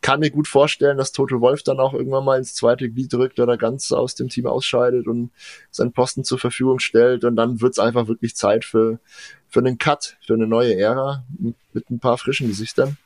Kann 0.00 0.20
mir 0.20 0.30
gut 0.30 0.46
vorstellen, 0.46 0.96
dass 0.96 1.10
Toto 1.10 1.40
Wolf 1.40 1.64
dann 1.64 1.80
auch 1.80 1.92
irgendwann 1.92 2.24
mal 2.24 2.38
ins 2.38 2.54
zweite 2.54 2.88
Glied 2.88 3.12
drückt 3.12 3.40
oder 3.40 3.56
ganz 3.56 3.90
aus 3.90 4.14
dem 4.14 4.28
Team 4.28 4.46
ausscheidet 4.46 5.08
und 5.08 5.30
seinen 5.72 5.92
Posten 5.92 6.22
zur 6.22 6.38
Verfügung 6.38 6.78
stellt. 6.78 7.24
Und 7.24 7.34
dann 7.34 7.60
wird's 7.60 7.80
einfach 7.80 8.06
wirklich 8.06 8.36
Zeit 8.36 8.64
für, 8.64 9.00
für 9.48 9.58
einen 9.58 9.78
Cut, 9.78 10.16
für 10.24 10.34
eine 10.34 10.46
neue 10.46 10.76
Ära 10.76 11.24
mit 11.72 11.90
ein 11.90 11.98
paar 11.98 12.16
frischen 12.16 12.46
Gesichtern. 12.46 12.96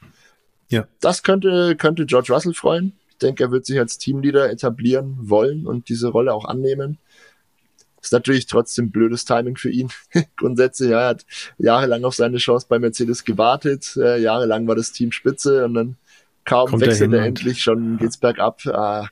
Ja. 0.68 0.86
Das 1.00 1.22
könnte, 1.22 1.76
könnte 1.76 2.04
George 2.04 2.32
Russell 2.32 2.54
freuen. 2.54 2.92
Ich 3.10 3.18
denke, 3.18 3.44
er 3.44 3.50
wird 3.50 3.64
sich 3.64 3.78
als 3.78 3.96
Teamleader 3.96 4.50
etablieren 4.50 5.16
wollen 5.20 5.66
und 5.66 5.88
diese 5.88 6.08
Rolle 6.08 6.34
auch 6.34 6.44
annehmen. 6.44 6.98
Ist 8.02 8.12
natürlich 8.12 8.46
trotzdem 8.46 8.90
blödes 8.90 9.24
Timing 9.24 9.56
für 9.56 9.70
ihn. 9.70 9.88
Grundsätzlich, 10.36 10.90
ja, 10.90 11.02
er 11.02 11.08
hat 11.08 11.24
jahrelang 11.58 12.04
auf 12.04 12.14
seine 12.14 12.38
Chance 12.38 12.66
bei 12.68 12.78
Mercedes 12.78 13.24
gewartet. 13.24 13.96
Äh, 13.96 14.20
jahrelang 14.20 14.66
war 14.66 14.74
das 14.74 14.92
Team 14.92 15.12
spitze 15.12 15.64
und 15.64 15.74
dann 15.74 15.96
kaum 16.44 16.70
Kommt 16.70 16.82
wechselt 16.82 17.12
er 17.12 17.24
endlich, 17.24 17.62
schon 17.62 17.98
geht's 17.98 18.16
bergab. 18.16 18.66
Ah, 18.66 19.08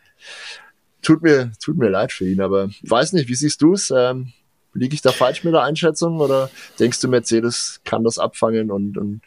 tut 1.02 1.22
mir, 1.22 1.52
tut 1.62 1.78
mir 1.78 1.88
leid 1.88 2.12
für 2.12 2.28
ihn, 2.28 2.40
aber 2.40 2.68
weiß 2.82 3.12
nicht, 3.12 3.28
wie 3.28 3.34
siehst 3.34 3.62
du's? 3.62 3.92
Ähm, 3.96 4.32
liege 4.74 4.94
ich 4.94 5.02
da 5.02 5.12
falsch 5.12 5.44
mit 5.44 5.54
der 5.54 5.62
Einschätzung 5.62 6.18
oder 6.18 6.50
denkst 6.78 7.00
du, 7.00 7.08
Mercedes 7.08 7.80
kann 7.84 8.04
das 8.04 8.18
abfangen 8.18 8.70
und, 8.70 8.98
und 8.98 9.20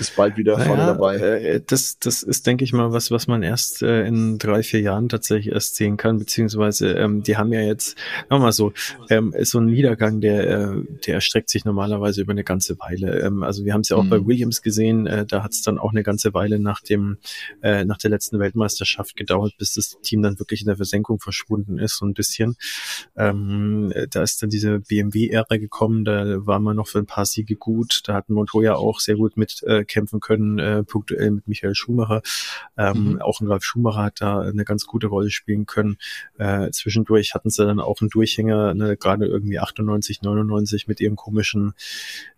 ist 0.00 0.16
bald 0.16 0.36
wieder 0.36 0.56
naja, 0.56 0.66
vorne 0.66 0.86
dabei. 0.86 1.16
Äh, 1.16 1.60
das, 1.66 1.98
das 1.98 2.22
ist, 2.22 2.46
denke 2.46 2.64
ich 2.64 2.72
mal, 2.72 2.92
was, 2.92 3.10
was 3.10 3.26
man 3.26 3.42
erst 3.42 3.82
äh, 3.82 4.06
in 4.06 4.38
drei, 4.38 4.62
vier 4.62 4.80
Jahren 4.80 5.08
tatsächlich 5.08 5.52
erst 5.54 5.76
sehen 5.76 5.96
kann, 5.96 6.18
beziehungsweise 6.18 6.92
ähm, 6.92 7.22
die 7.22 7.36
haben 7.36 7.52
ja 7.52 7.60
jetzt, 7.60 7.96
nochmal 8.28 8.52
so, 8.52 8.72
ähm, 9.10 9.34
so 9.40 9.58
ein 9.58 9.66
Niedergang, 9.66 10.20
der, 10.20 10.48
äh, 10.48 10.82
der 11.06 11.14
erstreckt 11.14 11.50
sich 11.50 11.64
normalerweise 11.64 12.22
über 12.22 12.32
eine 12.32 12.44
ganze 12.44 12.78
Weile. 12.78 13.20
Ähm, 13.20 13.42
also 13.42 13.64
wir 13.64 13.72
haben 13.72 13.82
es 13.82 13.90
ja 13.90 13.96
auch 13.96 14.04
mhm. 14.04 14.10
bei 14.10 14.26
Williams 14.26 14.62
gesehen, 14.62 15.06
äh, 15.06 15.26
da 15.26 15.42
hat 15.44 15.52
es 15.52 15.62
dann 15.62 15.78
auch 15.78 15.90
eine 15.90 16.02
ganze 16.02 16.34
Weile 16.34 16.58
nach 16.58 16.80
dem, 16.80 17.18
äh, 17.62 17.84
nach 17.84 17.98
der 17.98 18.10
letzten 18.10 18.38
Weltmeisterschaft 18.38 19.16
gedauert, 19.16 19.54
bis 19.58 19.74
das 19.74 19.98
Team 20.02 20.22
dann 20.22 20.38
wirklich 20.38 20.62
in 20.62 20.66
der 20.66 20.76
Versenkung 20.76 21.20
verschwunden 21.20 21.78
ist, 21.78 21.98
so 21.98 22.06
ein 22.06 22.14
bisschen. 22.14 22.56
Ähm, 23.16 23.92
da 24.10 24.22
ist 24.22 24.42
dann 24.42 24.50
diese 24.50 24.80
BMW-Ära 24.80 25.56
gekommen, 25.56 26.04
da 26.04 26.46
war 26.46 26.58
man 26.58 26.76
noch 26.76 26.88
für 26.88 26.98
ein 26.98 27.06
paar 27.06 27.26
Siege 27.26 27.56
gut, 27.56 28.02
da 28.06 28.14
hat 28.14 28.30
Montoya 28.30 28.74
auch 28.74 29.00
sehr 29.00 29.16
gut 29.16 29.36
mit 29.36 29.62
äh, 29.64 29.84
kämpfen 29.90 30.20
können, 30.20 30.58
äh, 30.58 30.82
punktuell 30.84 31.30
mit 31.30 31.48
Michael 31.48 31.74
Schumacher. 31.74 32.22
Ähm, 32.78 33.12
mhm. 33.12 33.22
Auch 33.22 33.40
ein 33.40 33.48
Ralf 33.48 33.64
Schumacher 33.64 34.04
hat 34.04 34.20
da 34.20 34.40
eine 34.40 34.64
ganz 34.64 34.86
gute 34.86 35.08
Rolle 35.08 35.30
spielen 35.30 35.66
können. 35.66 35.98
Äh, 36.38 36.70
zwischendurch 36.70 37.34
hatten 37.34 37.50
sie 37.50 37.66
dann 37.66 37.80
auch 37.80 38.00
einen 38.00 38.10
Durchhänger, 38.10 38.74
ne, 38.74 38.96
gerade 38.96 39.26
irgendwie 39.26 39.58
98, 39.58 40.22
99 40.22 40.88
mit 40.88 41.00
ihrem 41.00 41.16
komischen, 41.16 41.74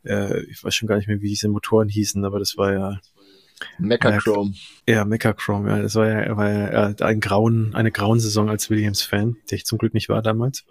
äh, 0.04 0.42
ich 0.44 0.64
weiß 0.64 0.74
schon 0.74 0.88
gar 0.88 0.96
nicht 0.96 1.08
mehr, 1.08 1.20
wie 1.20 1.28
diese 1.28 1.48
Motoren 1.48 1.88
hießen, 1.88 2.24
aber 2.24 2.38
das 2.38 2.56
war 2.56 2.72
ja 2.72 3.00
Mechachrome. 3.78 4.54
Ja, 4.88 5.04
Mechachrome, 5.04 5.70
ja. 5.70 5.82
Das 5.82 5.94
war 5.94 6.08
ja, 6.08 6.36
war 6.36 6.50
ja 6.50 6.90
äh, 6.90 7.02
ein 7.02 7.20
grauen, 7.20 7.74
eine 7.74 7.92
grauen 7.92 8.20
Saison 8.20 8.48
als 8.48 8.70
Williams-Fan, 8.70 9.36
der 9.50 9.56
ich 9.56 9.64
zum 9.64 9.78
Glück 9.78 9.94
nicht 9.94 10.08
war 10.08 10.22
damals. 10.22 10.64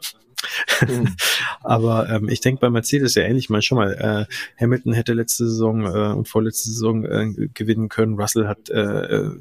Mhm. 0.88 1.16
Aber 1.62 2.10
ähm, 2.10 2.30
ich 2.30 2.42
denke 2.42 2.62
bei 2.62 2.70
Mercedes 2.70 3.16
ja 3.16 3.24
ähnlich 3.24 3.50
mal 3.50 3.62
schon 3.62 3.78
mal. 3.78 3.94
Äh, 3.94 4.62
Hamilton 4.62 4.94
hätte 4.94 5.14
letzte 5.14 5.48
Saison 5.48 5.86
äh, 5.86 6.14
und 6.14 6.28
vorletzte 6.28 6.70
Saison 6.70 7.06
äh, 7.06 7.48
gewinnen 7.54 7.89
können. 7.89 8.20
Russell 8.20 8.48
hat 8.48 8.70
äh, 8.70 8.82
äh, 8.82 9.39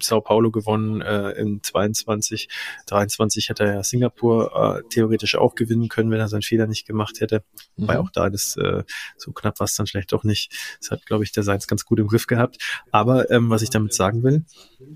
Sao 0.00 0.20
Paulo 0.20 0.50
gewonnen 0.50 1.00
äh, 1.00 1.32
in 1.32 1.62
22. 1.62 2.48
23 2.86 3.48
hätte 3.48 3.64
er 3.64 3.74
ja 3.74 3.82
Singapur 3.82 4.78
äh, 4.78 4.82
theoretisch 4.88 5.34
auch 5.34 5.54
gewinnen 5.54 5.88
können, 5.88 6.10
wenn 6.10 6.20
er 6.20 6.28
seinen 6.28 6.42
Fehler 6.42 6.66
nicht 6.66 6.86
gemacht 6.86 7.20
hätte. 7.20 7.42
Mhm. 7.76 7.88
Weil 7.88 7.96
auch 7.98 8.10
da 8.10 8.30
das 8.30 8.56
äh, 8.56 8.84
so 9.16 9.32
knapp 9.32 9.60
war 9.60 9.64
es 9.66 9.74
dann 9.74 9.86
vielleicht 9.86 10.14
auch 10.14 10.24
nicht. 10.24 10.52
Das 10.80 10.90
hat, 10.90 11.06
glaube 11.06 11.24
ich, 11.24 11.32
der 11.32 11.42
Seins 11.42 11.66
ganz 11.66 11.84
gut 11.84 11.98
im 11.98 12.06
Griff 12.06 12.26
gehabt. 12.26 12.58
Aber 12.90 13.30
ähm, 13.30 13.50
was 13.50 13.62
ich 13.62 13.70
damit 13.70 13.94
sagen 13.94 14.22
will, 14.22 14.44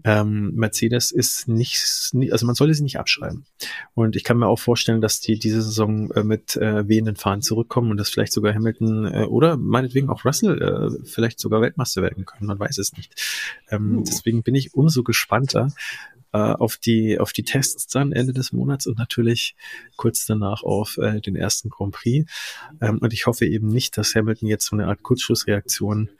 ähm, 0.04 0.52
Mercedes 0.54 1.12
ist 1.12 1.48
nicht, 1.48 1.82
also 2.30 2.46
man 2.46 2.54
sollte 2.54 2.74
sie 2.74 2.82
nicht 2.82 2.98
abschreiben. 2.98 3.44
Und 3.94 4.16
ich 4.16 4.24
kann 4.24 4.38
mir 4.38 4.46
auch 4.46 4.58
vorstellen, 4.58 5.00
dass 5.00 5.20
die 5.20 5.38
diese 5.42 5.62
Saison 5.62 6.10
äh, 6.12 6.24
mit 6.24 6.56
äh, 6.56 6.88
wehenden 6.88 7.16
Fahnen 7.16 7.42
zurückkommen 7.42 7.90
und 7.90 7.96
dass 7.96 8.10
vielleicht 8.10 8.32
sogar 8.32 8.54
Hamilton 8.54 9.04
äh, 9.06 9.24
oder 9.24 9.56
meinetwegen 9.56 10.08
auch 10.08 10.24
Russell 10.24 10.60
äh, 10.62 11.06
vielleicht 11.06 11.40
sogar 11.40 11.60
Weltmeister 11.60 12.02
werden 12.02 12.24
können. 12.24 12.46
Man 12.46 12.58
weiß 12.58 12.78
es 12.78 12.92
nicht. 12.92 13.14
Ähm, 13.70 13.98
uh. 13.98 14.04
Deswegen 14.06 14.42
bin 14.42 14.54
ich 14.54 14.74
umso 14.74 15.02
gespannter 15.02 15.68
äh, 16.32 16.38
auf 16.38 16.76
die 16.76 17.18
auf 17.18 17.32
die 17.32 17.44
Tests 17.44 17.86
dann 17.86 18.12
Ende 18.12 18.32
des 18.32 18.52
Monats 18.52 18.86
und 18.86 18.98
natürlich 18.98 19.54
kurz 19.96 20.26
danach 20.26 20.62
auf 20.62 20.98
äh, 20.98 21.20
den 21.20 21.36
ersten 21.36 21.68
Grand 21.68 21.92
Prix. 21.92 22.30
Ähm, 22.80 22.98
und 22.98 23.12
ich 23.12 23.26
hoffe 23.26 23.46
eben 23.46 23.68
nicht, 23.68 23.96
dass 23.96 24.14
Hamilton 24.14 24.48
jetzt 24.48 24.66
so 24.66 24.76
eine 24.76 24.86
Art 24.86 25.02
Kurzschlussreaktion 25.02 26.10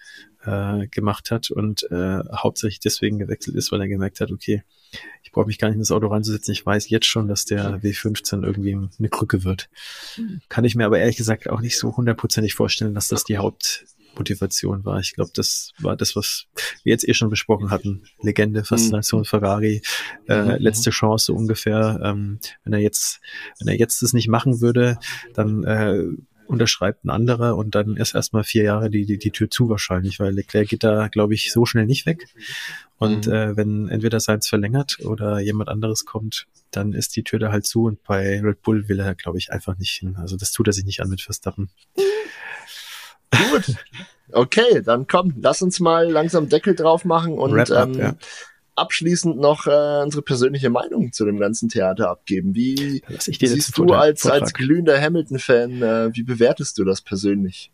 äh, 0.44 0.86
gemacht 0.88 1.30
hat 1.30 1.50
und 1.50 1.84
äh, 1.90 2.20
hauptsächlich 2.34 2.80
deswegen 2.80 3.18
gewechselt 3.18 3.56
ist, 3.56 3.72
weil 3.72 3.80
er 3.80 3.88
gemerkt 3.88 4.20
hat, 4.20 4.30
okay, 4.30 4.62
ich 5.22 5.32
brauche 5.32 5.46
mich 5.46 5.58
gar 5.58 5.68
nicht 5.68 5.76
in 5.76 5.82
das 5.82 5.92
Auto 5.92 6.08
reinzusetzen. 6.08 6.52
Ich 6.52 6.66
weiß 6.66 6.90
jetzt 6.90 7.06
schon, 7.06 7.28
dass 7.28 7.44
der 7.44 7.80
W15 7.80 8.44
irgendwie 8.44 8.74
eine 8.74 9.08
Krücke 9.08 9.44
wird. 9.44 9.70
Kann 10.48 10.64
ich 10.64 10.74
mir 10.74 10.84
aber 10.84 10.98
ehrlich 10.98 11.16
gesagt 11.16 11.48
auch 11.48 11.60
nicht 11.60 11.78
so 11.78 11.96
hundertprozentig 11.96 12.54
vorstellen, 12.54 12.94
dass 12.94 13.08
das 13.08 13.24
die 13.24 13.38
Hauptmotivation 14.12 14.84
war. 14.84 15.00
Ich 15.00 15.14
glaube, 15.14 15.30
das 15.34 15.72
war 15.78 15.96
das, 15.96 16.14
was 16.16 16.46
wir 16.84 16.92
jetzt 16.92 17.08
eh 17.08 17.14
schon 17.14 17.30
besprochen 17.30 17.70
hatten. 17.70 18.04
Legende, 18.20 18.64
Faszination 18.64 19.20
mhm. 19.20 19.26
Ferrari, 19.26 19.82
äh, 20.28 20.42
mhm. 20.42 20.56
letzte 20.58 20.90
Chance 20.90 21.26
so 21.26 21.34
ungefähr. 21.34 22.00
Ähm, 22.02 22.38
wenn 22.64 22.72
er 22.72 22.80
jetzt, 22.80 23.20
wenn 23.58 23.68
er 23.68 23.78
jetzt 23.78 24.02
das 24.02 24.12
nicht 24.12 24.28
machen 24.28 24.60
würde, 24.60 24.98
dann 25.34 25.64
äh, 25.64 26.04
unterschreibt 26.46 27.04
ein 27.04 27.10
anderer 27.10 27.56
und 27.56 27.74
dann 27.74 27.96
ist 27.96 28.14
erstmal 28.14 28.44
vier 28.44 28.64
Jahre 28.64 28.90
die, 28.90 29.06
die, 29.06 29.18
die 29.18 29.30
Tür 29.30 29.48
zu 29.48 29.68
wahrscheinlich, 29.70 30.20
weil 30.20 30.34
Leclerc 30.34 30.68
geht 30.68 30.84
da, 30.84 31.08
glaube 31.08 31.34
ich, 31.34 31.50
so 31.50 31.64
schnell 31.64 31.86
nicht 31.86 32.04
weg. 32.04 32.26
Und 32.98 33.26
mhm. 33.26 33.32
äh, 33.32 33.56
wenn 33.56 33.88
entweder 33.88 34.20
seins 34.20 34.48
verlängert 34.48 34.98
oder 35.04 35.40
jemand 35.40 35.70
anderes 35.70 36.04
kommt, 36.04 36.46
dann 36.70 36.92
ist 36.92 37.16
die 37.16 37.22
Tür 37.22 37.38
da 37.38 37.52
halt 37.52 37.66
zu 37.66 37.84
und 37.84 38.02
bei 38.04 38.40
Red 38.40 38.62
Bull 38.62 38.88
will 38.88 39.00
er, 39.00 39.14
glaube 39.14 39.38
ich, 39.38 39.50
einfach 39.50 39.78
nicht 39.78 39.92
hin. 39.92 40.16
Also 40.16 40.36
das 40.36 40.52
tut 40.52 40.66
er 40.66 40.72
sich 40.72 40.84
nicht 40.84 41.00
an 41.00 41.08
mit 41.08 41.22
Verstappen. 41.22 41.70
Gut. 43.32 43.76
Okay, 44.30 44.82
dann 44.82 45.06
komm, 45.06 45.34
lass 45.40 45.60
uns 45.60 45.78
mal 45.78 46.10
langsam 46.10 46.48
Deckel 46.48 46.74
drauf 46.74 47.04
machen 47.04 47.34
und 47.34 47.70
up, 47.70 47.88
ähm, 47.88 47.98
ja 47.98 48.14
abschließend 48.74 49.38
noch 49.38 49.66
äh, 49.66 50.02
unsere 50.02 50.22
persönliche 50.22 50.70
Meinung 50.70 51.12
zu 51.12 51.24
dem 51.24 51.38
ganzen 51.38 51.68
Theater 51.68 52.08
abgeben. 52.10 52.54
Wie 52.54 53.02
siehst 53.18 53.76
du 53.76 53.92
als, 53.92 54.26
als 54.26 54.52
glühender 54.52 55.00
Hamilton-Fan, 55.00 55.82
äh, 55.82 56.10
wie 56.14 56.22
bewertest 56.22 56.78
du 56.78 56.84
das 56.84 57.02
persönlich? 57.02 57.70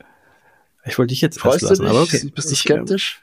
Ich 0.84 0.98
wollte 0.98 1.12
dich 1.12 1.20
jetzt 1.20 1.38
Freust 1.38 1.62
du 1.62 1.68
dich? 1.68 1.80
aber 1.80 2.02
okay. 2.02 2.30
Bist 2.34 2.48
du 2.48 2.54
ich, 2.54 2.60
skeptisch? 2.60 3.22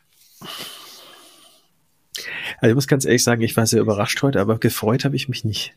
Also 2.59 2.69
ich 2.71 2.75
muss 2.75 2.87
ganz 2.87 3.05
ehrlich 3.05 3.23
sagen, 3.23 3.41
ich 3.41 3.57
war 3.57 3.65
sehr 3.65 3.81
überrascht 3.81 4.21
heute, 4.21 4.39
aber 4.39 4.57
gefreut 4.59 5.03
habe 5.03 5.15
ich 5.15 5.27
mich 5.27 5.43
nicht. 5.43 5.73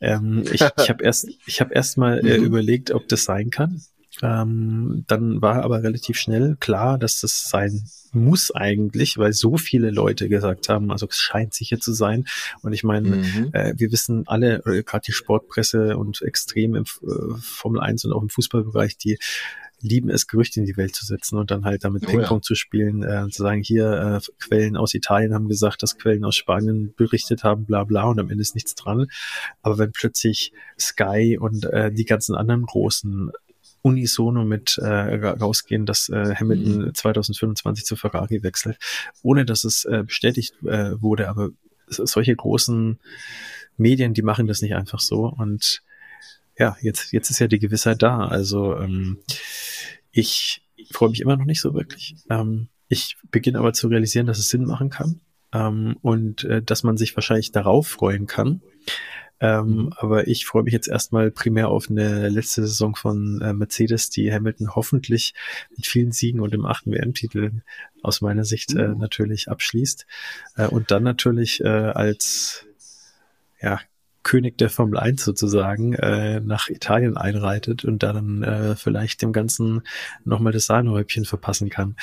Ähm, 0.00 0.44
ich 0.52 0.60
ich 0.60 0.88
habe 0.88 1.02
erst, 1.02 1.28
ich 1.46 1.60
habe 1.60 1.74
erst 1.74 1.98
mal 1.98 2.24
äh, 2.24 2.38
mhm. 2.38 2.44
überlegt, 2.44 2.92
ob 2.92 3.08
das 3.08 3.24
sein 3.24 3.50
kann. 3.50 3.82
Ähm, 4.22 5.04
dann 5.06 5.40
war 5.40 5.62
aber 5.62 5.82
relativ 5.82 6.18
schnell 6.18 6.56
klar, 6.60 6.98
dass 6.98 7.20
das 7.20 7.48
sein 7.48 7.84
muss 8.12 8.50
eigentlich, 8.50 9.18
weil 9.18 9.32
so 9.32 9.56
viele 9.56 9.90
Leute 9.90 10.28
gesagt 10.28 10.68
haben, 10.68 10.90
also 10.90 11.06
es 11.08 11.18
scheint 11.18 11.54
sicher 11.54 11.78
zu 11.78 11.92
sein. 11.92 12.24
Und 12.62 12.72
ich 12.72 12.82
meine, 12.82 13.08
mhm. 13.08 13.50
äh, 13.52 13.74
wir 13.76 13.92
wissen 13.92 14.24
alle, 14.26 14.62
äh, 14.66 14.82
gerade 14.82 15.04
die 15.06 15.12
Sportpresse 15.12 15.96
und 15.96 16.22
extrem 16.22 16.74
im 16.74 16.84
äh, 16.84 17.36
Formel 17.40 17.80
1 17.80 18.04
und 18.04 18.12
auch 18.12 18.22
im 18.22 18.28
Fußballbereich, 18.28 18.96
die 18.96 19.18
lieben 19.82 20.10
es, 20.10 20.26
Gerüchte 20.26 20.60
in 20.60 20.66
die 20.66 20.76
Welt 20.76 20.94
zu 20.94 21.06
setzen 21.06 21.38
und 21.38 21.50
dann 21.50 21.64
halt 21.64 21.84
damit 21.84 22.04
oh, 22.06 22.10
Ping-Pong 22.10 22.38
ja. 22.38 22.42
zu 22.42 22.54
spielen, 22.54 23.02
äh, 23.02 23.28
zu 23.30 23.42
sagen, 23.42 23.62
hier 23.62 24.20
äh, 24.20 24.32
Quellen 24.38 24.76
aus 24.76 24.92
Italien 24.92 25.32
haben 25.32 25.48
gesagt, 25.48 25.82
dass 25.82 25.96
Quellen 25.96 26.24
aus 26.24 26.36
Spanien 26.36 26.92
berichtet 26.96 27.44
haben, 27.44 27.64
bla 27.64 27.84
bla, 27.84 28.04
und 28.04 28.20
am 28.20 28.28
Ende 28.28 28.42
ist 28.42 28.54
nichts 28.54 28.74
dran. 28.74 29.06
Aber 29.62 29.78
wenn 29.78 29.92
plötzlich 29.92 30.52
Sky 30.78 31.38
und 31.40 31.64
äh, 31.64 31.90
die 31.90 32.04
ganzen 32.04 32.34
anderen 32.34 32.66
großen 32.66 33.30
unisono 33.82 34.44
mit 34.44 34.78
äh, 34.78 34.86
rausgehen, 34.86 35.86
dass 35.86 36.08
äh, 36.08 36.34
Hamilton 36.34 36.86
mhm. 36.86 36.94
2025 36.94 37.84
zu 37.84 37.96
Ferrari 37.96 38.42
wechselt, 38.42 38.78
ohne 39.22 39.44
dass 39.44 39.64
es 39.64 39.84
äh, 39.84 40.04
bestätigt 40.06 40.54
äh, 40.64 41.00
wurde. 41.00 41.28
Aber 41.28 41.50
solche 41.88 42.34
großen 42.34 42.98
Medien, 43.76 44.14
die 44.14 44.22
machen 44.22 44.46
das 44.46 44.62
nicht 44.62 44.74
einfach 44.74 45.00
so. 45.00 45.26
Und 45.26 45.82
ja, 46.58 46.76
jetzt, 46.80 47.12
jetzt 47.12 47.30
ist 47.30 47.38
ja 47.38 47.46
die 47.46 47.58
Gewissheit 47.58 48.02
da. 48.02 48.26
Also 48.26 48.76
ähm, 48.76 49.18
ich 50.10 50.62
freue 50.92 51.10
mich 51.10 51.20
immer 51.20 51.36
noch 51.36 51.46
nicht 51.46 51.60
so 51.60 51.74
wirklich. 51.74 52.16
Ähm, 52.28 52.68
ich 52.88 53.16
beginne 53.30 53.58
aber 53.58 53.72
zu 53.72 53.88
realisieren, 53.88 54.26
dass 54.26 54.38
es 54.38 54.50
Sinn 54.50 54.64
machen 54.64 54.90
kann 54.90 55.20
ähm, 55.52 55.96
und 56.02 56.44
äh, 56.44 56.62
dass 56.62 56.82
man 56.82 56.96
sich 56.96 57.16
wahrscheinlich 57.16 57.52
darauf 57.52 57.86
freuen 57.86 58.26
kann. 58.26 58.62
Ähm, 59.40 59.66
mhm. 59.66 59.92
Aber 59.96 60.28
ich 60.28 60.46
freue 60.46 60.62
mich 60.62 60.72
jetzt 60.72 60.88
erstmal 60.88 61.30
primär 61.30 61.68
auf 61.68 61.88
eine 61.88 62.28
letzte 62.28 62.62
Saison 62.62 62.94
von 62.94 63.40
äh, 63.40 63.52
Mercedes, 63.52 64.10
die 64.10 64.32
Hamilton 64.32 64.74
hoffentlich 64.74 65.34
mit 65.74 65.86
vielen 65.86 66.12
Siegen 66.12 66.40
und 66.40 66.52
dem 66.52 66.66
achten 66.66 66.92
WM-Titel 66.92 67.62
aus 68.02 68.20
meiner 68.20 68.44
Sicht 68.44 68.74
äh, 68.74 68.88
mhm. 68.88 68.98
natürlich 68.98 69.48
abschließt. 69.48 70.06
Äh, 70.56 70.66
und 70.66 70.90
dann 70.90 71.02
natürlich 71.02 71.62
äh, 71.62 71.68
als 71.68 72.66
ja, 73.62 73.80
König 74.22 74.58
der 74.58 74.68
Formel 74.68 74.98
1 74.98 75.24
sozusagen 75.24 75.94
äh, 75.94 76.40
nach 76.40 76.68
Italien 76.68 77.16
einreitet 77.16 77.84
und 77.84 78.02
dann 78.02 78.42
äh, 78.42 78.76
vielleicht 78.76 79.22
dem 79.22 79.32
Ganzen 79.32 79.82
nochmal 80.24 80.52
das 80.52 80.66
Sahnehäubchen 80.66 81.24
verpassen 81.24 81.70
kann. 81.70 81.96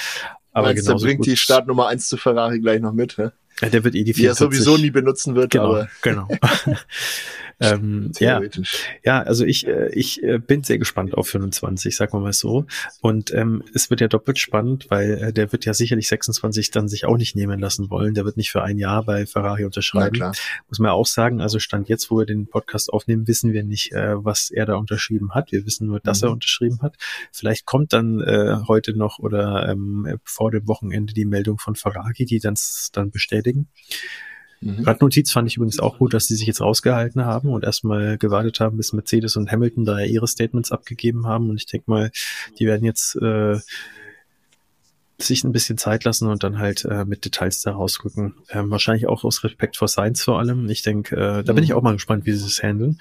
Aber 0.52 0.68
Meinst, 0.68 0.88
der 0.88 0.96
bringt 0.96 1.20
gut. 1.20 1.28
die 1.28 1.38
Startnummer 1.38 1.88
1 1.88 2.08
zu 2.08 2.18
Ferrari 2.18 2.60
gleich 2.60 2.82
noch 2.82 2.94
mit, 2.94 3.18
hä? 3.18 3.30
Ja, 3.62 3.70
der 3.70 3.84
wird 3.84 3.96
eh 3.96 4.04
die 4.04 4.14
44. 4.14 4.16
Die 4.16 4.26
er 4.26 4.36
sowieso 4.36 4.78
nie 4.78 4.92
benutzen 4.92 5.36
wird, 5.36 5.52
genau, 5.52 5.66
aber. 5.66 5.90
Genau. 6.02 6.28
ähm, 7.60 8.12
ja, 8.20 8.40
ja, 9.04 9.22
also 9.22 9.44
ich, 9.44 9.66
äh, 9.66 9.90
ich 9.94 10.22
äh, 10.22 10.38
bin 10.38 10.64
sehr 10.64 10.78
gespannt 10.78 11.16
auf 11.16 11.28
25, 11.30 11.96
sagen 11.96 12.14
wir 12.14 12.20
mal 12.20 12.34
so. 12.34 12.66
Und 13.02 13.34
ähm, 13.34 13.64
es 13.74 13.90
wird 13.90 14.00
ja 14.00 14.08
doppelt 14.08 14.38
spannend, 14.38 14.88
weil 14.90 15.12
äh, 15.14 15.34
der 15.34 15.52
wird 15.52 15.66
ja 15.66 15.74
sicherlich 15.74 16.08
26 16.08 16.70
dann 16.70 16.88
sich 16.88 17.06
auch 17.06 17.18
nicht 17.18 17.36
nehmen 17.36 17.60
lassen 17.60 17.90
wollen. 17.90 18.14
Der 18.14 18.26
wird 18.26 18.38
nicht 18.38 18.52
für 18.52 18.64
ein 18.64 18.78
Jahr 18.78 19.04
bei 19.04 19.26
Ferrari 19.26 19.66
unterschreiben. 19.66 20.32
Muss 20.68 20.80
man 20.80 20.92
auch 20.92 21.08
sagen, 21.08 21.42
also 21.42 21.58
Stand 21.58 21.90
jetzt, 21.90 22.12
wo 22.12 22.20
wir 22.20 22.26
den 22.28 22.48
Podcast 22.48 22.94
aufnehmen, 22.94 23.28
wissen 23.28 23.54
wir 23.54 23.64
nicht, 23.64 23.92
äh, 23.92 24.24
was 24.24 24.52
er 24.52 24.68
da 24.68 24.76
unterschrieben 24.76 25.34
hat. 25.34 25.52
Wir 25.52 25.66
wissen 25.66 25.88
nur, 25.88 26.00
dass 26.00 26.22
mhm. 26.22 26.28
er 26.28 26.32
unterschrieben 26.34 26.82
hat. 26.82 26.96
Vielleicht 27.32 27.66
kommt 27.66 27.92
dann 27.92 28.22
äh, 28.22 28.58
heute 28.68 28.96
noch 28.96 29.18
oder 29.18 29.68
ähm, 29.68 30.20
vor 30.24 30.52
dem 30.52 30.68
Wochenende 30.68 31.14
die 31.14 31.26
Meldung 31.26 31.58
von 31.58 31.76
Ferrari, 31.76 32.26
die 32.26 32.40
dann, 32.40 32.56
dann 32.94 33.10
bestätigen. 33.10 33.70
Mhm. 34.62 34.84
Radnotiz 34.84 35.32
fand 35.32 35.48
ich 35.48 35.58
übrigens 35.58 35.80
auch 35.80 36.00
gut, 36.00 36.14
dass 36.14 36.28
sie 36.28 36.36
sich 36.36 36.48
jetzt 36.48 36.62
rausgehalten 36.62 37.26
haben 37.26 37.50
und 37.50 37.64
erstmal 37.64 38.18
gewartet 38.18 38.60
haben, 38.60 38.78
bis 38.78 38.94
Mercedes 38.94 39.36
und 39.36 39.52
Hamilton 39.52 39.86
da 39.86 40.00
ihre 40.00 40.28
Statements 40.28 40.72
abgegeben 40.72 41.28
haben. 41.28 41.50
Und 41.50 41.58
ich 41.58 41.66
denke 41.68 41.90
mal, 41.90 42.12
die 42.60 42.66
werden 42.66 42.84
jetzt 42.84 43.16
äh, 43.18 43.60
sich 45.20 45.44
ein 45.44 45.52
bisschen 45.52 45.78
Zeit 45.78 46.04
lassen 46.04 46.28
und 46.28 46.44
dann 46.44 46.60
halt 46.60 46.86
äh, 46.86 47.06
mit 47.06 47.26
Details 47.26 47.62
da 47.62 47.72
rausrücken. 47.72 48.36
Ähm, 48.50 48.70
wahrscheinlich 48.70 49.08
auch 49.08 49.24
aus 49.24 49.44
Respekt 49.44 49.78
vor 49.78 49.88
Science 49.88 50.24
vor 50.24 50.40
allem. 50.40 50.70
Ich 50.70 50.84
denke, 50.84 51.16
äh, 51.16 51.44
da 51.44 51.54
bin 51.54 51.64
ich 51.64 51.72
mhm. 51.72 51.76
auch 51.76 51.82
mal 51.82 51.94
gespannt, 51.94 52.26
wie 52.26 52.34
sie 52.34 52.44
das 52.44 52.62
handeln. 52.62 53.00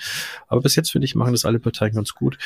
Aber 0.48 0.62
bis 0.62 0.76
jetzt 0.76 0.90
finde 0.90 1.04
ich, 1.04 1.14
machen 1.14 1.32
das 1.32 1.44
alle 1.44 1.59
Parteien 1.59 1.94
ganz 1.94 2.14
gut. 2.14 2.38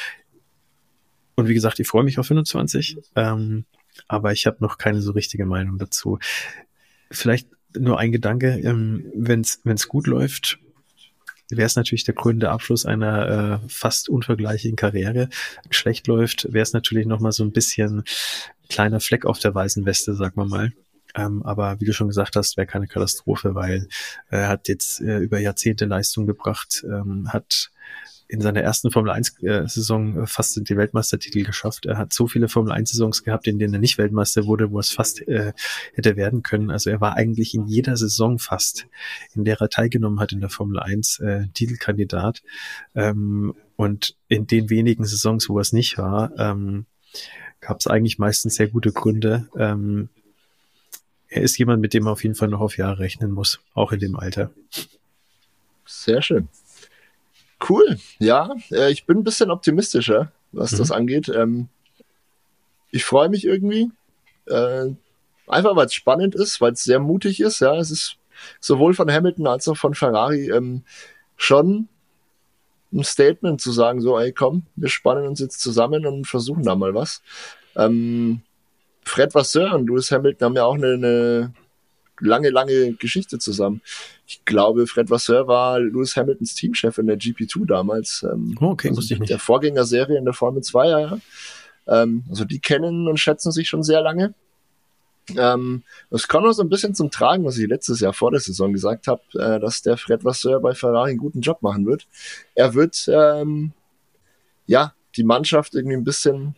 Und 1.37 1.49
wie 1.49 1.55
gesagt, 1.55 1.79
ich 1.81 1.89
freue 1.89 2.05
mich 2.05 2.19
auf 2.19 2.27
25. 2.27 2.99
Ähm, 3.15 3.65
aber 4.09 4.33
ich 4.33 4.47
habe 4.47 4.59
noch 4.61 4.79
keine 4.79 5.03
so 5.03 5.13
richtige 5.13 5.47
Meinung 5.47 5.79
dazu. 5.79 6.19
Vielleicht 7.11 7.49
nur 7.79 7.99
ein 7.99 8.13
Gedanke, 8.13 8.61
ähm, 8.61 9.07
wenn 9.15 9.41
es 9.41 9.89
gut 9.89 10.07
läuft, 10.07 10.59
wäre 11.51 11.67
es 11.67 11.77
natürlich 11.77 12.05
der 12.05 12.15
krönende 12.15 12.51
Abschluss 12.51 12.87
einer 12.87 13.61
äh, 13.63 13.69
fast 13.69 14.09
unvergleichlichen 14.09 14.77
Karriere. 14.77 15.29
Schlecht 15.71 16.07
läuft, 16.07 16.53
wäre 16.53 16.63
es 16.63 16.73
natürlich 16.73 17.07
nochmal 17.07 17.33
so 17.33 17.45
ein 17.45 17.53
bisschen 17.53 18.05
kleiner 18.69 19.01
Fleck 19.01 19.25
auf 19.25 19.39
der 19.39 19.55
weißen 19.55 19.85
Weste, 19.85 20.15
sagen 20.15 20.37
wir 20.37 20.47
mal. 20.47 20.73
Ähm, 21.17 21.43
aber 21.43 21.81
wie 21.81 21.85
du 21.85 21.93
schon 21.93 22.07
gesagt 22.07 22.37
hast, 22.37 22.57
wäre 22.57 22.69
keine 22.69 22.87
Katastrophe, 22.87 23.55
weil 23.55 23.89
er 24.29 24.49
hat 24.49 24.69
jetzt 24.69 25.01
äh, 25.01 25.19
über 25.19 25.41
Jahrzehnte 25.41 25.87
Leistung 25.87 26.27
gebracht, 26.27 26.85
ähm, 26.87 27.33
hat 27.33 27.71
in 28.31 28.41
seiner 28.41 28.63
ersten 28.63 28.93
Formel 28.93 29.11
1 29.11 29.43
äh, 29.43 29.67
fast 30.27 30.69
die 30.69 30.77
Weltmeistertitel 30.77 31.43
geschafft. 31.43 31.87
Er 31.87 31.99
hat 31.99 32.13
so 32.13 32.29
viele 32.29 32.49
Formel 32.49 32.73
1 32.73 32.91
Saisons 32.91 33.25
gehabt, 33.25 33.49
in 33.49 33.59
denen 33.59 33.75
er 33.75 33.81
nicht 33.81 33.99
Weltmeister 33.99 34.47
wurde, 34.47 34.71
wo 34.71 34.79
es 34.79 34.91
fast 34.91 35.27
äh, 35.27 35.53
hätte 35.95 36.17
werden 36.17 36.45
können. 36.45 36.71
Also 36.71 36.91
er 36.91 37.01
war 37.01 37.17
eigentlich 37.17 37.55
in 37.55 37.67
jeder 37.67 37.97
Saison 37.97 38.39
fast, 38.39 38.87
in 39.35 39.45
der 39.45 39.61
er 39.61 39.69
teilgenommen 39.69 40.21
hat 40.21 40.31
in 40.31 40.41
der 40.41 40.49
Formel 40.49 40.79
1, 40.79 41.19
äh, 41.19 41.47
Titelkandidat. 41.55 42.43
Ähm, 42.95 43.55
und 43.75 44.17
in 44.29 44.47
den 44.47 44.71
wenigen 44.71 45.05
Saisons, 45.05 45.49
wo 45.49 45.59
er 45.59 45.63
es 45.63 45.73
nicht 45.73 45.99
war, 45.99 46.31
ähm, 46.39 46.87
gab 47.61 47.81
es 47.81 47.89
eigentlich 47.89 48.19
meistens 48.19 48.55
sehr 48.55 48.69
gute 48.69 48.93
Gründe. 48.93 49.49
Ähm, 49.59 50.09
er 51.29 51.43
ist 51.43 51.59
jemand, 51.59 51.81
mit 51.81 51.95
dem 51.95 52.05
man 52.05 52.13
auf 52.13 52.23
jeden 52.23 52.37
Fall 52.37 52.49
noch 52.49 52.61
auf 52.61 52.77
Jahre 52.77 53.01
rechnen 53.01 53.33
muss, 53.33 53.61
auch 53.75 53.91
in 53.91 53.99
dem 53.99 54.17
Alter. 54.17 54.53
Sehr 55.85 56.23
schön. 56.23 56.49
Cool, 57.69 57.99
ja. 58.19 58.55
Äh, 58.71 58.91
ich 58.91 59.07
bin 59.07 59.19
ein 59.19 59.25
bisschen 59.25 59.51
optimistischer, 59.51 60.33
was 60.53 60.73
mhm. 60.73 60.79
das 60.79 60.91
angeht. 60.91 61.29
Ähm, 61.29 61.69
ich 62.91 63.05
freue 63.05 63.29
mich 63.29 63.45
irgendwie. 63.45 63.91
Äh, 64.47 64.87
einfach 65.47 65.77
weil 65.77 65.87
es 65.87 65.95
spannend 65.95 66.35
ist, 66.35 66.61
weil 66.61 66.73
es 66.73 66.85
sehr 66.85 66.99
mutig 66.99 67.41
ist. 67.41 67.61
Ja, 67.61 67.77
es 67.77 67.91
ist 67.91 68.17
sowohl 68.61 68.95
von 68.95 69.11
Hamilton 69.11 69.47
als 69.47 69.69
auch 69.69 69.77
von 69.77 69.95
Ferrari 69.95 70.51
ähm, 70.51 70.83
schon 71.37 71.89
ein 72.93 73.05
Statement 73.05 73.61
zu 73.61 73.71
sagen, 73.73 74.01
so, 74.01 74.19
ey, 74.19 74.33
komm, 74.33 74.65
wir 74.77 74.89
spannen 74.89 75.27
uns 75.27 75.41
jetzt 75.41 75.61
zusammen 75.61 76.07
und 76.07 76.27
versuchen 76.27 76.65
da 76.65 76.75
mal 76.75 76.95
was. 76.95 77.23
Ähm, 77.77 78.43
Fred 79.05 79.35
Vasseur 79.35 79.75
und 79.75 79.87
Lewis 79.87 80.11
Hamilton 80.11 80.47
haben 80.47 80.57
ja 80.57 80.65
auch 80.65 80.75
eine, 80.75 80.95
eine 80.95 81.55
lange, 82.21 82.51
lange 82.51 82.93
Geschichte 82.95 83.39
zusammen. 83.39 83.83
Ich 84.27 84.45
glaube, 84.45 84.87
Fred 84.87 85.11
Vasseur 85.11 85.47
war 85.47 85.81
Lewis 85.81 86.17
Hamiltons 86.17 86.55
Teamchef 86.55 86.99
in 86.99 87.07
der 87.07 87.19
GP2 87.19 87.67
damals. 87.67 88.25
Ähm, 88.31 88.57
oh, 88.61 88.67
okay, 88.67 88.89
also. 88.89 89.15
Der 89.17 89.39
Vorgängerserie 89.39 90.19
in 90.19 90.25
der 90.25 90.35
Formel 90.35 90.63
2, 90.63 90.89
ja. 90.89 91.19
Ähm, 91.87 92.25
also 92.29 92.45
die 92.45 92.61
kennen 92.61 93.09
und 93.09 93.19
schätzen 93.19 93.53
sich 93.53 93.69
schon 93.69 93.83
sehr 93.83 94.01
lange. 94.01 94.35
Ähm, 95.37 95.83
das 96.11 96.29
kommt 96.29 96.47
auch 96.47 96.53
so 96.53 96.63
ein 96.63 96.69
bisschen 96.69 96.95
zum 96.95 97.11
Tragen, 97.11 97.45
was 97.45 97.59
ich 97.59 97.69
letztes 97.69 98.01
Jahr 98.01 98.13
vor 98.13 98.31
der 98.31 98.41
Saison 98.41 98.73
gesagt 98.73 99.07
habe, 99.07 99.23
äh, 99.35 99.61
dass 99.61 99.83
der 99.83 99.97
Fred 99.97 100.25
Vasseur 100.25 100.61
bei 100.61 100.75
Ferrari 100.75 101.11
einen 101.11 101.19
guten 101.19 101.41
Job 101.41 101.63
machen 101.63 101.87
wird. 101.87 102.07
Er 102.55 102.75
wird 102.75 103.09
ähm, 103.09 103.73
ja 104.67 104.95
die 105.17 105.25
Mannschaft 105.25 105.75
irgendwie 105.75 105.97
ein 105.97 106.05
bisschen 106.05 106.55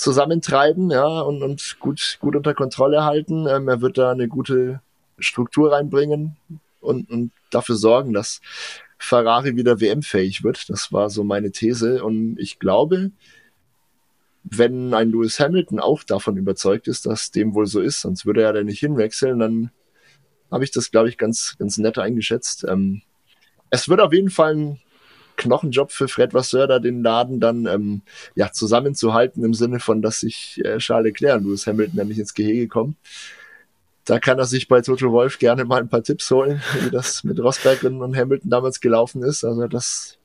zusammentreiben, 0.00 0.90
ja, 0.90 1.20
und, 1.20 1.42
und 1.42 1.76
gut, 1.80 2.18
gut 2.20 2.36
unter 2.36 2.54
Kontrolle 2.54 3.04
halten. 3.04 3.46
Ähm, 3.46 3.68
er 3.68 3.80
wird 3.80 3.98
da 3.98 4.10
eine 4.12 4.28
gute 4.28 4.80
Struktur 5.18 5.72
reinbringen 5.72 6.36
und, 6.80 7.10
und 7.10 7.32
dafür 7.50 7.76
sorgen, 7.76 8.12
dass 8.12 8.40
Ferrari 8.98 9.56
wieder 9.56 9.80
WM-fähig 9.80 10.42
wird. 10.42 10.68
Das 10.68 10.92
war 10.92 11.10
so 11.10 11.24
meine 11.24 11.52
These. 11.52 12.04
Und 12.04 12.38
ich 12.38 12.58
glaube, 12.58 13.10
wenn 14.44 14.94
ein 14.94 15.10
Lewis 15.10 15.38
Hamilton 15.38 15.80
auch 15.80 16.02
davon 16.02 16.36
überzeugt 16.36 16.88
ist, 16.88 17.06
dass 17.06 17.30
dem 17.30 17.54
wohl 17.54 17.66
so 17.66 17.80
ist, 17.80 18.00
sonst 18.00 18.26
würde 18.26 18.42
er 18.42 18.52
da 18.52 18.62
nicht 18.62 18.80
hinwechseln, 18.80 19.38
dann 19.38 19.70
habe 20.50 20.64
ich 20.64 20.70
das, 20.70 20.90
glaube 20.90 21.08
ich, 21.08 21.18
ganz, 21.18 21.56
ganz 21.58 21.78
nett 21.78 21.98
eingeschätzt. 21.98 22.64
Ähm, 22.68 23.02
es 23.70 23.88
wird 23.88 24.00
auf 24.00 24.12
jeden 24.12 24.30
Fall 24.30 24.56
ein 24.56 24.80
Knochenjob 25.40 25.92
für 25.92 26.08
Fred 26.08 26.34
Vasseur, 26.34 26.66
da 26.66 26.78
den 26.78 27.02
Laden 27.02 27.40
dann 27.40 27.66
ähm, 27.66 28.02
ja, 28.34 28.52
zusammenzuhalten, 28.52 29.44
im 29.44 29.54
Sinne 29.54 29.80
von, 29.80 30.02
dass 30.02 30.20
sich 30.20 30.60
äh, 30.64 30.78
Charles 30.78 31.06
Leclerc 31.06 31.38
und 31.38 31.46
Lewis 31.46 31.66
Hamilton 31.66 32.08
nicht 32.08 32.18
ins 32.18 32.34
Gehege 32.34 32.68
kommen. 32.68 32.96
Da 34.04 34.18
kann 34.18 34.38
er 34.38 34.46
sich 34.46 34.68
bei 34.68 34.80
Toto 34.80 35.12
Wolf 35.12 35.38
gerne 35.38 35.64
mal 35.64 35.80
ein 35.80 35.88
paar 35.88 36.02
Tipps 36.02 36.30
holen, 36.30 36.62
wie 36.80 36.90
das 36.90 37.24
mit 37.24 37.38
Rosberg 37.38 37.82
und 37.84 38.16
Hamilton 38.16 38.50
damals 38.50 38.80
gelaufen 38.80 39.22
ist. 39.22 39.44
Also 39.44 39.66
das 39.66 40.18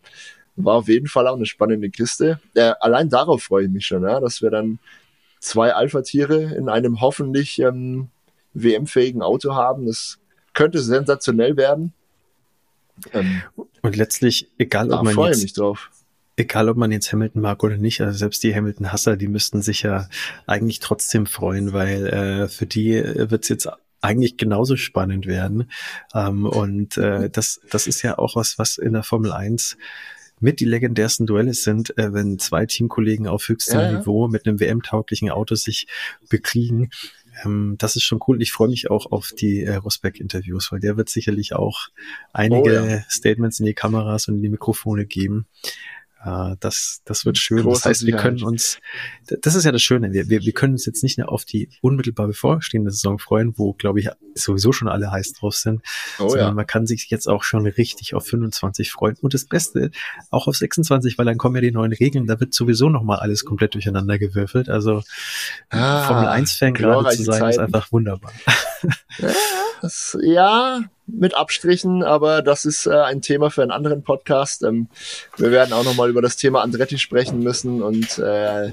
war 0.55 0.75
auf 0.75 0.87
jeden 0.87 1.07
Fall 1.07 1.27
auch 1.27 1.35
eine 1.35 1.45
spannende 1.45 1.89
Kiste. 1.89 2.39
Äh, 2.53 2.73
allein 2.79 3.09
darauf 3.09 3.43
freue 3.43 3.65
ich 3.65 3.71
mich 3.71 3.85
schon, 3.85 4.03
ja, 4.03 4.19
dass 4.19 4.41
wir 4.41 4.49
dann 4.49 4.79
zwei 5.39 5.73
Alpha-Tiere 5.73 6.55
in 6.55 6.69
einem 6.69 7.01
hoffentlich 7.01 7.59
ähm, 7.59 8.09
WM-fähigen 8.53 9.21
Auto 9.21 9.53
haben. 9.53 9.85
Das 9.85 10.17
könnte 10.53 10.79
sensationell 10.79 11.57
werden. 11.57 11.93
Ähm, 13.13 13.41
und 13.81 13.95
letztlich, 13.95 14.51
egal 14.57 14.91
ob 14.91 15.03
man 15.03 15.17
jetzt, 15.27 15.59
egal 16.37 16.69
ob 16.69 16.77
man 16.77 16.91
jetzt 16.91 17.11
Hamilton 17.11 17.41
mag 17.41 17.63
oder 17.63 17.77
nicht, 17.77 18.01
also 18.01 18.17
selbst 18.17 18.43
die 18.43 18.55
Hamilton-Hasser, 18.55 19.17
die 19.17 19.27
müssten 19.27 19.61
sich 19.61 19.83
ja 19.83 20.07
eigentlich 20.47 20.79
trotzdem 20.79 21.25
freuen, 21.25 21.73
weil 21.73 22.07
äh, 22.07 22.47
für 22.47 22.65
die 22.65 22.93
wird's 22.93 23.49
jetzt 23.49 23.69
eigentlich 24.01 24.37
genauso 24.37 24.75
spannend 24.75 25.25
werden. 25.25 25.69
Ähm, 26.13 26.45
und 26.45 26.97
äh, 26.97 27.29
das, 27.29 27.59
das 27.69 27.87
ist 27.87 28.01
ja 28.01 28.17
auch 28.17 28.35
was, 28.35 28.57
was 28.57 28.77
in 28.77 28.93
der 28.93 29.03
Formel 29.03 29.31
1 29.31 29.77
mit 30.39 30.59
die 30.59 30.65
legendärsten 30.65 31.25
Duelle 31.25 31.53
sind, 31.53 31.97
äh, 31.97 32.13
wenn 32.13 32.39
zwei 32.39 32.65
Teamkollegen 32.65 33.27
auf 33.27 33.47
höchstem 33.47 33.79
ja, 33.79 33.91
ja. 33.91 33.97
Niveau 33.97 34.27
mit 34.27 34.45
einem 34.45 34.59
WM-tauglichen 34.59 35.29
Auto 35.31 35.55
sich 35.55 35.87
bekriegen. 36.29 36.89
Ähm, 37.43 37.75
das 37.77 37.95
ist 37.95 38.03
schon 38.03 38.19
cool. 38.27 38.41
Ich 38.41 38.51
freue 38.51 38.69
mich 38.69 38.89
auch 38.89 39.11
auf 39.11 39.31
die 39.37 39.63
äh, 39.63 39.75
Rosberg-Interviews, 39.75 40.71
weil 40.71 40.79
der 40.79 40.97
wird 40.97 41.09
sicherlich 41.09 41.53
auch 41.53 41.89
einige 42.33 42.81
oh, 42.83 42.85
ja. 42.85 43.03
Statements 43.09 43.59
in 43.59 43.65
die 43.65 43.73
Kameras 43.73 44.27
und 44.27 44.35
in 44.35 44.41
die 44.41 44.49
Mikrofone 44.49 45.05
geben. 45.05 45.47
Äh, 46.25 46.55
das, 46.59 47.01
das 47.05 47.25
wird 47.25 47.37
schön. 47.37 47.69
das 47.69 47.85
heißt, 47.85 48.05
wir 48.05 48.15
können 48.17 48.41
uns, 48.43 48.79
das 49.41 49.53
ist 49.55 49.63
ja 49.63 49.71
das 49.71 49.83
Schöne, 49.83 50.11
wir, 50.11 50.27
wir, 50.27 50.41
wir 50.41 50.53
können 50.53 50.73
uns 50.73 50.85
jetzt 50.85 51.03
nicht 51.03 51.19
nur 51.19 51.31
auf 51.31 51.45
die 51.45 51.69
unmittelbar 51.81 52.27
bevorstehende 52.27 52.91
Saison 52.91 53.19
freuen, 53.19 53.53
wo, 53.57 53.73
glaube 53.73 53.99
ich, 53.99 54.09
sowieso 54.33 54.71
schon 54.71 54.87
alle 54.87 55.11
heiß 55.11 55.33
drauf 55.33 55.55
sind, 55.55 55.81
oh, 56.19 56.29
sondern 56.29 56.49
ja. 56.49 56.53
man 56.53 56.67
kann 56.67 56.87
sich 56.87 57.09
jetzt 57.09 57.27
auch 57.27 57.43
schon 57.43 57.67
richtig 57.67 58.15
auf 58.15 58.25
25 58.25 58.91
freuen. 58.91 59.15
Und 59.21 59.33
das 59.35 59.45
Beste, 59.45 59.91
auch 60.31 60.47
auf 60.47 60.55
26, 60.55 61.17
weil 61.17 61.25
dann 61.25 61.37
kommen 61.37 61.55
ja 61.55 61.61
die 61.61 61.71
neuen 61.71 61.93
Regeln, 61.93 62.25
da 62.25 62.39
wird 62.39 62.53
sowieso 62.53 62.89
nochmal 62.89 63.19
alles 63.19 63.45
komplett 63.45 63.75
durcheinander 63.75 64.17
gewürfelt. 64.17 64.67
Also 64.67 65.03
ah, 65.69 66.07
Formel 66.07 66.27
1-Fan 66.27 66.73
gerade 66.73 67.15
zu 67.15 67.23
sein, 67.23 67.39
Zeiten. 67.39 67.51
ist 67.51 67.59
einfach 67.59 67.91
wunderbar. 67.91 68.33
Ja, 69.17 69.29
das, 69.81 70.17
ja, 70.21 70.81
mit 71.07 71.35
Abstrichen, 71.35 72.03
aber 72.03 72.41
das 72.41 72.65
ist 72.65 72.87
äh, 72.87 72.91
ein 72.91 73.21
Thema 73.21 73.49
für 73.49 73.61
einen 73.61 73.71
anderen 73.71 74.03
Podcast. 74.03 74.63
Ähm, 74.63 74.87
wir 75.37 75.51
werden 75.51 75.73
auch 75.73 75.83
nochmal 75.83 76.09
über 76.09 76.21
das 76.21 76.35
Thema 76.35 76.61
Andretti 76.61 76.97
sprechen 76.97 77.39
müssen 77.39 77.81
und 77.81 78.17
äh, 78.17 78.71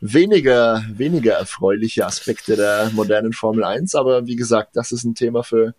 weniger, 0.00 0.84
weniger 0.92 1.34
erfreuliche 1.34 2.06
Aspekte 2.06 2.56
der 2.56 2.90
modernen 2.92 3.32
Formel 3.32 3.64
1. 3.64 3.94
Aber 3.94 4.26
wie 4.26 4.36
gesagt, 4.36 4.76
das 4.76 4.92
ist 4.92 5.04
ein 5.04 5.14
Thema 5.14 5.42
für 5.42 5.74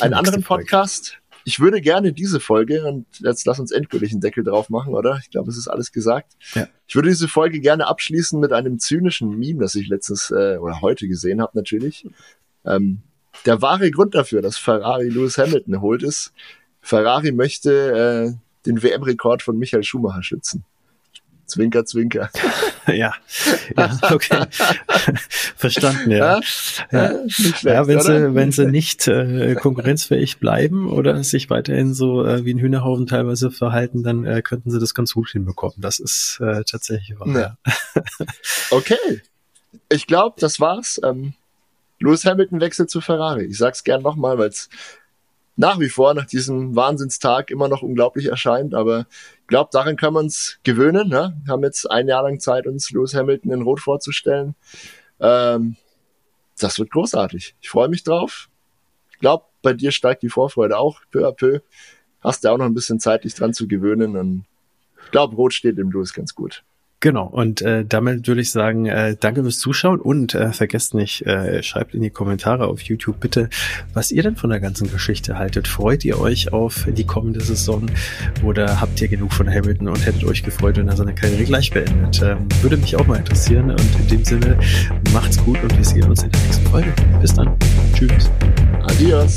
einen 0.00 0.14
anderen 0.14 0.42
Podcast. 0.42 1.18
Ich 1.44 1.60
würde 1.60 1.80
gerne 1.80 2.12
diese 2.12 2.40
Folge, 2.40 2.84
und 2.86 3.06
jetzt 3.20 3.46
lass 3.46 3.58
uns 3.58 3.70
endgültig 3.70 4.12
einen 4.12 4.20
Deckel 4.20 4.44
drauf 4.44 4.68
machen, 4.68 4.94
oder? 4.94 5.18
Ich 5.22 5.30
glaube, 5.30 5.50
es 5.50 5.56
ist 5.56 5.68
alles 5.68 5.92
gesagt. 5.92 6.34
Ja. 6.54 6.68
Ich 6.86 6.94
würde 6.94 7.08
diese 7.08 7.26
Folge 7.26 7.60
gerne 7.60 7.86
abschließen 7.86 8.38
mit 8.38 8.52
einem 8.52 8.78
zynischen 8.78 9.38
Meme, 9.38 9.60
das 9.60 9.74
ich 9.74 9.88
letztes 9.88 10.30
äh, 10.30 10.58
oder 10.58 10.80
heute 10.82 11.08
gesehen 11.08 11.40
habe 11.40 11.56
natürlich. 11.56 12.06
Ähm, 12.66 13.02
der 13.48 13.62
wahre 13.62 13.90
Grund 13.90 14.14
dafür, 14.14 14.42
dass 14.42 14.58
Ferrari 14.58 15.08
Lewis 15.08 15.38
Hamilton 15.38 15.80
holt, 15.80 16.02
ist, 16.02 16.34
Ferrari 16.82 17.32
möchte 17.32 18.36
äh, 18.36 18.66
den 18.66 18.82
WM-Rekord 18.82 19.42
von 19.42 19.58
Michael 19.58 19.84
Schumacher 19.84 20.22
schützen. 20.22 20.64
Zwinker, 21.46 21.86
zwinker. 21.86 22.28
ja, 22.86 23.14
ja 23.74 23.98
okay. 24.12 24.44
Verstanden, 25.56 26.10
ja. 26.10 26.40
Ja, 26.92 27.12
ja. 27.12 27.20
Ja 27.62 27.86
wenn, 27.86 28.00
sie, 28.02 28.34
wenn 28.34 28.52
sie 28.52 28.66
nicht 28.66 29.08
äh, 29.08 29.54
konkurrenzfähig 29.54 30.40
bleiben 30.40 30.90
oder 30.90 31.24
sich 31.24 31.48
weiterhin 31.48 31.94
so 31.94 32.26
äh, 32.26 32.44
wie 32.44 32.52
ein 32.52 32.58
Hühnerhaufen 32.58 33.06
teilweise 33.06 33.50
verhalten, 33.50 34.02
dann 34.02 34.26
äh, 34.26 34.42
könnten 34.42 34.70
sie 34.70 34.78
das 34.78 34.92
ganz 34.92 35.14
gut 35.14 35.30
hinbekommen. 35.30 35.76
Das 35.78 36.00
ist 36.00 36.38
äh, 36.42 36.64
tatsächlich 36.64 37.18
wahr. 37.18 37.28
Ja. 37.28 37.56
okay. 38.70 39.22
Ich 39.88 40.06
glaube, 40.06 40.36
das 40.38 40.60
war's. 40.60 41.00
Ähm, 41.02 41.32
Lewis 42.00 42.24
Hamilton 42.24 42.60
wechselt 42.60 42.90
zu 42.90 43.00
Ferrari. 43.00 43.44
Ich 43.44 43.58
sag's 43.58 43.84
gern 43.84 44.02
nochmal, 44.02 44.38
weil 44.38 44.48
es 44.48 44.68
nach 45.56 45.80
wie 45.80 45.88
vor 45.88 46.14
nach 46.14 46.26
diesem 46.26 46.76
Wahnsinnstag 46.76 47.50
immer 47.50 47.66
noch 47.66 47.82
unglaublich 47.82 48.26
erscheint, 48.26 48.74
aber 48.74 49.06
ich 49.40 49.46
glaube, 49.48 49.70
daran 49.72 49.96
können 49.96 50.14
wir 50.14 50.20
uns 50.20 50.60
gewöhnen. 50.62 51.08
Ne? 51.08 51.36
Wir 51.44 51.52
haben 51.52 51.64
jetzt 51.64 51.90
ein 51.90 52.06
Jahr 52.06 52.22
lang 52.22 52.38
Zeit, 52.38 52.68
uns 52.68 52.90
Lewis 52.92 53.14
Hamilton 53.14 53.50
in 53.50 53.62
Rot 53.62 53.80
vorzustellen. 53.80 54.54
Ähm, 55.18 55.76
das 56.58 56.78
wird 56.78 56.90
großartig. 56.92 57.56
Ich 57.60 57.70
freue 57.70 57.88
mich 57.88 58.04
drauf. 58.04 58.48
Ich 59.10 59.18
glaube, 59.18 59.46
bei 59.62 59.72
dir 59.72 59.90
steigt 59.90 60.22
die 60.22 60.28
Vorfreude 60.28 60.78
auch 60.78 61.00
peu 61.10 61.26
à 61.26 61.32
peu. 61.32 61.60
Hast 62.20 62.44
du 62.44 62.50
auch 62.50 62.58
noch 62.58 62.66
ein 62.66 62.74
bisschen 62.74 63.00
Zeit, 63.00 63.24
dich 63.24 63.34
dran 63.34 63.52
zu 63.52 63.66
gewöhnen 63.66 64.16
und 64.16 64.44
ich 65.04 65.10
glaube, 65.10 65.34
Rot 65.34 65.54
steht 65.54 65.76
dem 65.76 65.90
Lewis 65.90 66.12
ganz 66.12 66.36
gut. 66.36 66.62
Genau, 67.00 67.26
und 67.26 67.62
äh, 67.62 67.84
damit 67.84 68.26
würde 68.26 68.40
ich 68.40 68.50
sagen, 68.50 68.86
äh, 68.86 69.14
danke 69.18 69.42
fürs 69.42 69.60
Zuschauen 69.60 70.00
und 70.00 70.34
äh, 70.34 70.52
vergesst 70.52 70.94
nicht, 70.94 71.24
äh, 71.26 71.62
schreibt 71.62 71.94
in 71.94 72.02
die 72.02 72.10
Kommentare 72.10 72.66
auf 72.66 72.80
YouTube 72.80 73.20
bitte, 73.20 73.50
was 73.94 74.10
ihr 74.10 74.24
denn 74.24 74.34
von 74.34 74.50
der 74.50 74.58
ganzen 74.58 74.90
Geschichte 74.90 75.38
haltet. 75.38 75.68
Freut 75.68 76.04
ihr 76.04 76.20
euch 76.20 76.52
auf 76.52 76.86
die 76.88 77.04
kommende 77.04 77.40
Saison 77.40 77.86
oder 78.42 78.80
habt 78.80 79.00
ihr 79.00 79.06
genug 79.06 79.32
von 79.32 79.48
Hamilton 79.48 79.88
und 79.88 80.04
hättet 80.04 80.24
euch 80.24 80.42
gefreut, 80.42 80.76
wenn 80.76 80.88
er 80.88 80.96
seine 80.96 81.14
Karriere 81.14 81.44
gleich 81.44 81.70
beendet? 81.70 82.20
Ähm, 82.20 82.48
würde 82.62 82.76
mich 82.76 82.96
auch 82.96 83.06
mal 83.06 83.18
interessieren 83.18 83.70
und 83.70 84.00
in 84.00 84.08
dem 84.08 84.24
Sinne, 84.24 84.58
macht's 85.12 85.38
gut 85.44 85.62
und 85.62 85.76
wir 85.76 85.84
sehen 85.84 86.04
uns 86.04 86.24
in 86.24 86.30
der 86.30 86.40
nächsten 86.40 86.66
Folge. 86.66 86.92
Bis 87.20 87.32
dann. 87.32 87.56
Tschüss. 87.94 88.28
Adios. 88.82 89.36